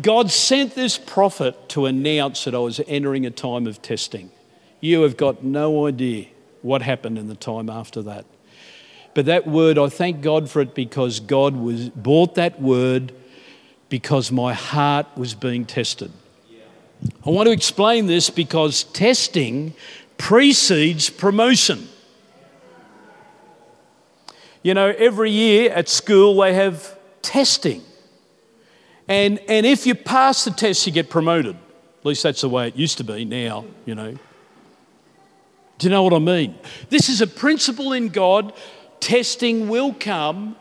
God 0.00 0.32
sent 0.32 0.74
this 0.74 0.98
prophet 0.98 1.68
to 1.68 1.86
announce 1.86 2.42
that 2.42 2.54
I 2.56 2.58
was 2.58 2.80
entering 2.88 3.26
a 3.26 3.30
time 3.30 3.68
of 3.68 3.80
testing. 3.80 4.32
You 4.80 5.02
have 5.02 5.16
got 5.16 5.44
no 5.44 5.86
idea 5.86 6.26
what 6.62 6.82
happened 6.82 7.16
in 7.16 7.28
the 7.28 7.36
time 7.36 7.70
after 7.70 8.02
that. 8.02 8.26
But 9.14 9.26
that 9.26 9.46
word, 9.46 9.78
I 9.78 9.88
thank 9.88 10.20
God 10.22 10.50
for 10.50 10.60
it 10.60 10.74
because 10.74 11.20
God 11.20 11.56
was 11.56 11.88
bought 11.90 12.34
that 12.34 12.60
word 12.60 13.12
because 13.88 14.32
my 14.32 14.52
heart 14.52 15.06
was 15.16 15.34
being 15.34 15.64
tested. 15.64 16.10
I 17.24 17.30
want 17.30 17.46
to 17.46 17.52
explain 17.52 18.06
this 18.06 18.30
because 18.30 18.84
testing 18.84 19.74
precedes 20.16 21.10
promotion. 21.10 21.88
You 24.62 24.74
know, 24.74 24.94
every 24.96 25.30
year 25.30 25.70
at 25.70 25.88
school 25.88 26.36
they 26.40 26.54
have 26.54 26.98
testing. 27.22 27.82
And, 29.06 29.38
and 29.48 29.66
if 29.66 29.86
you 29.86 29.94
pass 29.94 30.44
the 30.44 30.50
test, 30.50 30.86
you 30.86 30.92
get 30.92 31.10
promoted. 31.10 31.54
At 31.54 32.06
least 32.06 32.22
that's 32.22 32.40
the 32.40 32.48
way 32.48 32.68
it 32.68 32.76
used 32.76 32.96
to 32.98 33.04
be 33.04 33.24
now, 33.24 33.66
you 33.84 33.94
know. 33.94 34.16
Do 35.78 35.86
you 35.86 35.90
know 35.90 36.02
what 36.02 36.14
I 36.14 36.18
mean? 36.18 36.54
This 36.88 37.08
is 37.08 37.20
a 37.20 37.26
principle 37.26 37.92
in 37.92 38.08
God. 38.08 38.54
Testing 39.04 39.68
will 39.68 39.92
come. 39.92 40.56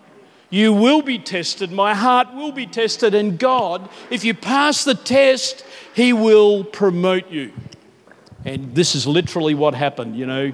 You 0.49 0.73
will 0.73 1.01
be 1.01 1.17
tested. 1.17 1.71
My 1.71 1.95
heart 1.95 2.33
will 2.33 2.51
be 2.51 2.67
tested. 2.67 3.15
And 3.15 3.39
God, 3.39 3.87
if 4.09 4.25
you 4.25 4.33
pass 4.33 4.83
the 4.83 4.95
test, 4.95 5.63
He 5.95 6.11
will 6.11 6.65
promote 6.65 7.31
you. 7.31 7.53
And 8.43 8.75
this 8.75 8.95
is 8.95 9.07
literally 9.07 9.53
what 9.53 9.75
happened. 9.75 10.17
You 10.17 10.25
know, 10.25 10.53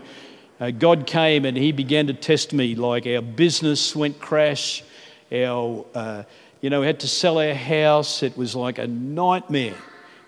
uh, 0.59 0.69
God 0.69 1.07
came 1.07 1.45
and 1.45 1.57
He 1.57 1.71
began 1.71 2.05
to 2.05 2.13
test 2.13 2.53
me. 2.53 2.75
Like 2.75 3.07
our 3.07 3.23
business 3.23 3.95
went 3.95 4.19
crash. 4.19 4.83
Our, 5.31 5.83
uh, 5.95 6.23
you 6.61 6.69
know, 6.69 6.81
we 6.81 6.85
had 6.85 6.99
to 6.99 7.07
sell 7.07 7.39
our 7.39 7.55
house. 7.55 8.21
It 8.21 8.37
was 8.37 8.55
like 8.55 8.77
a 8.77 8.85
nightmare. 8.85 9.73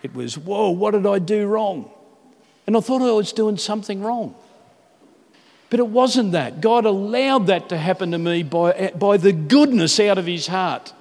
It 0.02 0.16
was, 0.16 0.36
whoa, 0.36 0.72
what 0.72 0.92
did 0.92 1.06
I 1.06 1.20
do 1.20 1.46
wrong? 1.46 1.92
And 2.66 2.76
I 2.76 2.80
thought 2.80 3.04
I 3.04 3.12
was 3.12 3.32
doing 3.32 3.58
something 3.58 4.02
wrong. 4.02 4.34
But 5.72 5.80
it 5.80 5.88
wasn't 5.88 6.34
that. 6.34 6.60
God 6.60 6.86
allowed 6.86 7.48
that 7.48 7.70
to 7.70 7.78
happen 7.78 8.12
to 8.12 8.18
me 8.18 8.44
by, 8.44 8.92
by 8.94 9.16
the 9.16 9.32
goodness 9.32 10.02
out 10.02 10.18
of 10.18 10.26
His 10.26 10.48
heart. 10.48 10.94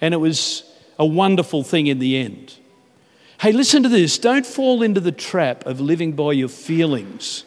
And 0.00 0.14
it 0.14 0.16
was 0.16 0.64
a 0.98 1.04
wonderful 1.04 1.62
thing 1.62 1.88
in 1.88 1.98
the 1.98 2.16
end. 2.16 2.54
Hey, 3.38 3.52
listen 3.52 3.82
to 3.82 3.88
this. 3.90 4.16
Don't 4.16 4.46
fall 4.46 4.82
into 4.82 5.00
the 5.00 5.12
trap 5.12 5.66
of 5.66 5.78
living 5.78 6.12
by 6.12 6.32
your 6.32 6.48
feelings 6.48 7.44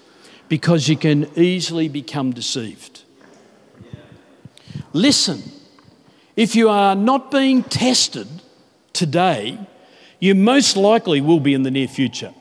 because 0.49 0.87
you 0.87 0.95
can 0.95 1.27
easily 1.35 1.89
become 1.89 2.31
deceived. 2.31 3.01
Listen, 4.93 5.41
if 6.35 6.55
you 6.55 6.69
are 6.69 6.95
not 6.95 7.31
being 7.31 7.63
tested 7.63 8.27
today, 8.93 9.57
you 10.19 10.35
most 10.35 10.77
likely 10.77 11.21
will 11.21 11.39
be 11.39 11.55
in 11.55 11.63
the 11.63 11.71
near 11.71 11.87
future. 11.87 12.35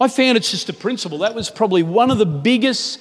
I 0.00 0.08
found 0.08 0.38
it's 0.38 0.50
just 0.50 0.70
a 0.70 0.72
principle. 0.72 1.18
That 1.18 1.34
was 1.34 1.50
probably 1.50 1.82
one 1.82 2.10
of 2.10 2.16
the 2.16 2.24
biggest 2.24 2.98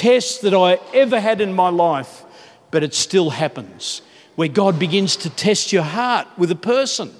tests 0.00 0.38
that 0.38 0.54
I 0.54 0.78
ever 0.94 1.20
had 1.20 1.42
in 1.42 1.52
my 1.52 1.68
life, 1.68 2.24
but 2.70 2.82
it 2.82 2.94
still 2.94 3.28
happens 3.28 4.00
where 4.34 4.48
God 4.48 4.78
begins 4.78 5.14
to 5.16 5.28
test 5.28 5.74
your 5.74 5.82
heart 5.82 6.26
with 6.38 6.50
a 6.50 6.56
person. 6.56 7.12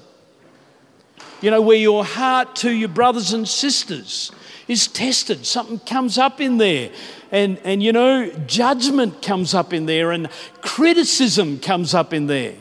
You 1.42 1.50
know, 1.50 1.60
where 1.60 1.76
your 1.76 2.06
heart 2.06 2.56
to 2.56 2.70
your 2.70 2.88
brothers 2.88 3.34
and 3.34 3.46
sisters 3.46 4.32
is 4.66 4.86
tested. 4.86 5.44
Something 5.44 5.78
comes 5.80 6.16
up 6.16 6.40
in 6.40 6.56
there. 6.56 6.90
And, 7.30 7.58
and 7.64 7.82
you 7.82 7.92
know, 7.92 8.30
judgment 8.46 9.20
comes 9.20 9.52
up 9.52 9.74
in 9.74 9.84
there, 9.84 10.10
and 10.10 10.30
criticism 10.62 11.58
comes 11.58 11.92
up 11.92 12.14
in 12.14 12.28
there. 12.28 12.54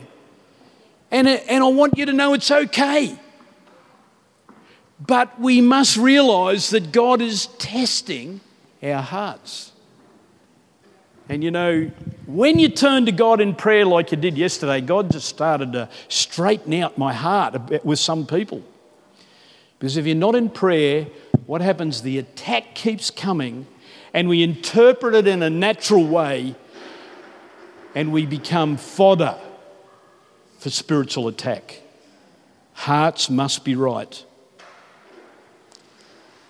And, 1.10 1.28
and 1.28 1.64
I 1.64 1.68
want 1.68 1.96
you 1.96 2.04
to 2.04 2.12
know 2.12 2.34
it's 2.34 2.50
okay. 2.50 3.18
But 5.00 5.40
we 5.40 5.62
must 5.62 5.96
realize 5.96 6.68
that 6.70 6.92
God 6.92 7.22
is 7.22 7.46
testing 7.58 8.42
our 8.82 9.00
hearts. 9.00 9.69
And 11.30 11.44
you 11.44 11.52
know, 11.52 11.88
when 12.26 12.58
you 12.58 12.68
turn 12.68 13.06
to 13.06 13.12
God 13.12 13.40
in 13.40 13.54
prayer 13.54 13.86
like 13.86 14.10
you 14.10 14.16
did 14.16 14.36
yesterday, 14.36 14.80
God 14.80 15.12
just 15.12 15.28
started 15.28 15.72
to 15.74 15.88
straighten 16.08 16.74
out 16.74 16.98
my 16.98 17.12
heart 17.12 17.84
with 17.84 18.00
some 18.00 18.26
people. 18.26 18.64
Because 19.78 19.96
if 19.96 20.06
you're 20.06 20.16
not 20.16 20.34
in 20.34 20.50
prayer, 20.50 21.06
what 21.46 21.60
happens? 21.60 22.02
The 22.02 22.18
attack 22.18 22.74
keeps 22.74 23.12
coming, 23.12 23.68
and 24.12 24.28
we 24.28 24.42
interpret 24.42 25.14
it 25.14 25.28
in 25.28 25.40
a 25.44 25.48
natural 25.48 26.04
way, 26.04 26.56
and 27.94 28.10
we 28.10 28.26
become 28.26 28.76
fodder 28.76 29.38
for 30.58 30.68
spiritual 30.68 31.28
attack. 31.28 31.80
Hearts 32.72 33.30
must 33.30 33.64
be 33.64 33.76
right. 33.76 34.24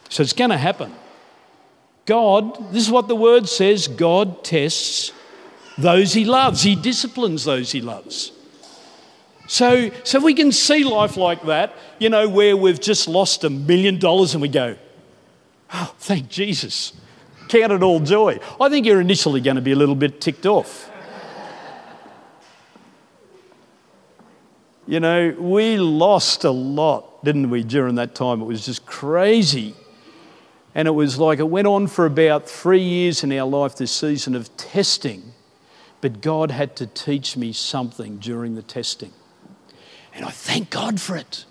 So 0.09 0.23
it's 0.23 0.33
going 0.33 0.51
to 0.51 0.57
happen. 0.57 0.95
God, 2.07 2.73
this 2.73 2.85
is 2.85 2.91
what 2.91 3.09
the 3.09 3.17
word 3.17 3.49
says 3.49 3.89
God 3.89 4.45
tests 4.45 5.13
those 5.79 6.13
he 6.13 6.25
loves, 6.25 6.63
he 6.63 6.75
disciplines 6.75 7.45
those 7.45 7.73
he 7.73 7.81
loves. 7.81 8.33
So, 9.49 9.91
so 10.05 10.21
we 10.21 10.35
can 10.35 10.53
see 10.53 10.85
life 10.85 11.17
like 11.17 11.43
that, 11.47 11.75
you 11.99 12.09
know, 12.09 12.29
where 12.29 12.57
we've 12.57 12.81
just 12.81 13.09
lost 13.09 13.43
a 13.45 13.51
million 13.51 13.99
dollars 13.99 14.35
and 14.35 14.43
we 14.43 14.49
go, 14.49 14.77
oh, 15.73 15.95
thank 15.99 16.29
Jesus. 16.29 16.93
Count 17.49 17.73
it 17.73 17.83
all 17.83 17.99
joy. 17.99 18.39
I 18.61 18.69
think 18.69 18.87
you're 18.87 19.01
initially 19.01 19.41
going 19.41 19.57
to 19.57 19.63
be 19.63 19.73
a 19.73 19.77
little 19.77 19.97
bit 19.97 20.21
ticked 20.21 20.47
off. 20.47 20.89
you 24.87 25.01
know, 25.01 25.35
we 25.39 25.79
lost 25.79 26.45
a 26.45 26.51
lot, 26.51 27.25
didn't 27.25 27.51
we, 27.51 27.65
during 27.65 27.97
that 27.97 28.15
time? 28.15 28.41
It 28.41 28.45
was 28.45 28.65
just 28.65 28.87
crazy. 28.87 29.75
And 30.75 30.87
it 30.87 30.93
was 30.93 31.19
like 31.19 31.39
it 31.39 31.49
went 31.49 31.67
on 31.67 31.87
for 31.87 32.07
about 32.07 32.49
three 32.49 32.83
years 32.83 33.25
in 33.25 33.33
our 33.33 33.49
life, 33.49 33.77
this 33.77 33.93
season 33.93 34.35
of 34.35 34.57
testing. 34.57 35.33
But 36.01 36.21
God 36.21 36.51
had 36.51 36.77
to 36.77 36.87
teach 36.87 37.37
me 37.37 37.53
something 37.53 38.19
during 38.19 38.55
the 38.55 38.63
testing. 38.63 39.13
And 40.15 40.25
I 40.25 40.31
thank 40.31 40.71
God 40.71 41.01
for 41.01 41.17
it. 41.17 41.45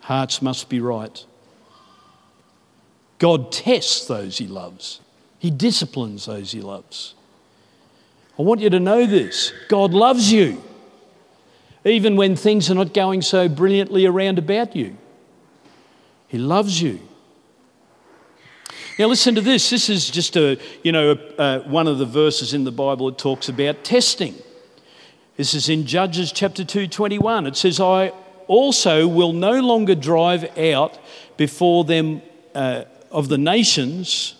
Hearts 0.00 0.42
must 0.42 0.68
be 0.68 0.80
right. 0.80 1.24
God 3.18 3.52
tests 3.52 4.06
those 4.06 4.38
he 4.38 4.46
loves, 4.46 5.00
he 5.38 5.50
disciplines 5.50 6.26
those 6.26 6.52
he 6.52 6.60
loves. 6.60 7.14
I 8.38 8.42
want 8.42 8.60
you 8.60 8.70
to 8.70 8.80
know 8.80 9.06
this 9.06 9.52
God 9.68 9.92
loves 9.92 10.32
you, 10.32 10.62
even 11.84 12.16
when 12.16 12.34
things 12.34 12.70
are 12.70 12.74
not 12.74 12.94
going 12.94 13.22
so 13.22 13.48
brilliantly 13.48 14.06
around 14.06 14.38
about 14.38 14.74
you. 14.74 14.96
He 16.30 16.38
loves 16.38 16.80
you. 16.80 17.00
Now, 19.00 19.06
listen 19.06 19.34
to 19.34 19.40
this. 19.40 19.68
This 19.68 19.88
is 19.88 20.08
just 20.08 20.36
a, 20.36 20.58
you 20.84 20.92
know, 20.92 21.16
one 21.66 21.88
of 21.88 21.98
the 21.98 22.06
verses 22.06 22.54
in 22.54 22.62
the 22.62 22.70
Bible 22.70 23.06
that 23.06 23.18
talks 23.18 23.48
about 23.48 23.82
testing. 23.82 24.36
This 25.36 25.54
is 25.54 25.68
in 25.68 25.86
Judges 25.86 26.30
chapter 26.30 26.64
2, 26.64 26.86
21. 26.86 27.46
It 27.48 27.56
says, 27.56 27.80
I 27.80 28.12
also 28.46 29.08
will 29.08 29.32
no 29.32 29.60
longer 29.60 29.94
drive 29.94 30.56
out 30.56 30.98
before 31.36 31.84
them 31.84 32.22
uh, 32.54 32.84
of 33.10 33.28
the 33.28 33.38
nations 33.38 34.34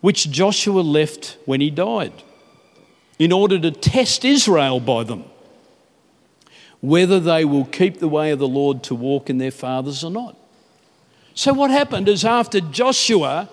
which 0.00 0.30
Joshua 0.30 0.80
left 0.80 1.38
when 1.46 1.60
he 1.60 1.70
died, 1.70 2.12
in 3.18 3.32
order 3.32 3.58
to 3.58 3.70
test 3.70 4.26
Israel 4.26 4.78
by 4.78 5.04
them, 5.04 5.24
whether 6.80 7.18
they 7.18 7.46
will 7.46 7.64
keep 7.64 7.98
the 7.98 8.08
way 8.08 8.30
of 8.30 8.38
the 8.38 8.48
Lord 8.48 8.82
to 8.84 8.94
walk 8.94 9.30
in 9.30 9.38
their 9.38 9.50
fathers 9.50 10.04
or 10.04 10.10
not. 10.10 10.37
So, 11.38 11.52
what 11.52 11.70
happened 11.70 12.08
is 12.08 12.24
after 12.24 12.60
Joshua 12.60 13.48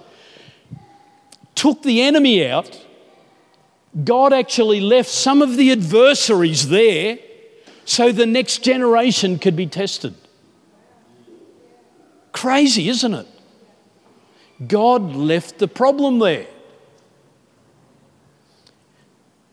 took 1.53 1.83
the 1.83 2.01
enemy 2.01 2.43
out, 2.47 2.83
God 4.03 4.33
actually 4.33 4.79
left 4.81 5.07
some 5.07 5.43
of 5.43 5.55
the 5.55 5.71
adversaries 5.71 6.69
there 6.69 7.19
so 7.85 8.11
the 8.11 8.25
next 8.25 8.63
generation 8.63 9.37
could 9.37 9.55
be 9.55 9.67
tested. 9.67 10.15
Crazy, 12.31 12.89
isn't 12.89 13.13
it? 13.13 13.27
God 14.67 15.15
left 15.15 15.59
the 15.59 15.67
problem 15.67 16.17
there. 16.17 16.47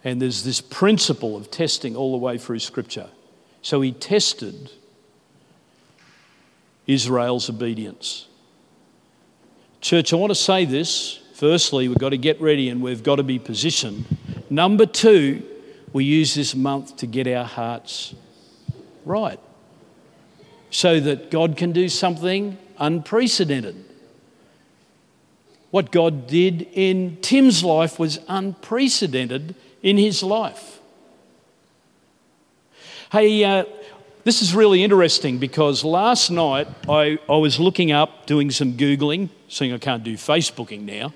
And 0.04 0.22
there's 0.22 0.42
this 0.42 0.62
principle 0.62 1.36
of 1.36 1.50
testing 1.50 1.96
all 1.96 2.12
the 2.12 2.16
way 2.16 2.38
through 2.38 2.60
Scripture. 2.60 3.10
So 3.60 3.82
he 3.82 3.92
tested 3.92 4.70
Israel's 6.86 7.48
obedience. 7.48 8.26
Church, 9.80 10.12
I 10.12 10.16
want 10.16 10.30
to 10.30 10.34
say 10.34 10.64
this. 10.64 11.20
Firstly, 11.34 11.88
we've 11.88 11.98
got 11.98 12.10
to 12.10 12.18
get 12.18 12.40
ready 12.40 12.68
and 12.68 12.82
we've 12.82 13.02
got 13.02 13.16
to 13.16 13.22
be 13.22 13.38
positioned. 13.38 14.04
Number 14.48 14.86
two, 14.86 15.42
we 15.92 16.04
use 16.04 16.34
this 16.34 16.54
month 16.54 16.96
to 16.98 17.06
get 17.06 17.26
our 17.26 17.44
hearts 17.44 18.14
right 19.04 19.40
so 20.70 21.00
that 21.00 21.30
God 21.30 21.56
can 21.56 21.72
do 21.72 21.88
something 21.88 22.58
unprecedented. 22.78 23.84
What 25.70 25.90
God 25.90 26.26
did 26.26 26.68
in 26.72 27.16
Tim's 27.22 27.64
life 27.64 27.98
was 27.98 28.18
unprecedented 28.28 29.54
in 29.82 29.96
his 29.98 30.22
life. 30.22 30.80
Hey, 33.10 33.44
uh, 33.44 33.64
this 34.24 34.40
is 34.40 34.54
really 34.54 34.84
interesting 34.84 35.38
because 35.38 35.82
last 35.82 36.30
night 36.30 36.68
I, 36.88 37.18
I 37.28 37.36
was 37.36 37.58
looking 37.58 37.90
up, 37.90 38.26
doing 38.26 38.50
some 38.50 38.74
Googling, 38.74 39.30
seeing 39.48 39.72
I 39.72 39.78
can't 39.78 40.04
do 40.04 40.14
Facebooking 40.14 40.82
now. 40.82 41.12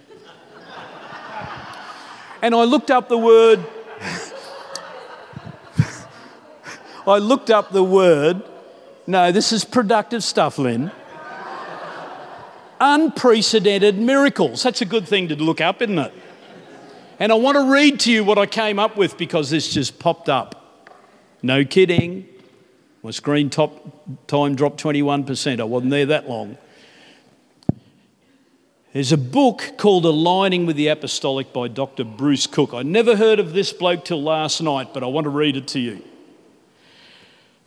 and 2.43 2.55
I 2.55 2.65
looked 2.65 2.91
up 2.91 3.09
the 3.09 3.19
word, 3.19 3.65
I 7.07 7.19
looked 7.19 7.51
up 7.51 7.71
the 7.71 7.85
word, 7.85 8.43
no, 9.07 9.31
this 9.31 9.53
is 9.53 9.65
productive 9.65 10.25
stuff, 10.25 10.59
Lynn. 10.59 10.91
Unprecedented 12.81 13.99
miracles. 13.99 14.65
That's 14.65 14.83
a 14.83 14.85
good 14.85 15.07
thing 15.07 15.29
to 15.29 15.37
look 15.37 15.61
up, 15.61 15.81
isn't 15.81 15.99
it? 15.99 16.13
And 17.21 17.33
I 17.33 17.37
want 17.37 17.57
to 17.57 17.71
read 17.71 18.01
to 18.01 18.13
you 18.13 18.25
what 18.25 18.37
I 18.37 18.47
came 18.47 18.79
up 18.79 18.97
with 18.97 19.17
because 19.17 19.49
this 19.49 19.73
just 19.73 19.99
popped 19.99 20.29
up. 20.29 20.91
No 21.41 21.65
kidding. 21.65 22.29
My 23.07 23.13
screen 23.13 23.51
top 23.51 24.27
time 24.27 24.57
dropped 24.57 24.83
21%. 24.83 25.61
I 25.61 25.63
wasn't 25.63 25.93
there 25.93 26.07
that 26.07 26.29
long. 26.29 26.59
There's 28.93 29.13
a 29.13 29.17
book 29.17 29.75
called 29.79 30.05
Aligning 30.05 30.67
with 30.67 30.75
the 30.75 30.89
Apostolic 30.89 31.53
by 31.53 31.69
Dr. 31.69 32.03
Bruce 32.03 32.49
Cook. 32.49 32.75
I 32.75 32.83
never 32.83 33.15
heard 33.15 33.39
of 33.39 33.53
this 33.53 33.73
bloke 33.73 34.05
till 34.05 34.21
last 34.21 34.61
night, 34.61 34.93
but 34.93 35.05
I 35.05 35.07
want 35.07 35.27
to 35.27 35.31
read 35.31 35.57
it 35.57 35.69
to 35.69 35.79
you. 35.79 36.03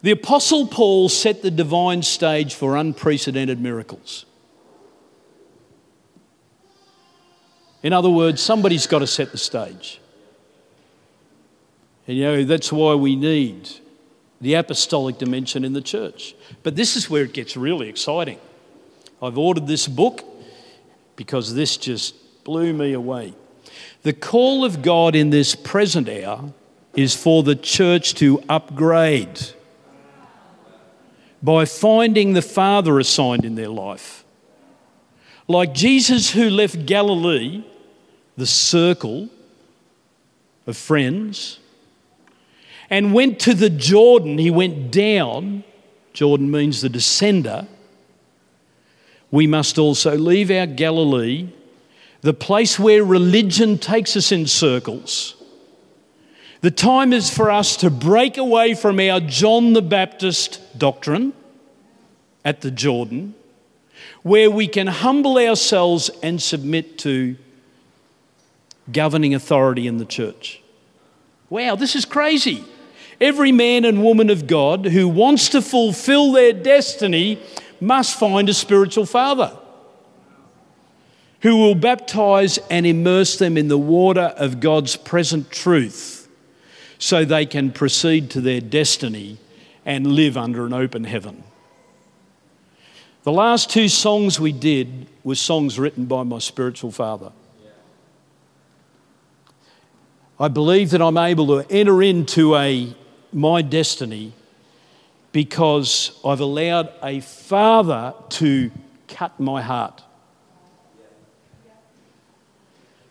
The 0.01 0.11
Apostle 0.11 0.67
Paul 0.67 1.07
set 1.07 1.41
the 1.41 1.51
divine 1.51 2.03
stage 2.03 2.53
for 2.53 2.75
unprecedented 2.75 3.61
miracles. 3.61 4.25
In 7.81 7.93
other 7.93 8.09
words, 8.09 8.41
somebody's 8.41 8.87
got 8.87 8.99
to 8.99 9.07
set 9.07 9.31
the 9.31 9.37
stage. 9.37 10.01
And 12.07 12.17
you 12.17 12.23
know, 12.25 12.43
that's 12.43 12.73
why 12.73 12.95
we 12.95 13.15
need 13.15 13.69
the 14.41 14.53
apostolic 14.53 15.17
dimension 15.17 15.63
in 15.65 15.73
the 15.73 15.81
church. 15.81 16.35
But 16.63 16.75
this 16.75 16.95
is 16.95 17.09
where 17.09 17.23
it 17.23 17.33
gets 17.33 17.57
really 17.57 17.89
exciting. 17.89 18.39
I've 19.21 19.37
ordered 19.37 19.67
this 19.67 19.87
book 19.87 20.23
because 21.15 21.53
this 21.53 21.75
just 21.77 22.15
blew 22.43 22.73
me 22.73 22.93
away. 22.93 23.33
The 24.03 24.13
call 24.13 24.63
of 24.63 24.81
God 24.81 25.15
in 25.15 25.29
this 25.29 25.55
present 25.55 26.07
hour 26.07 26.53
is 26.95 27.15
for 27.15 27.43
the 27.43 27.55
church 27.55 28.13
to 28.15 28.41
upgrade 28.47 29.39
by 31.43 31.65
finding 31.65 32.33
the 32.33 32.41
Father 32.41 32.99
assigned 32.99 33.45
in 33.45 33.55
their 33.55 33.69
life. 33.69 34.23
Like 35.47 35.73
Jesus, 35.73 36.31
who 36.31 36.49
left 36.49 36.85
Galilee, 36.85 37.63
the 38.37 38.45
circle 38.45 39.29
of 40.67 40.77
friends, 40.77 41.59
and 42.89 43.13
went 43.13 43.39
to 43.41 43.53
the 43.53 43.69
Jordan, 43.69 44.37
he 44.37 44.51
went 44.51 44.91
down. 44.91 45.63
Jordan 46.13 46.49
means 46.49 46.81
the 46.81 46.89
descender 46.89 47.67
we 49.31 49.47
must 49.47 49.77
also 49.77 50.17
leave 50.17 50.49
our 50.49 50.65
Galilee, 50.65 51.49
the 52.21 52.33
place 52.33 52.79
where 52.79 53.03
religion 53.03 53.77
takes 53.77 54.15
us 54.15 54.31
in 54.31 54.47
circles. 54.47 55.35
The 56.61 56.71
time 56.71 57.13
is 57.13 57.29
for 57.29 57.49
us 57.49 57.77
to 57.77 57.89
break 57.89 58.37
away 58.37 58.73
from 58.73 58.99
our 58.99 59.19
John 59.19 59.73
the 59.73 59.81
Baptist 59.81 60.77
doctrine 60.77 61.33
at 62.43 62.61
the 62.61 62.71
Jordan, 62.71 63.35
where 64.23 64.49
we 64.49 64.67
can 64.67 64.87
humble 64.87 65.37
ourselves 65.37 66.09
and 66.21 66.41
submit 66.41 66.97
to 66.99 67.37
governing 68.91 69.33
authority 69.33 69.87
in 69.87 69.97
the 69.97 70.05
church. 70.05 70.61
Wow, 71.49 71.75
this 71.75 71.95
is 71.95 72.03
crazy. 72.03 72.63
Every 73.21 73.51
man 73.51 73.83
and 73.83 74.03
woman 74.03 74.29
of 74.29 74.47
God 74.47 74.85
who 74.85 75.07
wants 75.07 75.49
to 75.49 75.61
fulfill 75.61 76.31
their 76.31 76.53
destiny 76.53 77.39
must 77.81 78.17
find 78.17 78.47
a 78.49 78.53
spiritual 78.53 79.05
father 79.05 79.57
who 81.41 81.57
will 81.57 81.75
baptize 81.75 82.57
and 82.69 82.85
immerse 82.85 83.37
them 83.37 83.57
in 83.57 83.67
the 83.67 83.77
water 83.77 84.33
of 84.37 84.59
God's 84.59 84.95
present 84.95 85.51
truth 85.51 86.27
so 86.97 87.23
they 87.23 87.45
can 87.45 87.71
proceed 87.71 88.29
to 88.31 88.41
their 88.41 88.59
destiny 88.59 89.37
and 89.85 90.07
live 90.07 90.37
under 90.37 90.65
an 90.65 90.73
open 90.73 91.05
heaven. 91.05 91.43
The 93.23 93.31
last 93.31 93.69
two 93.69 93.87
songs 93.87 94.39
we 94.39 94.51
did 94.51 95.07
were 95.23 95.35
songs 95.35 95.79
written 95.79 96.05
by 96.05 96.23
my 96.23 96.39
spiritual 96.39 96.91
father. 96.91 97.31
I 100.39 100.47
believe 100.47 100.91
that 100.91 101.01
I'm 101.01 101.17
able 101.17 101.47
to 101.47 101.69
enter 101.69 102.01
into 102.01 102.55
a 102.55 102.93
my 103.31 103.61
destiny 103.61 104.33
because 105.31 106.19
I've 106.25 106.39
allowed 106.39 106.91
a 107.03 107.19
father 107.19 108.13
to 108.29 108.71
cut 109.07 109.39
my 109.39 109.61
heart. 109.61 110.01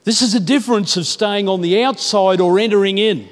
This 0.04 0.22
is 0.22 0.34
a 0.34 0.40
difference 0.40 0.96
of 0.96 1.06
staying 1.06 1.48
on 1.48 1.60
the 1.60 1.82
outside 1.82 2.40
or 2.40 2.58
entering 2.58 2.98
in. 2.98 3.28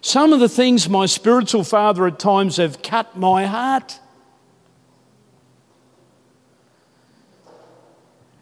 Some 0.00 0.32
of 0.32 0.40
the 0.40 0.48
things 0.48 0.88
my 0.88 1.06
spiritual 1.06 1.64
father 1.64 2.06
at 2.06 2.18
times 2.18 2.56
have 2.56 2.82
cut 2.82 3.16
my 3.16 3.46
heart. 3.46 3.98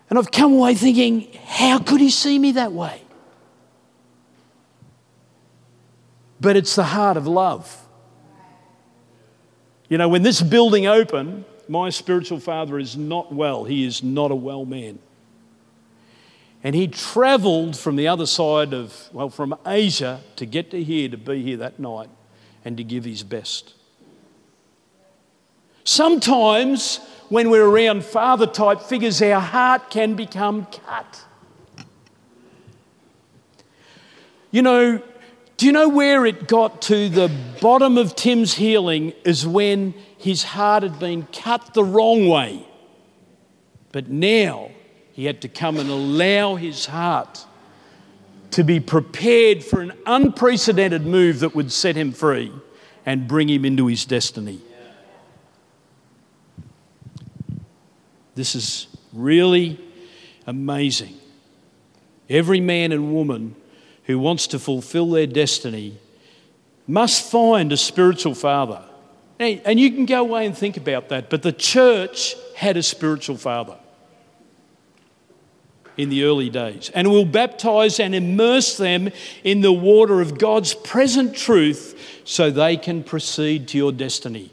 And 0.08 0.18
I've 0.18 0.30
come 0.30 0.54
away 0.54 0.74
thinking, 0.74 1.32
how 1.46 1.78
could 1.78 2.00
he 2.00 2.10
see 2.10 2.38
me 2.38 2.52
that 2.52 2.72
way? 2.72 3.02
But 6.40 6.56
it's 6.56 6.74
the 6.74 6.84
heart 6.84 7.16
of 7.16 7.26
love. 7.26 7.86
You 9.88 9.98
know, 9.98 10.08
when 10.08 10.22
this 10.22 10.40
building 10.40 10.86
opened, 10.86 11.44
my 11.68 11.90
spiritual 11.90 12.40
father 12.40 12.78
is 12.78 12.96
not 12.96 13.32
well. 13.32 13.64
He 13.64 13.84
is 13.84 14.02
not 14.02 14.30
a 14.30 14.34
well 14.34 14.64
man. 14.64 14.98
And 16.62 16.74
he 16.74 16.88
traveled 16.88 17.76
from 17.76 17.96
the 17.96 18.08
other 18.08 18.26
side 18.26 18.74
of, 18.74 19.08
well, 19.12 19.30
from 19.30 19.56
Asia 19.66 20.20
to 20.36 20.46
get 20.46 20.70
to 20.72 20.82
here, 20.82 21.08
to 21.08 21.16
be 21.16 21.42
here 21.42 21.56
that 21.58 21.78
night, 21.78 22.10
and 22.64 22.76
to 22.76 22.84
give 22.84 23.04
his 23.04 23.22
best. 23.22 23.74
Sometimes, 25.84 27.00
when 27.30 27.50
we're 27.50 27.66
around 27.66 28.04
father 28.04 28.46
type 28.46 28.82
figures, 28.82 29.22
our 29.22 29.40
heart 29.40 29.90
can 29.90 30.14
become 30.14 30.66
cut. 30.66 31.24
You 34.50 34.62
know, 34.62 35.02
do 35.60 35.66
you 35.66 35.72
know 35.72 35.90
where 35.90 36.24
it 36.24 36.48
got 36.48 36.80
to 36.80 37.10
the 37.10 37.30
bottom 37.60 37.98
of 37.98 38.16
Tim's 38.16 38.54
healing? 38.54 39.12
Is 39.26 39.46
when 39.46 39.92
his 40.16 40.42
heart 40.42 40.82
had 40.82 40.98
been 40.98 41.24
cut 41.34 41.74
the 41.74 41.84
wrong 41.84 42.26
way. 42.28 42.66
But 43.92 44.08
now 44.08 44.70
he 45.12 45.26
had 45.26 45.42
to 45.42 45.48
come 45.48 45.76
and 45.76 45.90
allow 45.90 46.54
his 46.54 46.86
heart 46.86 47.44
to 48.52 48.64
be 48.64 48.80
prepared 48.80 49.62
for 49.62 49.82
an 49.82 49.92
unprecedented 50.06 51.04
move 51.04 51.40
that 51.40 51.54
would 51.54 51.70
set 51.70 51.94
him 51.94 52.12
free 52.12 52.50
and 53.04 53.28
bring 53.28 53.50
him 53.50 53.66
into 53.66 53.84
his 53.84 54.06
destiny. 54.06 54.62
This 58.34 58.54
is 58.54 58.86
really 59.12 59.78
amazing. 60.46 61.18
Every 62.30 62.62
man 62.62 62.92
and 62.92 63.12
woman 63.12 63.56
who 64.10 64.18
wants 64.18 64.48
to 64.48 64.58
fulfill 64.58 65.10
their 65.10 65.26
destiny 65.26 65.96
must 66.86 67.30
find 67.30 67.72
a 67.72 67.76
spiritual 67.76 68.34
father. 68.34 68.82
And 69.38 69.80
you 69.80 69.90
can 69.90 70.04
go 70.04 70.20
away 70.20 70.44
and 70.44 70.56
think 70.56 70.76
about 70.76 71.08
that, 71.08 71.30
but 71.30 71.42
the 71.42 71.52
church 71.52 72.34
had 72.56 72.76
a 72.76 72.82
spiritual 72.82 73.36
father 73.36 73.76
in 75.96 76.10
the 76.10 76.24
early 76.24 76.50
days 76.50 76.90
and 76.94 77.08
will 77.10 77.24
baptize 77.24 78.00
and 78.00 78.14
immerse 78.14 78.76
them 78.76 79.10
in 79.44 79.60
the 79.60 79.72
water 79.72 80.20
of 80.20 80.38
God's 80.38 80.74
present 80.74 81.36
truth 81.36 82.20
so 82.24 82.50
they 82.50 82.76
can 82.76 83.02
proceed 83.02 83.68
to 83.68 83.78
your 83.78 83.92
destiny. 83.92 84.50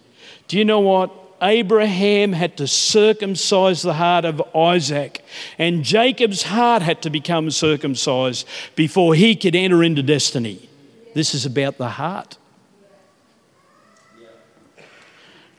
Do 0.48 0.58
you 0.58 0.66
know 0.66 0.80
what? 0.80 1.12
Abraham 1.42 2.34
had 2.34 2.58
to 2.58 2.68
circumcise 2.68 3.82
the 3.82 3.94
heart 3.94 4.26
of 4.26 4.42
Isaac, 4.56 5.24
and 5.58 5.84
Jacob's 5.84 6.44
heart 6.44 6.82
had 6.82 7.02
to 7.04 7.10
become 7.10 7.52
circumcised 7.52 8.48
before 8.76 9.14
he 9.14 9.36
could 9.36 9.56
enter 9.56 9.84
into 9.84 10.02
destiny. 10.02 10.70
This 11.14 11.34
is 11.34 11.46
about 11.46 11.78
the 11.78 11.90
heart. 11.90 12.38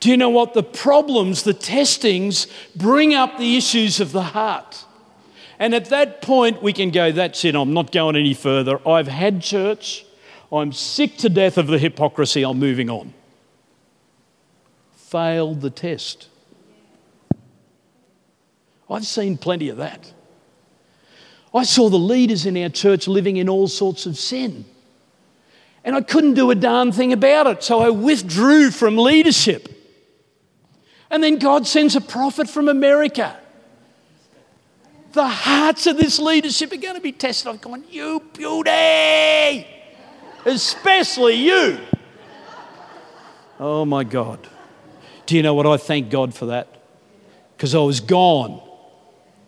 Do 0.00 0.10
you 0.10 0.16
know 0.16 0.30
what? 0.30 0.54
The 0.54 0.62
problems, 0.62 1.42
the 1.42 1.54
testings 1.54 2.46
bring 2.76 3.14
up 3.14 3.38
the 3.38 3.56
issues 3.56 3.98
of 4.00 4.12
the 4.12 4.22
heart. 4.22 4.84
And 5.58 5.74
at 5.74 5.86
that 5.86 6.22
point, 6.22 6.62
we 6.62 6.72
can 6.72 6.90
go, 6.90 7.10
that's 7.10 7.44
it, 7.44 7.56
I'm 7.56 7.74
not 7.74 7.90
going 7.90 8.14
any 8.14 8.34
further. 8.34 8.78
I've 8.88 9.08
had 9.08 9.42
church. 9.42 10.04
I'm 10.52 10.72
sick 10.72 11.16
to 11.18 11.28
death 11.28 11.58
of 11.58 11.66
the 11.66 11.78
hypocrisy. 11.78 12.44
I'm 12.44 12.60
moving 12.60 12.88
on 12.88 13.12
failed 15.10 15.60
the 15.62 15.70
test. 15.70 16.28
I've 18.90 19.06
seen 19.06 19.38
plenty 19.38 19.68
of 19.68 19.78
that. 19.78 20.12
I 21.54 21.64
saw 21.64 21.88
the 21.88 21.98
leaders 21.98 22.44
in 22.44 22.56
our 22.56 22.68
church 22.68 23.08
living 23.08 23.38
in 23.38 23.48
all 23.48 23.68
sorts 23.68 24.06
of 24.06 24.18
sin. 24.18 24.64
And 25.82 25.96
I 25.96 26.02
couldn't 26.02 26.34
do 26.34 26.50
a 26.50 26.54
darn 26.54 26.92
thing 26.92 27.12
about 27.12 27.46
it, 27.46 27.62
so 27.62 27.80
I 27.80 27.88
withdrew 27.88 28.70
from 28.70 28.98
leadership. 28.98 29.68
And 31.10 31.22
then 31.22 31.38
God 31.38 31.66
sends 31.66 31.96
a 31.96 32.00
prophet 32.02 32.48
from 32.48 32.68
America. 32.68 33.38
The 35.12 35.26
hearts 35.26 35.86
of 35.86 35.96
this 35.96 36.18
leadership 36.18 36.70
are 36.72 36.76
going 36.76 36.96
to 36.96 37.00
be 37.00 37.12
tested. 37.12 37.48
I've 37.48 37.60
gone, 37.62 37.84
You 37.90 38.22
beauty! 38.34 39.66
Especially 40.44 41.34
you. 41.34 41.78
Oh 43.58 43.86
my 43.86 44.04
God. 44.04 44.46
Do 45.28 45.36
you 45.36 45.42
know 45.42 45.52
what? 45.52 45.66
I 45.66 45.76
thank 45.76 46.08
God 46.08 46.34
for 46.34 46.46
that. 46.46 46.66
Because 47.54 47.74
I 47.74 47.80
was 47.80 48.00
gone 48.00 48.62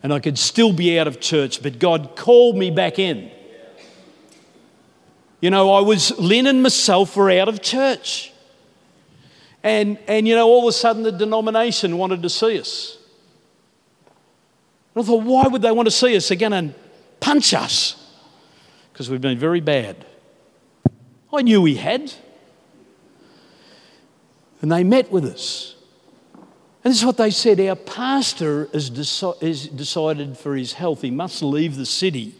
and 0.02 0.12
I 0.12 0.20
could 0.20 0.38
still 0.38 0.74
be 0.74 0.98
out 0.98 1.06
of 1.06 1.20
church, 1.20 1.62
but 1.62 1.78
God 1.78 2.16
called 2.16 2.54
me 2.54 2.70
back 2.70 2.98
in. 2.98 3.30
You 5.40 5.48
know, 5.48 5.72
I 5.72 5.80
was, 5.80 6.10
Lynn 6.18 6.46
and 6.46 6.62
myself 6.62 7.16
were 7.16 7.30
out 7.30 7.48
of 7.48 7.62
church. 7.62 8.30
And, 9.62 9.96
and 10.06 10.28
you 10.28 10.34
know, 10.34 10.46
all 10.46 10.68
of 10.68 10.68
a 10.68 10.72
sudden 10.72 11.02
the 11.02 11.12
denomination 11.12 11.96
wanted 11.96 12.20
to 12.24 12.28
see 12.28 12.60
us. 12.60 12.98
And 14.94 15.02
I 15.02 15.06
thought, 15.06 15.22
why 15.22 15.48
would 15.48 15.62
they 15.62 15.72
want 15.72 15.86
to 15.86 15.90
see 15.90 16.14
us? 16.14 16.30
Going 16.30 16.52
to 16.52 16.74
punch 17.20 17.54
us 17.54 17.96
because 18.92 19.08
we've 19.08 19.22
been 19.22 19.38
very 19.38 19.60
bad. 19.60 20.04
I 21.32 21.40
knew 21.40 21.62
we 21.62 21.76
had. 21.76 22.12
And 24.60 24.70
they 24.70 24.84
met 24.84 25.10
with 25.10 25.24
us. 25.24 25.74
And 26.82 26.90
this 26.92 26.98
is 26.98 27.04
what 27.04 27.16
they 27.16 27.30
said 27.30 27.60
Our 27.60 27.76
pastor 27.76 28.68
has, 28.72 28.90
deci- 28.90 29.76
decided 29.76 30.38
for 30.38 30.56
his 30.56 30.74
health, 30.74 31.02
he 31.02 31.10
must 31.10 31.42
leave 31.42 31.76
the 31.76 31.86
city. 31.86 32.34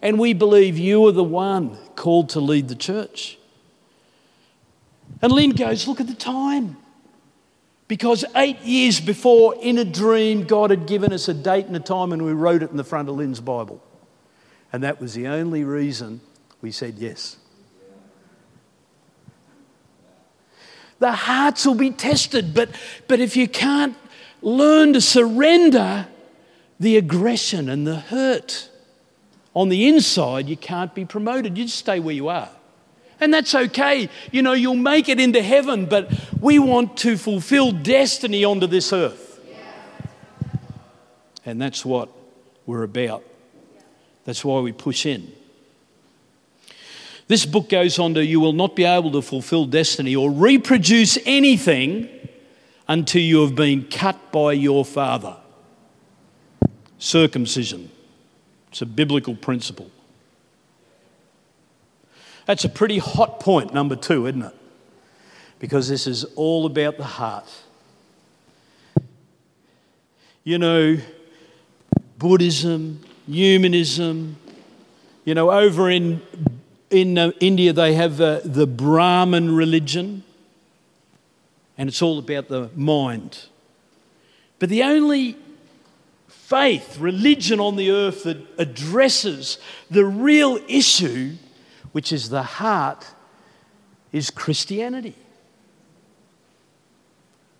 And 0.00 0.18
we 0.18 0.32
believe 0.32 0.78
you 0.78 1.06
are 1.06 1.12
the 1.12 1.22
one 1.24 1.76
called 1.94 2.30
to 2.30 2.40
lead 2.40 2.68
the 2.68 2.74
church. 2.74 3.38
And 5.20 5.30
Lynn 5.30 5.50
goes, 5.50 5.86
Look 5.86 6.00
at 6.00 6.06
the 6.06 6.14
time. 6.14 6.76
Because 7.88 8.24
eight 8.36 8.60
years 8.60 9.00
before, 9.00 9.54
in 9.60 9.76
a 9.76 9.84
dream, 9.84 10.44
God 10.44 10.70
had 10.70 10.86
given 10.86 11.12
us 11.12 11.28
a 11.28 11.34
date 11.34 11.66
and 11.66 11.76
a 11.76 11.80
time, 11.80 12.12
and 12.12 12.24
we 12.24 12.32
wrote 12.32 12.62
it 12.62 12.70
in 12.70 12.78
the 12.78 12.84
front 12.84 13.10
of 13.10 13.16
Lynn's 13.16 13.40
Bible. 13.40 13.82
And 14.72 14.82
that 14.82 14.98
was 14.98 15.12
the 15.12 15.26
only 15.26 15.62
reason 15.62 16.22
we 16.62 16.72
said 16.72 16.94
yes. 16.96 17.36
The 21.02 21.10
hearts 21.10 21.66
will 21.66 21.74
be 21.74 21.90
tested, 21.90 22.54
but, 22.54 22.68
but 23.08 23.18
if 23.18 23.36
you 23.36 23.48
can't 23.48 23.96
learn 24.40 24.92
to 24.92 25.00
surrender 25.00 26.06
the 26.78 26.96
aggression 26.96 27.68
and 27.68 27.84
the 27.84 27.96
hurt 27.96 28.68
on 29.52 29.68
the 29.68 29.88
inside, 29.88 30.48
you 30.48 30.56
can't 30.56 30.94
be 30.94 31.04
promoted. 31.04 31.58
You 31.58 31.64
just 31.64 31.78
stay 31.78 31.98
where 31.98 32.14
you 32.14 32.28
are. 32.28 32.50
And 33.18 33.34
that's 33.34 33.52
okay. 33.52 34.10
You 34.30 34.42
know, 34.42 34.52
you'll 34.52 34.76
make 34.76 35.08
it 35.08 35.18
into 35.18 35.42
heaven, 35.42 35.86
but 35.86 36.08
we 36.40 36.60
want 36.60 36.96
to 36.98 37.16
fulfill 37.16 37.72
destiny 37.72 38.44
onto 38.44 38.68
this 38.68 38.92
earth. 38.92 39.40
And 41.44 41.60
that's 41.60 41.84
what 41.84 42.10
we're 42.64 42.84
about. 42.84 43.24
That's 44.24 44.44
why 44.44 44.60
we 44.60 44.70
push 44.70 45.04
in. 45.04 45.32
This 47.28 47.46
book 47.46 47.68
goes 47.68 47.98
on 47.98 48.14
to 48.14 48.24
you 48.24 48.40
will 48.40 48.52
not 48.52 48.76
be 48.76 48.84
able 48.84 49.12
to 49.12 49.22
fulfill 49.22 49.64
destiny 49.64 50.14
or 50.14 50.30
reproduce 50.30 51.18
anything 51.24 52.08
until 52.88 53.22
you 53.22 53.42
have 53.42 53.54
been 53.54 53.84
cut 53.88 54.32
by 54.32 54.52
your 54.52 54.84
father. 54.84 55.36
Circumcision. 56.98 57.90
It's 58.68 58.82
a 58.82 58.86
biblical 58.86 59.34
principle. 59.34 59.90
That's 62.46 62.64
a 62.64 62.68
pretty 62.68 62.98
hot 62.98 63.40
point, 63.40 63.72
number 63.72 63.96
two, 63.96 64.26
isn't 64.26 64.42
it? 64.42 64.54
Because 65.58 65.88
this 65.88 66.06
is 66.06 66.24
all 66.34 66.66
about 66.66 66.96
the 66.96 67.04
heart. 67.04 67.48
You 70.42 70.58
know, 70.58 70.98
Buddhism, 72.18 73.00
humanism, 73.28 74.36
you 75.24 75.34
know, 75.34 75.50
over 75.50 75.88
in, 75.88 76.20
in 76.92 77.18
uh, 77.18 77.32
India 77.40 77.72
they 77.72 77.94
have 77.94 78.20
uh, 78.20 78.40
the 78.44 78.66
Brahman 78.66 79.54
religion, 79.54 80.22
and 81.76 81.88
it's 81.88 82.02
all 82.02 82.18
about 82.18 82.48
the 82.48 82.70
mind. 82.76 83.46
But 84.58 84.68
the 84.68 84.82
only 84.82 85.36
faith, 86.28 86.98
religion 86.98 87.58
on 87.58 87.76
the 87.76 87.90
earth 87.90 88.24
that 88.24 88.36
addresses 88.58 89.58
the 89.90 90.04
real 90.04 90.60
issue 90.68 91.32
which 91.92 92.12
is 92.12 92.28
the 92.28 92.42
heart, 92.42 93.06
is 94.12 94.30
Christianity. 94.30 95.14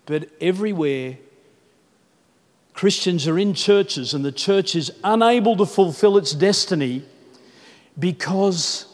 But 0.05 0.29
everywhere, 0.41 1.17
Christians 2.73 3.27
are 3.27 3.39
in 3.39 3.53
churches 3.53 4.13
and 4.13 4.25
the 4.25 4.31
church 4.31 4.75
is 4.75 4.91
unable 5.03 5.55
to 5.57 5.65
fulfill 5.65 6.17
its 6.17 6.33
destiny 6.33 7.03
because 7.97 8.92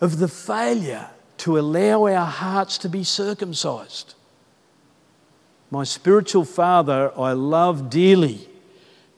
of 0.00 0.18
the 0.18 0.28
failure 0.28 1.08
to 1.38 1.58
allow 1.58 2.06
our 2.06 2.26
hearts 2.26 2.78
to 2.78 2.88
be 2.88 3.04
circumcised. 3.04 4.14
My 5.70 5.84
spiritual 5.84 6.44
father 6.44 7.12
I 7.18 7.32
love 7.32 7.90
dearly, 7.90 8.48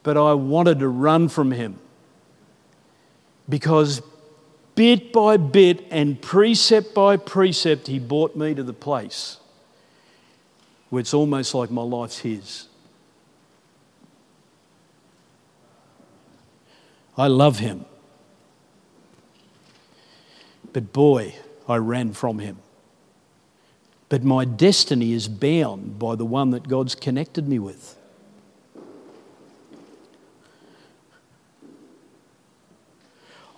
but 0.02 0.16
I 0.16 0.34
wanted 0.34 0.80
to 0.80 0.88
run 0.88 1.28
from 1.28 1.52
him 1.52 1.78
because 3.48 4.02
bit 4.74 5.12
by 5.12 5.36
bit 5.36 5.84
and 5.90 6.20
precept 6.20 6.94
by 6.94 7.16
precept, 7.16 7.86
he 7.86 7.98
brought 7.98 8.36
me 8.36 8.54
to 8.54 8.62
the 8.62 8.72
place 8.72 9.38
where 10.90 11.00
it's 11.00 11.14
almost 11.14 11.54
like 11.54 11.70
my 11.70 11.82
life's 11.82 12.18
his. 12.18 12.68
I 17.16 17.28
love 17.28 17.58
him. 17.58 17.84
But 20.72 20.92
boy, 20.92 21.34
I 21.68 21.76
ran 21.76 22.12
from 22.12 22.38
him. 22.38 22.58
But 24.08 24.22
my 24.22 24.44
destiny 24.44 25.12
is 25.12 25.28
bound 25.28 25.98
by 25.98 26.16
the 26.16 26.24
one 26.24 26.50
that 26.50 26.68
God's 26.68 26.94
connected 26.94 27.48
me 27.48 27.58
with. 27.58 27.96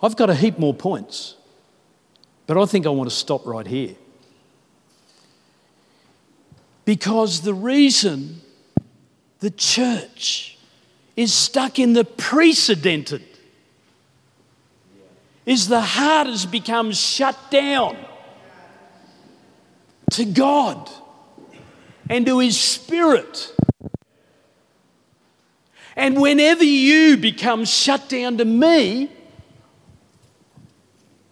I've 0.01 0.15
got 0.15 0.29
a 0.29 0.35
heap 0.35 0.59
more 0.59 0.73
points, 0.73 1.35
but 2.47 2.57
I 2.57 2.65
think 2.65 2.85
I 2.85 2.89
want 2.89 3.09
to 3.09 3.15
stop 3.15 3.45
right 3.45 3.65
here. 3.65 3.95
Because 6.83 7.41
the 7.41 7.53
reason 7.53 8.41
the 9.39 9.49
church 9.49 10.57
is 11.15 11.33
stuck 11.33 11.79
in 11.79 11.93
the 11.93 12.03
precedented 12.05 13.23
is 15.45 15.67
the 15.67 15.81
heart 15.81 16.27
has 16.27 16.45
become 16.45 16.91
shut 16.91 17.37
down 17.51 17.97
to 20.11 20.25
God 20.25 20.89
and 22.09 22.25
to 22.25 22.39
His 22.39 22.59
Spirit. 22.59 23.53
And 25.95 26.19
whenever 26.19 26.63
you 26.63 27.17
become 27.17 27.65
shut 27.65 28.09
down 28.09 28.37
to 28.37 28.45
me, 28.45 29.09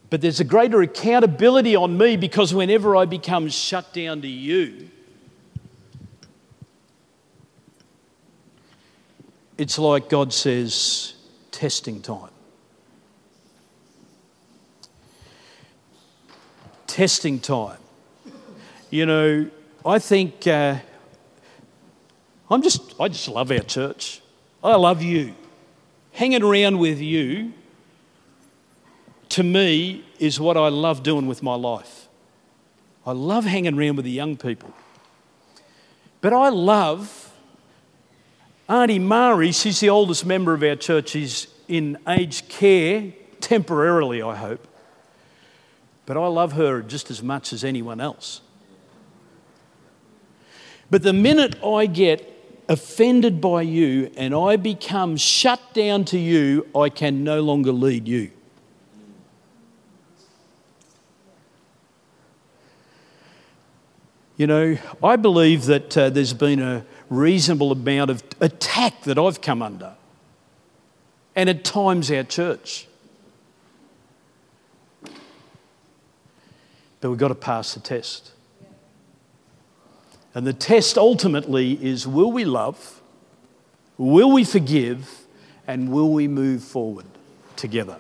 but 0.10 0.22
there's 0.22 0.40
a 0.40 0.46
greater 0.46 0.82
accountability 0.82 1.76
on 1.76 1.98
me 1.98 2.18
because 2.18 2.54
whenever 2.54 2.96
I 2.96 3.06
become 3.06 3.50
shut 3.50 3.94
down 3.94 4.22
to 4.22 4.28
you, 4.28 4.90
it's 9.58 9.80
like 9.80 10.10
God 10.10 10.32
says, 10.32 11.14
testing 11.52 12.02
time. 12.02 12.33
Testing 16.94 17.40
time. 17.40 17.80
You 18.92 19.08
know, 19.08 19.50
I 19.84 19.98
think 19.98 20.46
uh, 20.46 20.78
I'm 22.52 22.62
just, 22.62 22.94
I 23.00 23.08
just 23.08 23.28
love 23.28 23.50
our 23.50 23.58
church. 23.62 24.22
I 24.64 24.76
love 24.76 25.02
you. 25.02 25.34
Hanging 26.12 26.44
around 26.44 26.78
with 26.78 27.02
you 27.02 27.54
to 29.30 29.42
me, 29.42 30.06
is 30.20 30.40
what 30.40 30.56
I 30.56 30.68
love 30.68 31.02
doing 31.02 31.26
with 31.26 31.42
my 31.42 31.56
life. 31.56 32.08
I 33.08 33.14
love 33.14 33.46
hanging 33.46 33.76
around 33.76 33.96
with 33.96 34.06
the 34.06 34.12
young 34.12 34.38
people. 34.38 34.72
But 36.22 36.34
I 36.34 36.50
love 36.50 37.34
Auntie 38.70 39.00
Mari, 39.00 39.52
she's 39.52 39.80
the 39.80 39.90
oldest 39.90 40.28
member 40.28 40.54
of 40.54 40.62
our 40.62 40.76
church. 40.76 41.10
She's 41.10 41.48
in 41.68 41.98
aged 42.08 42.48
care, 42.50 43.14
temporarily, 43.42 44.22
I 44.22 44.36
hope. 44.36 44.68
But 46.06 46.18
I 46.18 46.28
love 46.28 46.54
her 46.54 46.82
just 46.82 47.10
as 47.10 47.24
much 47.24 47.54
as 47.54 47.64
anyone 47.64 48.02
else. 48.02 48.42
But 50.90 51.04
the 51.04 51.14
minute 51.14 51.56
I 51.64 51.86
get 51.86 52.30
offended 52.70 53.42
by 53.42 53.62
you 53.62 54.12
and 54.16 54.34
I 54.36 54.58
become 54.58 55.18
shut 55.18 55.60
down 55.74 56.06
to 56.06 56.20
you, 56.20 56.68
I 56.76 56.90
can 56.90 57.24
no 57.24 57.42
longer 57.42 57.72
lead 57.72 58.08
you. 58.08 58.32
You 64.36 64.48
know, 64.48 64.78
I 65.04 65.16
believe 65.16 65.66
that 65.66 65.98
uh, 65.98 66.10
there's 66.10 66.34
been 66.34 66.60
a 66.60 66.86
reasonable 67.10 67.72
amount 67.72 68.10
of 68.10 68.24
attack 68.42 69.04
that 69.04 69.20
I've 69.20 69.42
come 69.42 69.62
under, 69.62 69.94
and 71.36 71.50
at 71.50 71.64
times 71.64 72.10
our 72.12 72.24
church. 72.24 72.88
But 77.04 77.10
we've 77.10 77.20
got 77.20 77.28
to 77.28 77.36
pass 77.36 77.74
the 77.74 77.82
test. 77.82 78.32
And 80.34 80.48
the 80.48 80.54
test 80.54 80.98
ultimately 80.98 81.74
is 81.84 82.08
will 82.08 82.32
we 82.32 82.46
love, 82.46 83.02
will 83.98 84.32
we 84.32 84.46
forgive, 84.46 85.26
and 85.68 85.92
will 85.92 86.14
we 86.14 86.30
move 86.30 86.64
forward 86.64 87.06
together? 87.58 87.98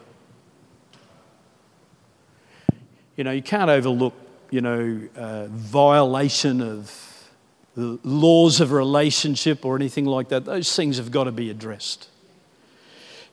You 3.17 3.25
know, 3.25 3.31
you 3.31 3.41
can't 3.41 3.69
overlook 3.69 4.13
you 4.49 4.61
know, 4.61 5.01
uh, 5.17 5.47
violation 5.47 6.61
of 6.61 7.29
the 7.75 7.99
laws 8.05 8.61
of 8.61 8.71
relationship 8.71 9.65
or 9.65 9.75
anything 9.75 10.05
like 10.05 10.29
that. 10.29 10.45
Those 10.45 10.73
things 10.73 10.95
have 10.95 11.11
got 11.11 11.25
to 11.25 11.33
be 11.33 11.49
addressed. 11.49 12.07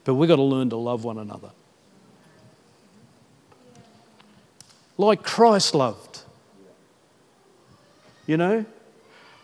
But 0.02 0.14
we've 0.14 0.26
got 0.26 0.36
to 0.36 0.42
learn 0.42 0.70
to 0.70 0.76
love 0.76 1.04
one 1.04 1.18
another. 1.18 1.52
Like 5.00 5.22
Christ 5.22 5.74
loved. 5.74 6.20
You 8.26 8.36
know? 8.36 8.66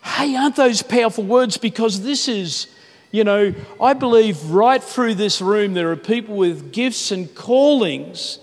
Hey, 0.03 0.35
aren't 0.35 0.55
those 0.55 0.83
powerful 0.83 1.23
words? 1.23 1.57
Because 1.57 2.03
this 2.03 2.27
is, 2.27 2.67
you 3.11 3.23
know, 3.23 3.55
I 3.81 3.93
believe 3.93 4.51
right 4.51 4.83
through 4.83 5.15
this 5.15 5.41
room 5.41 5.73
there 5.73 5.91
are 5.91 5.95
people 5.95 6.35
with 6.35 6.71
gifts 6.71 7.11
and 7.11 7.33
callings, 7.33 8.37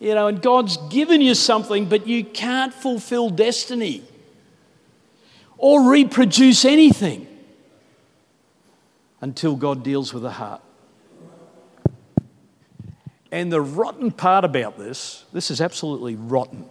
you 0.00 0.14
know, 0.14 0.26
and 0.26 0.40
God's 0.40 0.78
given 0.88 1.20
you 1.20 1.34
something, 1.34 1.84
but 1.84 2.06
you 2.06 2.24
can't 2.24 2.72
fulfill 2.72 3.28
destiny 3.28 4.02
or 5.58 5.90
reproduce 5.90 6.64
anything 6.64 7.26
until 9.20 9.54
God 9.54 9.84
deals 9.84 10.14
with 10.14 10.22
the 10.22 10.30
heart. 10.30 10.62
And 13.30 13.52
the 13.52 13.60
rotten 13.60 14.10
part 14.10 14.44
about 14.44 14.78
this, 14.78 15.24
this 15.32 15.50
is 15.50 15.60
absolutely 15.60 16.14
rotten, 16.14 16.64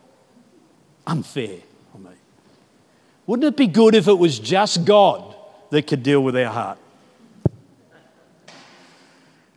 unfair 1.05 1.59
on 1.93 2.03
me. 2.03 2.11
Wouldn't 3.27 3.47
it 3.47 3.57
be 3.57 3.67
good 3.67 3.93
if 3.93 4.07
it 4.07 4.17
was 4.17 4.39
just 4.39 4.85
God 4.85 5.35
that 5.69 5.85
could 5.85 6.01
deal 6.01 6.23
with 6.23 6.35
our 6.35 6.51
heart? 6.51 6.77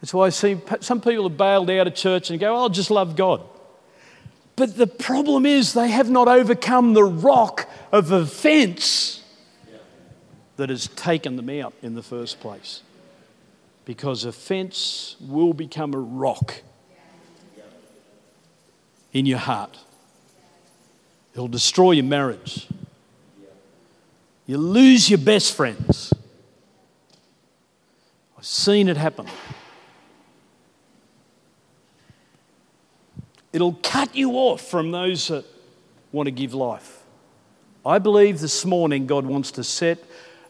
That's 0.01 0.15
why 0.15 0.27
I 0.27 0.31
see 0.31 0.59
some 0.81 1.01
people 1.01 1.29
have 1.29 1.37
bailed 1.37 1.71
out 1.71 1.87
of 1.87 1.95
church 1.95 2.31
and 2.31 2.41
go, 2.41 2.55
oh, 2.55 2.61
I'll 2.61 2.69
just 2.69 2.91
love 2.91 3.17
God. 3.17 3.43
But 4.57 4.77
the 4.77 4.87
problem 4.87 5.47
is 5.47 5.73
they 5.73 5.89
have 5.89 6.11
not 6.11 6.29
overcome 6.29 6.93
the 6.93 7.05
rock 7.05 7.69
of 7.93 8.13
offense 8.13 9.23
that 10.57 10.69
has 10.69 10.89
taken 10.89 11.37
them 11.37 11.49
out 11.49 11.73
in 11.83 11.95
the 11.95 12.03
first 12.03 12.41
place. 12.41 12.83
Because 13.87 14.25
offense 14.25 15.17
will 15.21 15.55
become 15.55 15.95
a 15.95 15.99
rock 15.99 16.63
in 19.13 19.27
your 19.27 19.39
heart. 19.39 19.79
It'll 21.33 21.49
destroy 21.49 21.93
your 21.93 22.05
marriage. 22.05 22.69
You 24.47 24.59
lose 24.59 25.09
your 25.09 25.19
best 25.19 25.55
friends. 25.55 26.13
I've 28.37 28.45
seen 28.45 28.89
it 28.89 28.97
happen. 28.97 29.27
It'll 33.53 33.79
cut 33.83 34.15
you 34.15 34.33
off 34.33 34.61
from 34.61 34.91
those 34.91 35.29
that 35.29 35.45
want 36.13 36.27
to 36.27 36.31
give 36.31 36.55
life. 36.55 37.03
I 37.85 37.99
believe 37.99 38.41
this 38.41 38.65
morning 38.65 39.07
God 39.07 39.25
wants 39.25 39.53
to 39.53 39.65
set. 39.65 39.99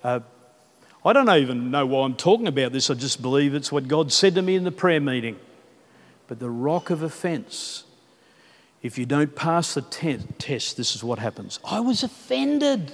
Uh, 0.03 0.21
I 1.05 1.13
don't 1.13 1.31
even 1.31 1.71
know 1.71 1.87
why 1.87 2.05
I'm 2.05 2.15
talking 2.15 2.47
about 2.47 2.73
this. 2.73 2.91
I 2.91 2.95
just 2.95 3.23
believe 3.23 3.55
it's 3.55 3.73
what 3.73 3.89
God 3.89 4.13
said 4.13 4.35
to 4.35 4.43
me 4.43 4.55
in 4.55 4.65
the 4.65 4.73
prayer 4.73 5.01
meeting. 5.01 5.39
But 6.27 6.41
the 6.41 6.51
rock 6.51 6.91
of 6.91 7.03
offense 7.03 7.85
if 8.83 8.97
you 8.97 9.07
don't 9.07 9.35
pass 9.35 9.75
the 9.75 9.83
te- 9.83 10.19
test, 10.39 10.77
this 10.77 10.95
is 10.95 11.05
what 11.05 11.19
happens. 11.19 11.59
I 11.65 11.81
was 11.81 12.03
offended. 12.03 12.93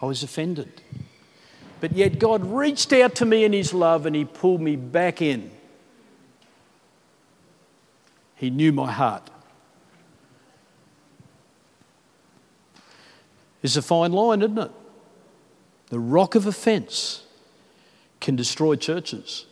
I 0.00 0.06
was 0.06 0.22
offended. 0.22 0.80
But 1.80 1.92
yet 1.92 2.18
God 2.18 2.44
reached 2.44 2.92
out 2.92 3.14
to 3.16 3.24
me 3.26 3.44
in 3.44 3.52
His 3.52 3.74
love 3.74 4.06
and 4.06 4.16
He 4.16 4.24
pulled 4.24 4.60
me 4.60 4.76
back 4.76 5.20
in. 5.20 5.50
He 8.36 8.48
knew 8.48 8.72
my 8.72 8.90
heart. 8.90 9.28
It's 13.62 13.76
a 13.76 13.82
fine 13.82 14.12
line, 14.12 14.40
isn't 14.40 14.58
it? 14.58 14.70
The 15.90 15.98
rock 15.98 16.34
of 16.34 16.46
offence 16.46 17.24
can 18.20 18.36
destroy 18.36 18.76
churches. 18.76 19.44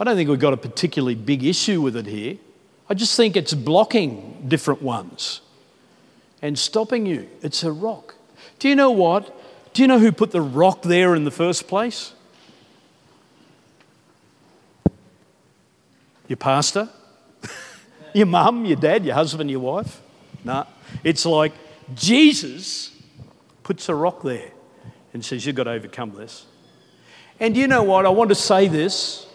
I 0.00 0.04
don't 0.04 0.16
think 0.16 0.28
we've 0.28 0.38
got 0.38 0.52
a 0.52 0.56
particularly 0.56 1.14
big 1.14 1.44
issue 1.44 1.80
with 1.80 1.94
it 1.94 2.06
here. 2.06 2.38
I 2.88 2.94
just 2.94 3.16
think 3.16 3.36
it's 3.36 3.54
blocking 3.54 4.44
different 4.46 4.82
ones 4.82 5.40
and 6.42 6.58
stopping 6.58 7.06
you. 7.06 7.28
It's 7.42 7.62
a 7.62 7.72
rock. 7.72 8.14
Do 8.58 8.68
you 8.68 8.74
know 8.74 8.90
what? 8.90 9.34
Do 9.72 9.82
you 9.82 9.88
know 9.88 9.98
who 9.98 10.12
put 10.12 10.30
the 10.30 10.40
rock 10.40 10.82
there 10.82 11.14
in 11.14 11.24
the 11.24 11.30
first 11.30 11.66
place? 11.66 12.12
Your 16.28 16.36
pastor, 16.36 16.88
your 18.14 18.26
mum, 18.26 18.64
your 18.64 18.76
dad, 18.76 19.04
your 19.04 19.14
husband, 19.14 19.50
your 19.50 19.60
wife. 19.60 20.00
No, 20.44 20.52
nah. 20.52 20.66
it's 21.02 21.26
like 21.26 21.52
Jesus 21.94 22.92
puts 23.62 23.88
a 23.88 23.94
rock 23.94 24.22
there 24.22 24.50
and 25.12 25.24
says, 25.24 25.44
You've 25.44 25.56
got 25.56 25.64
to 25.64 25.70
overcome 25.70 26.14
this. 26.14 26.46
And 27.40 27.56
you 27.56 27.66
know 27.66 27.82
what? 27.82 28.06
I 28.06 28.10
want 28.10 28.28
to 28.28 28.34
say 28.34 28.68
this 28.68 29.26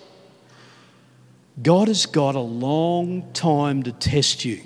God 1.61 1.87
has 1.87 2.05
got 2.05 2.35
a 2.35 2.39
long 2.39 3.31
time 3.33 3.83
to 3.83 3.91
test 3.91 4.45
you. 4.45 4.61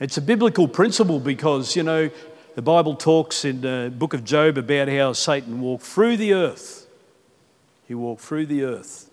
It's 0.00 0.16
a 0.16 0.22
biblical 0.22 0.66
principle 0.66 1.20
because, 1.20 1.76
you 1.76 1.82
know, 1.82 2.10
the 2.56 2.62
Bible 2.62 2.94
talks 2.94 3.44
in 3.44 3.60
the 3.60 3.92
book 3.96 4.12
of 4.12 4.24
Job 4.24 4.58
about 4.58 4.88
how 4.88 5.12
Satan 5.12 5.60
walked 5.60 5.84
through 5.84 6.16
the 6.16 6.34
earth. 6.34 6.86
He 7.86 7.94
walked 7.94 8.22
through 8.22 8.46
the 8.46 8.64
earth. 8.64 9.08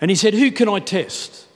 And 0.00 0.10
he 0.10 0.14
said, 0.14 0.34
Who 0.34 0.50
can 0.50 0.68
I 0.68 0.80
test? 0.80 1.46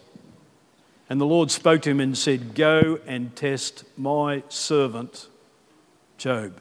And 1.10 1.20
the 1.20 1.26
Lord 1.26 1.50
spoke 1.50 1.82
to 1.82 1.90
him 1.90 2.00
and 2.00 2.16
said, 2.16 2.54
Go 2.54 3.00
and 3.06 3.34
test 3.36 3.84
my 3.98 4.44
servant 4.48 5.28
Job. 6.16 6.60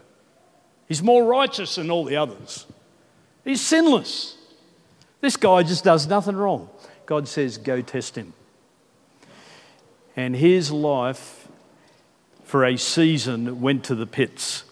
He's 0.87 1.03
more 1.03 1.23
righteous 1.23 1.75
than 1.75 1.89
all 1.89 2.03
the 2.03 2.17
others. 2.17 2.65
He's 3.49 3.61
sinless. 3.61 4.37
This 5.21 5.35
guy 5.35 5.63
just 5.63 5.83
does 5.83 6.05
nothing 6.05 6.35
wrong. 6.35 6.69
God 7.07 7.27
says, 7.27 7.57
Go 7.57 7.81
test 7.81 8.15
him. 8.15 8.33
And 10.15 10.35
his 10.35 10.71
life, 10.71 11.47
for 12.43 12.63
a 12.63 12.77
season, 12.77 13.59
went 13.59 13.85
to 13.85 13.95
the 13.95 14.05
pits. 14.05 14.65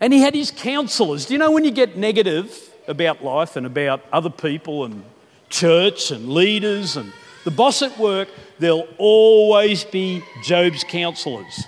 And 0.00 0.14
he 0.14 0.20
had 0.20 0.34
his 0.34 0.50
counselors. 0.50 1.26
Do 1.26 1.34
you 1.34 1.38
know 1.38 1.50
when 1.50 1.62
you 1.62 1.70
get 1.70 1.94
negative 1.94 2.70
about 2.88 3.22
life 3.22 3.54
and 3.54 3.66
about 3.66 4.02
other 4.10 4.30
people 4.30 4.86
and 4.86 5.04
church 5.50 6.10
and 6.10 6.30
leaders 6.30 6.96
and 6.96 7.12
the 7.44 7.50
boss 7.50 7.82
at 7.82 7.98
work, 7.98 8.30
there'll 8.58 8.88
always 8.96 9.84
be 9.84 10.22
Job's 10.42 10.84
counselors 10.84 11.64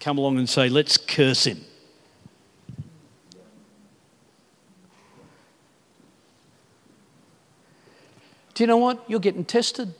come 0.00 0.18
along 0.18 0.36
and 0.36 0.46
say, 0.46 0.68
Let's 0.68 0.98
curse 0.98 1.46
him. 1.46 1.64
Do 8.54 8.62
you 8.62 8.66
know 8.66 8.76
what? 8.76 9.02
You're 9.08 9.20
getting 9.20 9.44
tested. 9.44 9.94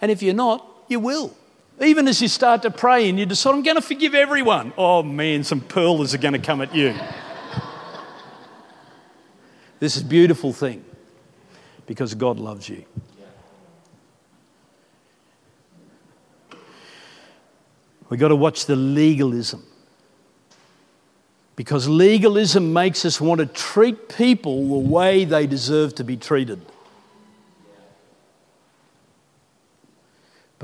And 0.00 0.10
if 0.10 0.22
you're 0.22 0.34
not, 0.34 0.66
you 0.88 1.00
will. 1.00 1.36
Even 1.80 2.06
as 2.06 2.22
you 2.22 2.28
start 2.28 2.62
to 2.62 2.70
pray 2.70 3.08
and 3.08 3.18
you 3.18 3.26
decide, 3.26 3.54
I'm 3.54 3.62
going 3.62 3.76
to 3.76 3.82
forgive 3.82 4.14
everyone. 4.14 4.72
Oh 4.78 5.02
man, 5.02 5.44
some 5.44 5.60
pearlers 5.60 6.14
are 6.14 6.18
going 6.18 6.34
to 6.34 6.38
come 6.38 6.60
at 6.60 6.74
you. 6.74 6.94
this 9.80 9.96
is 9.96 10.02
a 10.02 10.06
beautiful 10.06 10.52
thing 10.52 10.84
because 11.86 12.14
God 12.14 12.38
loves 12.38 12.68
you. 12.68 12.84
We've 18.08 18.20
got 18.20 18.28
to 18.28 18.36
watch 18.36 18.66
the 18.66 18.76
legalism. 18.76 19.64
Because 21.56 21.88
legalism 21.88 22.72
makes 22.72 23.04
us 23.04 23.20
want 23.20 23.40
to 23.40 23.46
treat 23.46 24.08
people 24.08 24.68
the 24.68 24.88
way 24.88 25.24
they 25.24 25.46
deserve 25.46 25.94
to 25.96 26.04
be 26.04 26.16
treated. 26.16 26.60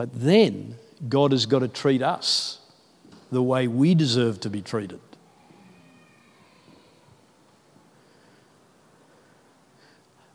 But 0.01 0.19
then 0.19 0.77
God 1.11 1.33
has 1.33 1.45
got 1.45 1.59
to 1.59 1.69
treat 1.69 2.01
us 2.01 2.61
the 3.31 3.43
way 3.43 3.69
we 3.69 3.95
deserve 3.95 4.41
to 4.41 4.49
be 4.49 4.63
treated. 4.63 4.99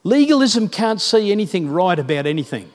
Legalism 0.04 0.70
can't 0.70 1.02
see 1.02 1.32
anything 1.32 1.68
right 1.68 1.98
about 1.98 2.28
anything. 2.28 2.70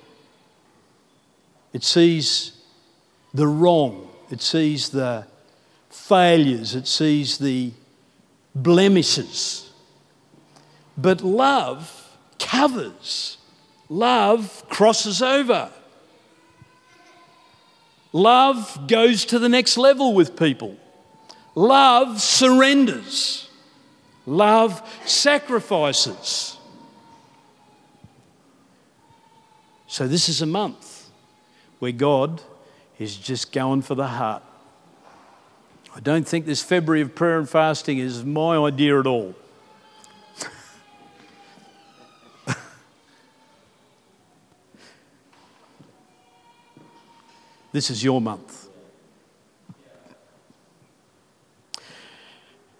It 1.72 1.84
sees 1.84 2.60
the 3.32 3.46
wrong, 3.46 4.10
it 4.28 4.42
sees 4.42 4.90
the 4.90 5.28
failures, 5.90 6.74
it 6.74 6.88
sees 6.88 7.38
the 7.38 7.70
blemishes. 8.52 9.70
But 10.98 11.20
love 11.22 12.16
covers, 12.40 13.38
love 13.88 14.64
crosses 14.68 15.22
over. 15.22 15.70
Love 18.12 18.86
goes 18.88 19.24
to 19.26 19.38
the 19.38 19.48
next 19.48 19.76
level 19.76 20.14
with 20.14 20.36
people. 20.36 20.76
Love 21.54 22.20
surrenders. 22.20 23.48
Love 24.26 24.82
sacrifices. 25.04 26.56
So, 29.86 30.06
this 30.06 30.28
is 30.28 30.40
a 30.40 30.46
month 30.46 31.10
where 31.80 31.92
God 31.92 32.42
is 32.98 33.16
just 33.16 33.52
going 33.52 33.82
for 33.82 33.94
the 33.94 34.06
heart. 34.06 34.42
I 35.96 36.00
don't 36.00 36.26
think 36.26 36.46
this 36.46 36.62
February 36.62 37.00
of 37.00 37.14
prayer 37.14 37.38
and 37.38 37.48
fasting 37.48 37.98
is 37.98 38.24
my 38.24 38.56
idea 38.56 39.00
at 39.00 39.06
all. 39.06 39.34
This 47.72 47.90
is 47.90 48.02
your 48.02 48.20
month. 48.20 48.68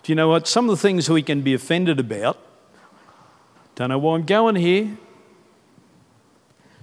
Do 0.02 0.12
you 0.12 0.14
know 0.14 0.28
what? 0.28 0.48
Some 0.48 0.68
of 0.68 0.76
the 0.76 0.80
things 0.80 1.08
we 1.08 1.22
can 1.22 1.42
be 1.42 1.54
offended 1.54 2.00
about, 2.00 2.38
don't 3.74 3.90
know 3.90 3.98
why 3.98 4.16
I'm 4.16 4.24
going 4.24 4.56
here. 4.56 4.96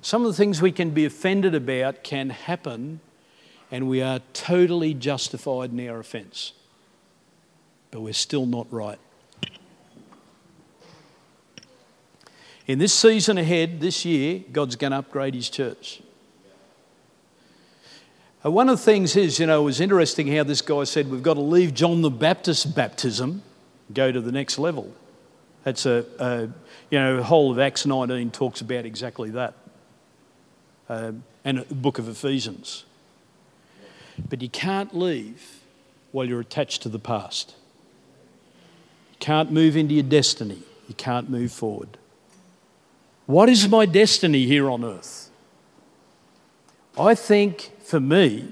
Some 0.02 0.24
of 0.24 0.28
the 0.28 0.38
things 0.38 0.62
we 0.62 0.72
can 0.72 0.92
be 0.92 1.06
offended 1.06 1.54
about 1.54 2.04
can 2.04 2.30
happen 2.30 3.02
and 3.72 3.90
we 3.90 4.02
are 4.02 4.22
totally 4.34 4.94
justified 4.94 5.72
in 5.72 5.90
our 5.90 6.00
offence. 6.00 6.54
But 7.92 8.02
we're 8.02 8.14
still 8.14 8.46
not 8.46 8.68
right. 8.72 9.00
In 12.66 12.80
this 12.80 12.94
season 12.94 13.38
ahead, 13.38 13.80
this 13.80 14.06
year, 14.06 14.44
God's 14.52 14.76
going 14.76 14.92
to 14.92 14.98
upgrade 14.98 15.34
His 15.34 15.50
church. 15.50 16.02
Uh, 18.46 18.52
one 18.52 18.70
of 18.70 18.78
the 18.78 18.84
things 18.84 19.16
is, 19.16 19.40
you 19.40 19.46
know, 19.46 19.62
it 19.62 19.66
was 19.66 19.82
interesting 19.82 20.28
how 20.28 20.44
this 20.44 20.62
guy 20.62 20.84
said 20.84 21.10
we've 21.10 21.24
got 21.24 21.36
to 21.36 21.42
leave 21.42 21.74
John 21.74 22.02
the 22.02 22.12
Baptist 22.12 22.76
baptism, 22.76 23.42
go 23.94 24.12
to 24.12 24.22
the 24.22 24.32
next 24.32 24.60
level. 24.60 24.94
That's 25.64 25.86
a, 25.86 26.06
a 26.20 26.42
you 26.90 27.00
know, 27.00 27.18
the 27.18 27.24
whole 27.24 27.52
of 27.52 27.60
Acts 27.60 27.86
19 27.86 28.32
talks 28.32 28.62
about 28.62 28.86
exactly 28.86 29.32
that. 29.32 29.56
Uh, 30.88 31.14
and 31.44 31.60
the 31.60 31.76
book 31.76 31.98
of 31.98 32.08
Ephesians. 32.08 32.86
But 34.30 34.42
you 34.42 34.50
can't 34.50 34.96
leave 34.96 35.60
while 36.12 36.26
you're 36.26 36.40
attached 36.40 36.82
to 36.84 36.90
the 36.90 37.00
past. 37.00 37.56
You 39.12 39.18
can't 39.20 39.52
move 39.52 39.76
into 39.76 39.94
your 39.94 40.04
destiny. 40.04 40.62
You 40.88 40.96
can't 40.96 41.30
move 41.30 41.52
forward. 41.52 41.98
What 43.26 43.50
is 43.50 43.68
my 43.68 43.86
destiny 43.86 44.46
here 44.46 44.70
on 44.70 44.84
earth? 44.84 45.27
I 46.98 47.16
think 47.16 47.72
for 47.80 48.00
me, 48.00 48.52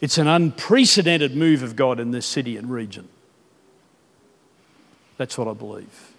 it's 0.00 0.18
an 0.18 0.26
unprecedented 0.26 1.36
move 1.36 1.62
of 1.62 1.74
God 1.76 1.98
in 1.98 2.10
this 2.10 2.26
city 2.26 2.56
and 2.56 2.70
region. 2.70 3.08
That's 5.16 5.36
what 5.38 5.48
I 5.48 5.54
believe. 5.54 6.12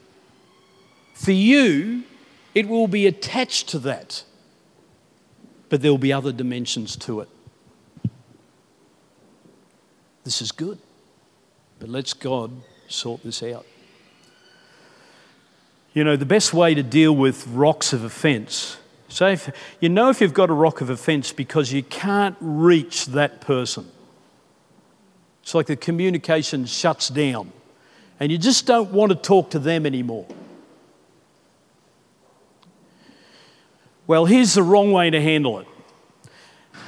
For 1.13 1.31
you, 1.31 2.03
it 2.53 2.67
will 2.67 2.87
be 2.87 3.05
attached 3.07 3.69
to 3.69 3.79
that 3.79 4.23
but 5.69 5.81
there 5.81 5.91
will 5.91 5.97
be 5.97 6.13
other 6.13 6.31
dimensions 6.31 6.95
to 6.95 7.21
it. 7.21 7.29
This 10.23 10.41
is 10.41 10.51
good, 10.51 10.79
but 11.79 11.89
let's 11.89 12.13
God 12.13 12.51
sort 12.87 13.23
this 13.23 13.43
out. 13.43 13.65
You 15.93 16.03
know, 16.03 16.15
the 16.15 16.25
best 16.25 16.53
way 16.53 16.75
to 16.75 16.83
deal 16.83 17.15
with 17.15 17.47
rocks 17.47 17.93
of 17.93 18.03
offence, 18.03 18.77
say, 19.07 19.33
if, 19.33 19.49
you 19.79 19.89
know 19.89 20.09
if 20.09 20.21
you've 20.21 20.33
got 20.33 20.49
a 20.49 20.53
rock 20.53 20.81
of 20.81 20.89
offence 20.89 21.31
because 21.31 21.71
you 21.71 21.83
can't 21.83 22.35
reach 22.39 23.07
that 23.07 23.41
person. 23.41 23.89
It's 25.41 25.55
like 25.55 25.67
the 25.67 25.75
communication 25.75 26.65
shuts 26.65 27.09
down 27.09 27.51
and 28.19 28.31
you 28.31 28.37
just 28.37 28.65
don't 28.65 28.91
want 28.91 29.11
to 29.11 29.15
talk 29.15 29.51
to 29.51 29.59
them 29.59 29.85
anymore. 29.85 30.27
Well, 34.07 34.25
here's 34.25 34.53
the 34.53 34.63
wrong 34.63 34.91
way 34.91 35.09
to 35.09 35.21
handle 35.21 35.59
it. 35.59 35.67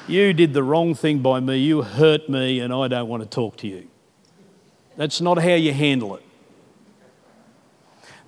You 0.07 0.33
did 0.33 0.53
the 0.53 0.63
wrong 0.63 0.95
thing 0.95 1.19
by 1.19 1.39
me, 1.39 1.57
you 1.57 1.83
hurt 1.83 2.29
me, 2.29 2.61
and 2.61 2.73
I 2.73 2.87
don't 2.87 3.07
want 3.07 3.21
to 3.21 3.29
talk 3.29 3.57
to 3.57 3.67
you. 3.67 3.87
That's 4.97 5.21
not 5.21 5.37
how 5.37 5.53
you 5.53 5.71
handle 5.71 6.15
it. 6.15 6.23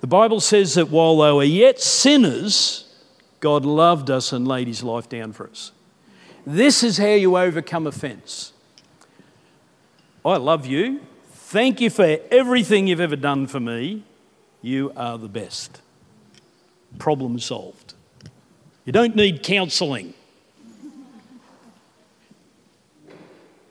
The 0.01 0.07
Bible 0.07 0.39
says 0.39 0.75
that 0.75 0.89
while 0.89 1.17
they 1.17 1.31
were 1.31 1.43
yet 1.43 1.81
sinners, 1.81 2.90
God 3.41 3.65
loved 3.65 4.09
us 4.09 4.31
and 4.31 4.47
laid 4.47 4.67
his 4.67 4.83
life 4.83 5.09
down 5.09 5.33
for 5.33 5.49
us. 5.49 5.73
This 6.45 6.83
is 6.83 6.97
how 6.97 7.07
you 7.07 7.37
overcome 7.37 7.85
offense. 7.85 8.53
I 10.23 10.37
love 10.37 10.65
you. 10.65 11.01
Thank 11.31 11.81
you 11.81 11.89
for 11.89 12.17
everything 12.31 12.87
you've 12.87 13.01
ever 13.01 13.15
done 13.15 13.47
for 13.47 13.59
me. 13.59 14.03
You 14.61 14.93
are 14.95 15.17
the 15.17 15.27
best. 15.27 15.81
Problem 16.97 17.39
solved. 17.39 17.95
You 18.85 18.93
don't 18.93 19.15
need 19.15 19.43
counselling. 19.43 20.13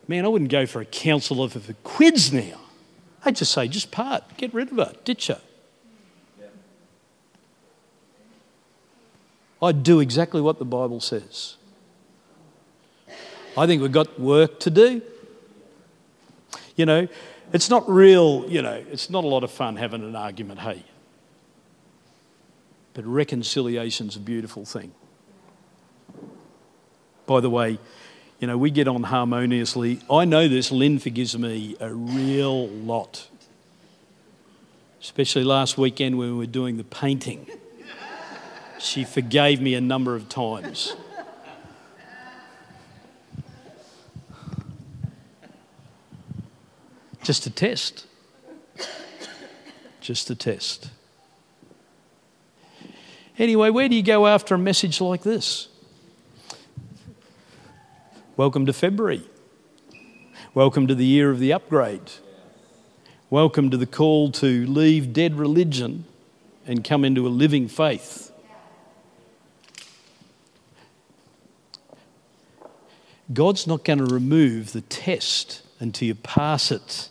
Man, 0.09 0.25
I 0.25 0.29
wouldn't 0.29 0.51
go 0.51 0.67
for 0.67 0.81
a 0.81 0.85
counsellor 0.85 1.49
for 1.49 1.73
quids 1.85 2.33
now. 2.33 2.61
I'd 3.25 3.37
just 3.37 3.53
say, 3.53 3.69
just 3.69 3.93
part, 3.93 4.25
get 4.37 4.53
rid 4.53 4.73
of 4.73 4.79
her, 4.79 4.93
ditch 5.05 5.29
her. 5.29 5.41
I'd 9.63 9.83
do 9.83 10.01
exactly 10.01 10.41
what 10.41 10.59
the 10.59 10.65
Bible 10.65 11.01
says. 11.01 11.57
I 13.57 13.67
think 13.67 13.83
we've 13.83 13.93
got 13.93 14.19
work 14.19 14.61
to 14.61 14.71
do. 14.71 15.03
You 16.77 16.87
know, 16.87 17.09
it's 17.53 17.69
not 17.69 17.89
real, 17.89 18.47
you 18.49 18.63
know, 18.63 18.83
it's 18.91 19.11
not 19.11 19.25
a 19.25 19.27
lot 19.27 19.45
of 19.45 19.51
fun 19.51 19.77
having 19.77 20.03
an 20.03 20.17
argument, 20.17 20.61
hey. 20.61 20.85
But 22.95 23.05
reconciliation's 23.07 24.17
a 24.17 24.21
beautiful 24.21 24.65
thing. 24.65 24.93
By 27.27 27.41
the 27.41 27.51
way, 27.51 27.79
you 28.39 28.47
know, 28.47 28.57
we 28.57 28.71
get 28.71 28.89
on 28.89 29.03
harmoniously. 29.03 30.01
I 30.11 30.25
know 30.25 30.49
this, 30.49 30.73
Lynn 30.73 30.99
forgives 30.99 31.37
me 31.37 31.77
a 31.79 31.93
real 31.93 32.69
lot. 32.69 33.29
Especially 35.01 35.45
last 35.45 35.77
weekend 35.77 36.19
when 36.19 36.33
we 36.33 36.39
were 36.39 36.47
doing 36.47 36.77
the 36.77 36.85
painting. 36.85 37.47
She 38.81 39.05
forgave 39.05 39.61
me 39.61 39.75
a 39.75 39.81
number 39.81 40.15
of 40.17 40.31
times. 40.31 40.97
Just 47.23 47.47
a 47.47 47.51
test. 47.51 48.07
Just 50.01 50.31
a 50.31 50.35
test. 50.35 50.91
Anyway, 53.39 53.69
where 53.69 53.89
do 53.89 53.95
you 53.95 54.03
go 54.03 54.27
after 54.27 54.55
a 54.55 54.59
message 54.59 55.01
like 55.01 55.23
this? 55.23 55.69
Welcome 58.37 58.65
to 58.65 58.73
February. 58.73 59.23
Welcome 60.55 60.87
to 60.87 60.95
the 60.95 61.05
year 61.05 61.31
of 61.31 61.39
the 61.39 61.53
upgrade. 61.53 62.11
Welcome 63.29 63.71
to 63.71 63.77
the 63.77 63.87
call 63.87 64.33
to 64.33 64.67
leave 64.67 65.13
dead 65.13 65.35
religion 65.35 66.07
and 66.67 66.83
come 66.83 67.05
into 67.05 67.27
a 67.27 67.29
living 67.29 67.69
faith. 67.69 68.30
God's 73.33 73.67
not 73.67 73.85
going 73.85 73.99
to 73.99 74.13
remove 74.13 74.73
the 74.73 74.81
test 74.81 75.63
until 75.79 76.09
you 76.09 76.15
pass 76.15 76.71
it. 76.73 77.09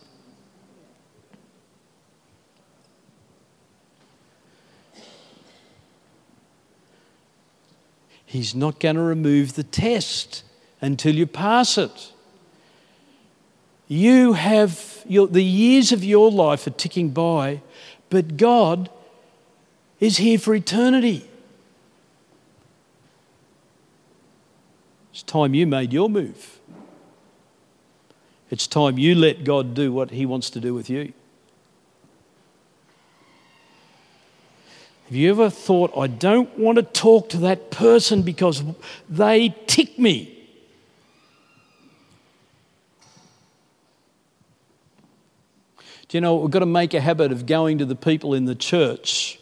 He's 8.25 8.53
not 8.53 8.79
going 8.79 8.95
to 8.95 9.01
remove 9.01 9.55
the 9.55 9.63
test 9.63 10.43
until 10.81 11.15
you 11.15 11.25
pass 11.25 11.77
it. 11.77 12.13
You 13.87 14.33
have 14.33 15.03
your, 15.07 15.27
the 15.27 15.43
years 15.43 15.91
of 15.91 16.03
your 16.03 16.29
life 16.29 16.67
are 16.67 16.71
ticking 16.71 17.09
by, 17.09 17.61
but 18.09 18.37
God 18.37 18.89
is 19.99 20.17
here 20.17 20.37
for 20.37 20.53
eternity. 20.53 21.28
It's 25.11 25.23
time 25.23 25.53
you 25.53 25.65
made 25.65 25.91
your 25.91 26.09
move. 26.09 26.59
It's 28.49 28.67
time 28.67 28.97
you 28.97 29.15
let 29.15 29.43
God 29.43 29.73
do 29.73 29.91
what 29.91 30.11
He 30.11 30.25
wants 30.25 30.49
to 30.51 30.59
do 30.59 30.73
with 30.73 30.89
you. 30.89 31.13
Have 35.05 35.15
you 35.15 35.29
ever 35.31 35.49
thought, 35.49 35.91
I 35.97 36.05
don't 36.05 36.55
want 36.57 36.75
to 36.75 36.83
talk 36.83 37.29
to 37.29 37.37
that 37.37 37.71
person 37.71 38.21
because 38.21 38.63
they 39.09 39.55
tick 39.65 39.97
me? 39.97 40.35
Do 46.07 46.17
you 46.17 46.21
know, 46.21 46.35
we've 46.35 46.51
got 46.51 46.59
to 46.59 46.65
make 46.65 46.93
a 46.93 47.01
habit 47.01 47.31
of 47.31 47.45
going 47.45 47.77
to 47.79 47.85
the 47.85 47.95
people 47.95 48.33
in 48.33 48.45
the 48.45 48.55
church 48.55 49.39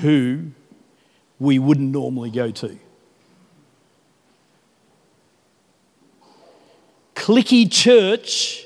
who 0.00 0.50
we 1.38 1.58
wouldn't 1.58 1.90
normally 1.90 2.30
go 2.30 2.50
to. 2.50 2.78
Clicky 7.20 7.70
church 7.70 8.64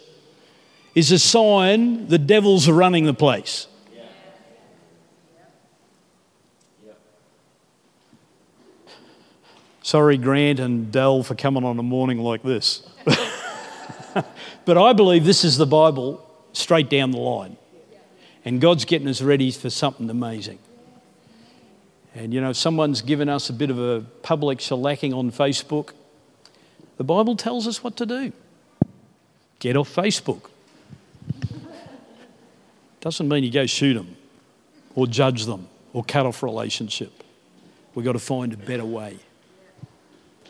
is 0.94 1.10
a 1.10 1.18
sign 1.18 2.06
the 2.06 2.18
devil's 2.18 2.68
are 2.68 2.72
running 2.72 3.04
the 3.04 3.12
place. 3.12 3.66
Sorry, 9.82 10.16
Grant 10.16 10.60
and 10.60 10.92
Dell, 10.92 11.24
for 11.24 11.34
coming 11.34 11.64
on 11.64 11.80
a 11.80 11.82
morning 11.82 12.18
like 12.18 12.44
this. 12.44 12.88
but 14.64 14.78
I 14.78 14.92
believe 14.92 15.24
this 15.24 15.44
is 15.44 15.58
the 15.58 15.66
Bible 15.66 16.24
straight 16.52 16.88
down 16.88 17.10
the 17.10 17.18
line. 17.18 17.56
And 18.44 18.60
God's 18.60 18.84
getting 18.84 19.08
us 19.08 19.20
ready 19.20 19.50
for 19.50 19.68
something 19.68 20.08
amazing. 20.08 20.60
And 22.14 22.32
you 22.32 22.40
know, 22.40 22.50
if 22.50 22.56
someone's 22.56 23.02
given 23.02 23.28
us 23.28 23.50
a 23.50 23.52
bit 23.52 23.70
of 23.70 23.80
a 23.80 24.02
public 24.22 24.58
shellacking 24.60 25.12
on 25.12 25.32
Facebook. 25.32 25.90
The 26.98 27.04
Bible 27.04 27.34
tells 27.34 27.66
us 27.66 27.82
what 27.82 27.96
to 27.96 28.06
do 28.06 28.32
get 29.64 29.78
off 29.78 29.94
Facebook. 29.94 30.50
Doesn't 33.00 33.26
mean 33.26 33.44
you 33.44 33.50
go 33.50 33.64
shoot 33.64 33.94
them 33.94 34.14
or 34.94 35.06
judge 35.06 35.46
them 35.46 35.68
or 35.94 36.04
cut 36.04 36.26
off 36.26 36.42
relationship. 36.42 37.24
We've 37.94 38.04
got 38.04 38.12
to 38.12 38.18
find 38.18 38.52
a 38.52 38.58
better 38.58 38.84
way 38.84 39.20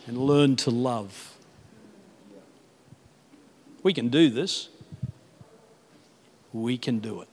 and 0.08 0.18
learn 0.18 0.56
to 0.56 0.70
love. 0.70 1.36
We 3.84 3.94
can 3.94 4.08
do 4.08 4.30
this. 4.30 4.68
We 6.52 6.76
can 6.76 6.98
do 6.98 7.20
it. 7.20 7.28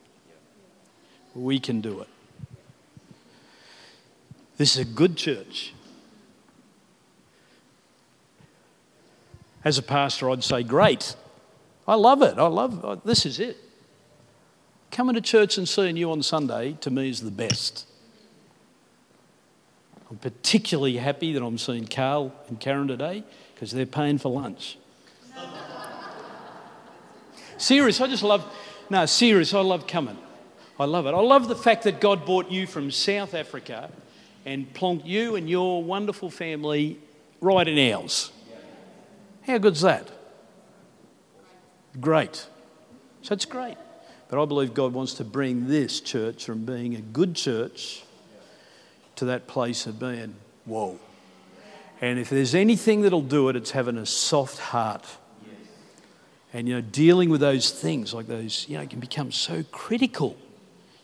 We 1.34 1.60
can 1.60 1.82
do 1.82 2.02
it. 2.02 2.08
This 4.58 4.76
is 4.76 4.82
a 4.84 4.86
good 4.86 5.18
church. 5.18 5.74
As 9.66 9.80
a 9.80 9.84
pastor, 9.84 10.30
I'd 10.30 10.44
say, 10.44 10.62
great. 10.62 11.16
I 11.92 11.96
love 11.96 12.22
it. 12.22 12.38
I 12.38 12.48
love 12.48 12.86
it. 12.86 13.06
This 13.06 13.26
is 13.26 13.38
it. 13.38 13.58
Coming 14.92 15.14
to 15.16 15.20
church 15.20 15.58
and 15.58 15.68
seeing 15.68 15.98
you 15.98 16.10
on 16.14 16.24
Sunday 16.24 16.78
to 16.80 16.90
me 16.90 17.10
is 17.10 17.20
the 17.20 17.32
best. 17.32 17.86
I'm 20.10 20.16
particularly 20.16 20.96
happy 20.96 21.34
that 21.34 21.44
I'm 21.44 21.58
seeing 21.58 21.86
Carl 21.86 22.34
and 22.48 22.58
Karen 22.62 22.88
today 22.88 23.26
because 23.54 23.72
they're 23.72 23.86
paying 23.86 24.20
for 24.20 24.32
lunch. 24.32 24.78
serious, 27.58 28.00
I 28.00 28.08
just 28.08 28.24
love, 28.24 28.46
no, 28.90 29.06
serious, 29.06 29.54
I 29.54 29.60
love 29.60 29.86
coming. 29.86 30.18
I 30.80 30.86
love 30.86 31.08
it. 31.08 31.14
I 31.14 31.20
love 31.20 31.50
the 31.50 31.58
fact 31.58 31.84
that 31.84 32.00
God 32.00 32.26
brought 32.26 32.50
you 32.50 32.68
from 32.68 32.90
South 32.90 33.34
Africa 33.34 33.92
and 34.46 34.74
plonked 34.74 35.06
you 35.06 35.36
and 35.36 35.50
your 35.50 35.84
wonderful 35.84 36.30
family 36.30 37.00
right 37.42 37.68
in 37.68 37.94
ours. 37.94 38.32
How 39.46 39.58
good's 39.58 39.82
that? 39.82 40.21
Great. 42.00 42.48
So 43.22 43.34
it's 43.34 43.46
great. 43.46 43.78
But 44.30 44.42
I 44.42 44.46
believe 44.46 44.74
God 44.74 44.94
wants 44.94 45.14
to 45.16 45.26
bring 45.26 45.68
this 45.68 46.00
church 46.00 46.46
from 46.46 46.66
being 46.66 46.96
a 46.96 47.02
good 47.02 47.36
church 47.36 48.04
to 49.18 49.26
that 49.26 49.48
place 49.48 49.86
of 49.86 50.00
being, 50.00 50.36
whoa. 50.66 51.00
And 52.00 52.18
if 52.18 52.30
there's 52.30 52.56
anything 52.56 53.02
that'll 53.02 53.22
do 53.22 53.50
it, 53.50 53.56
it's 53.56 53.72
having 53.72 53.98
a 53.98 54.06
soft 54.06 54.58
heart. 54.58 55.06
And, 56.54 56.68
you 56.68 56.76
know, 56.76 56.82
dealing 56.82 57.30
with 57.30 57.42
those 57.42 57.72
things 57.72 58.14
like 58.14 58.28
those, 58.28 58.66
you 58.68 58.78
know, 58.78 58.86
can 58.86 59.00
become 59.00 59.32
so 59.32 59.64
critical. 59.72 60.38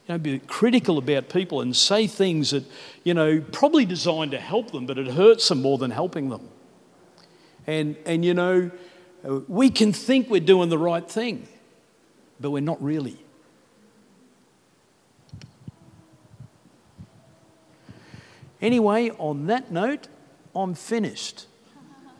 You 0.07 0.13
know, 0.13 0.17
be 0.17 0.39
critical 0.39 0.97
about 0.97 1.29
people 1.29 1.61
and 1.61 1.75
say 1.75 2.07
things 2.07 2.51
that, 2.51 2.63
you 3.03 3.13
know, 3.13 3.41
probably 3.51 3.85
designed 3.85 4.31
to 4.31 4.39
help 4.39 4.71
them, 4.71 4.85
but 4.85 4.97
it 4.97 5.07
hurts 5.07 5.47
them 5.49 5.61
more 5.61 5.77
than 5.77 5.91
helping 5.91 6.29
them. 6.29 6.49
And, 7.65 7.97
and 8.05 8.23
you 8.23 8.33
know, 8.33 8.71
we 9.27 9.69
can 9.69 9.91
think 9.91 10.29
we're 10.29 10.39
doing 10.39 10.69
the 10.69 10.77
right 10.77 11.07
thing, 11.09 11.47
but 12.39 12.51
we're 12.51 12.61
not 12.61 12.81
really. 12.81 13.17
Anyway, 18.61 19.11
on 19.11 19.47
that 19.47 19.71
note, 19.71 20.07
I'm 20.55 20.73
finished. 20.73 21.45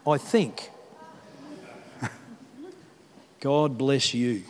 I 0.05 0.18
think. 0.18 0.70
God 3.39 3.78
bless 3.78 4.14
you. 4.14 4.43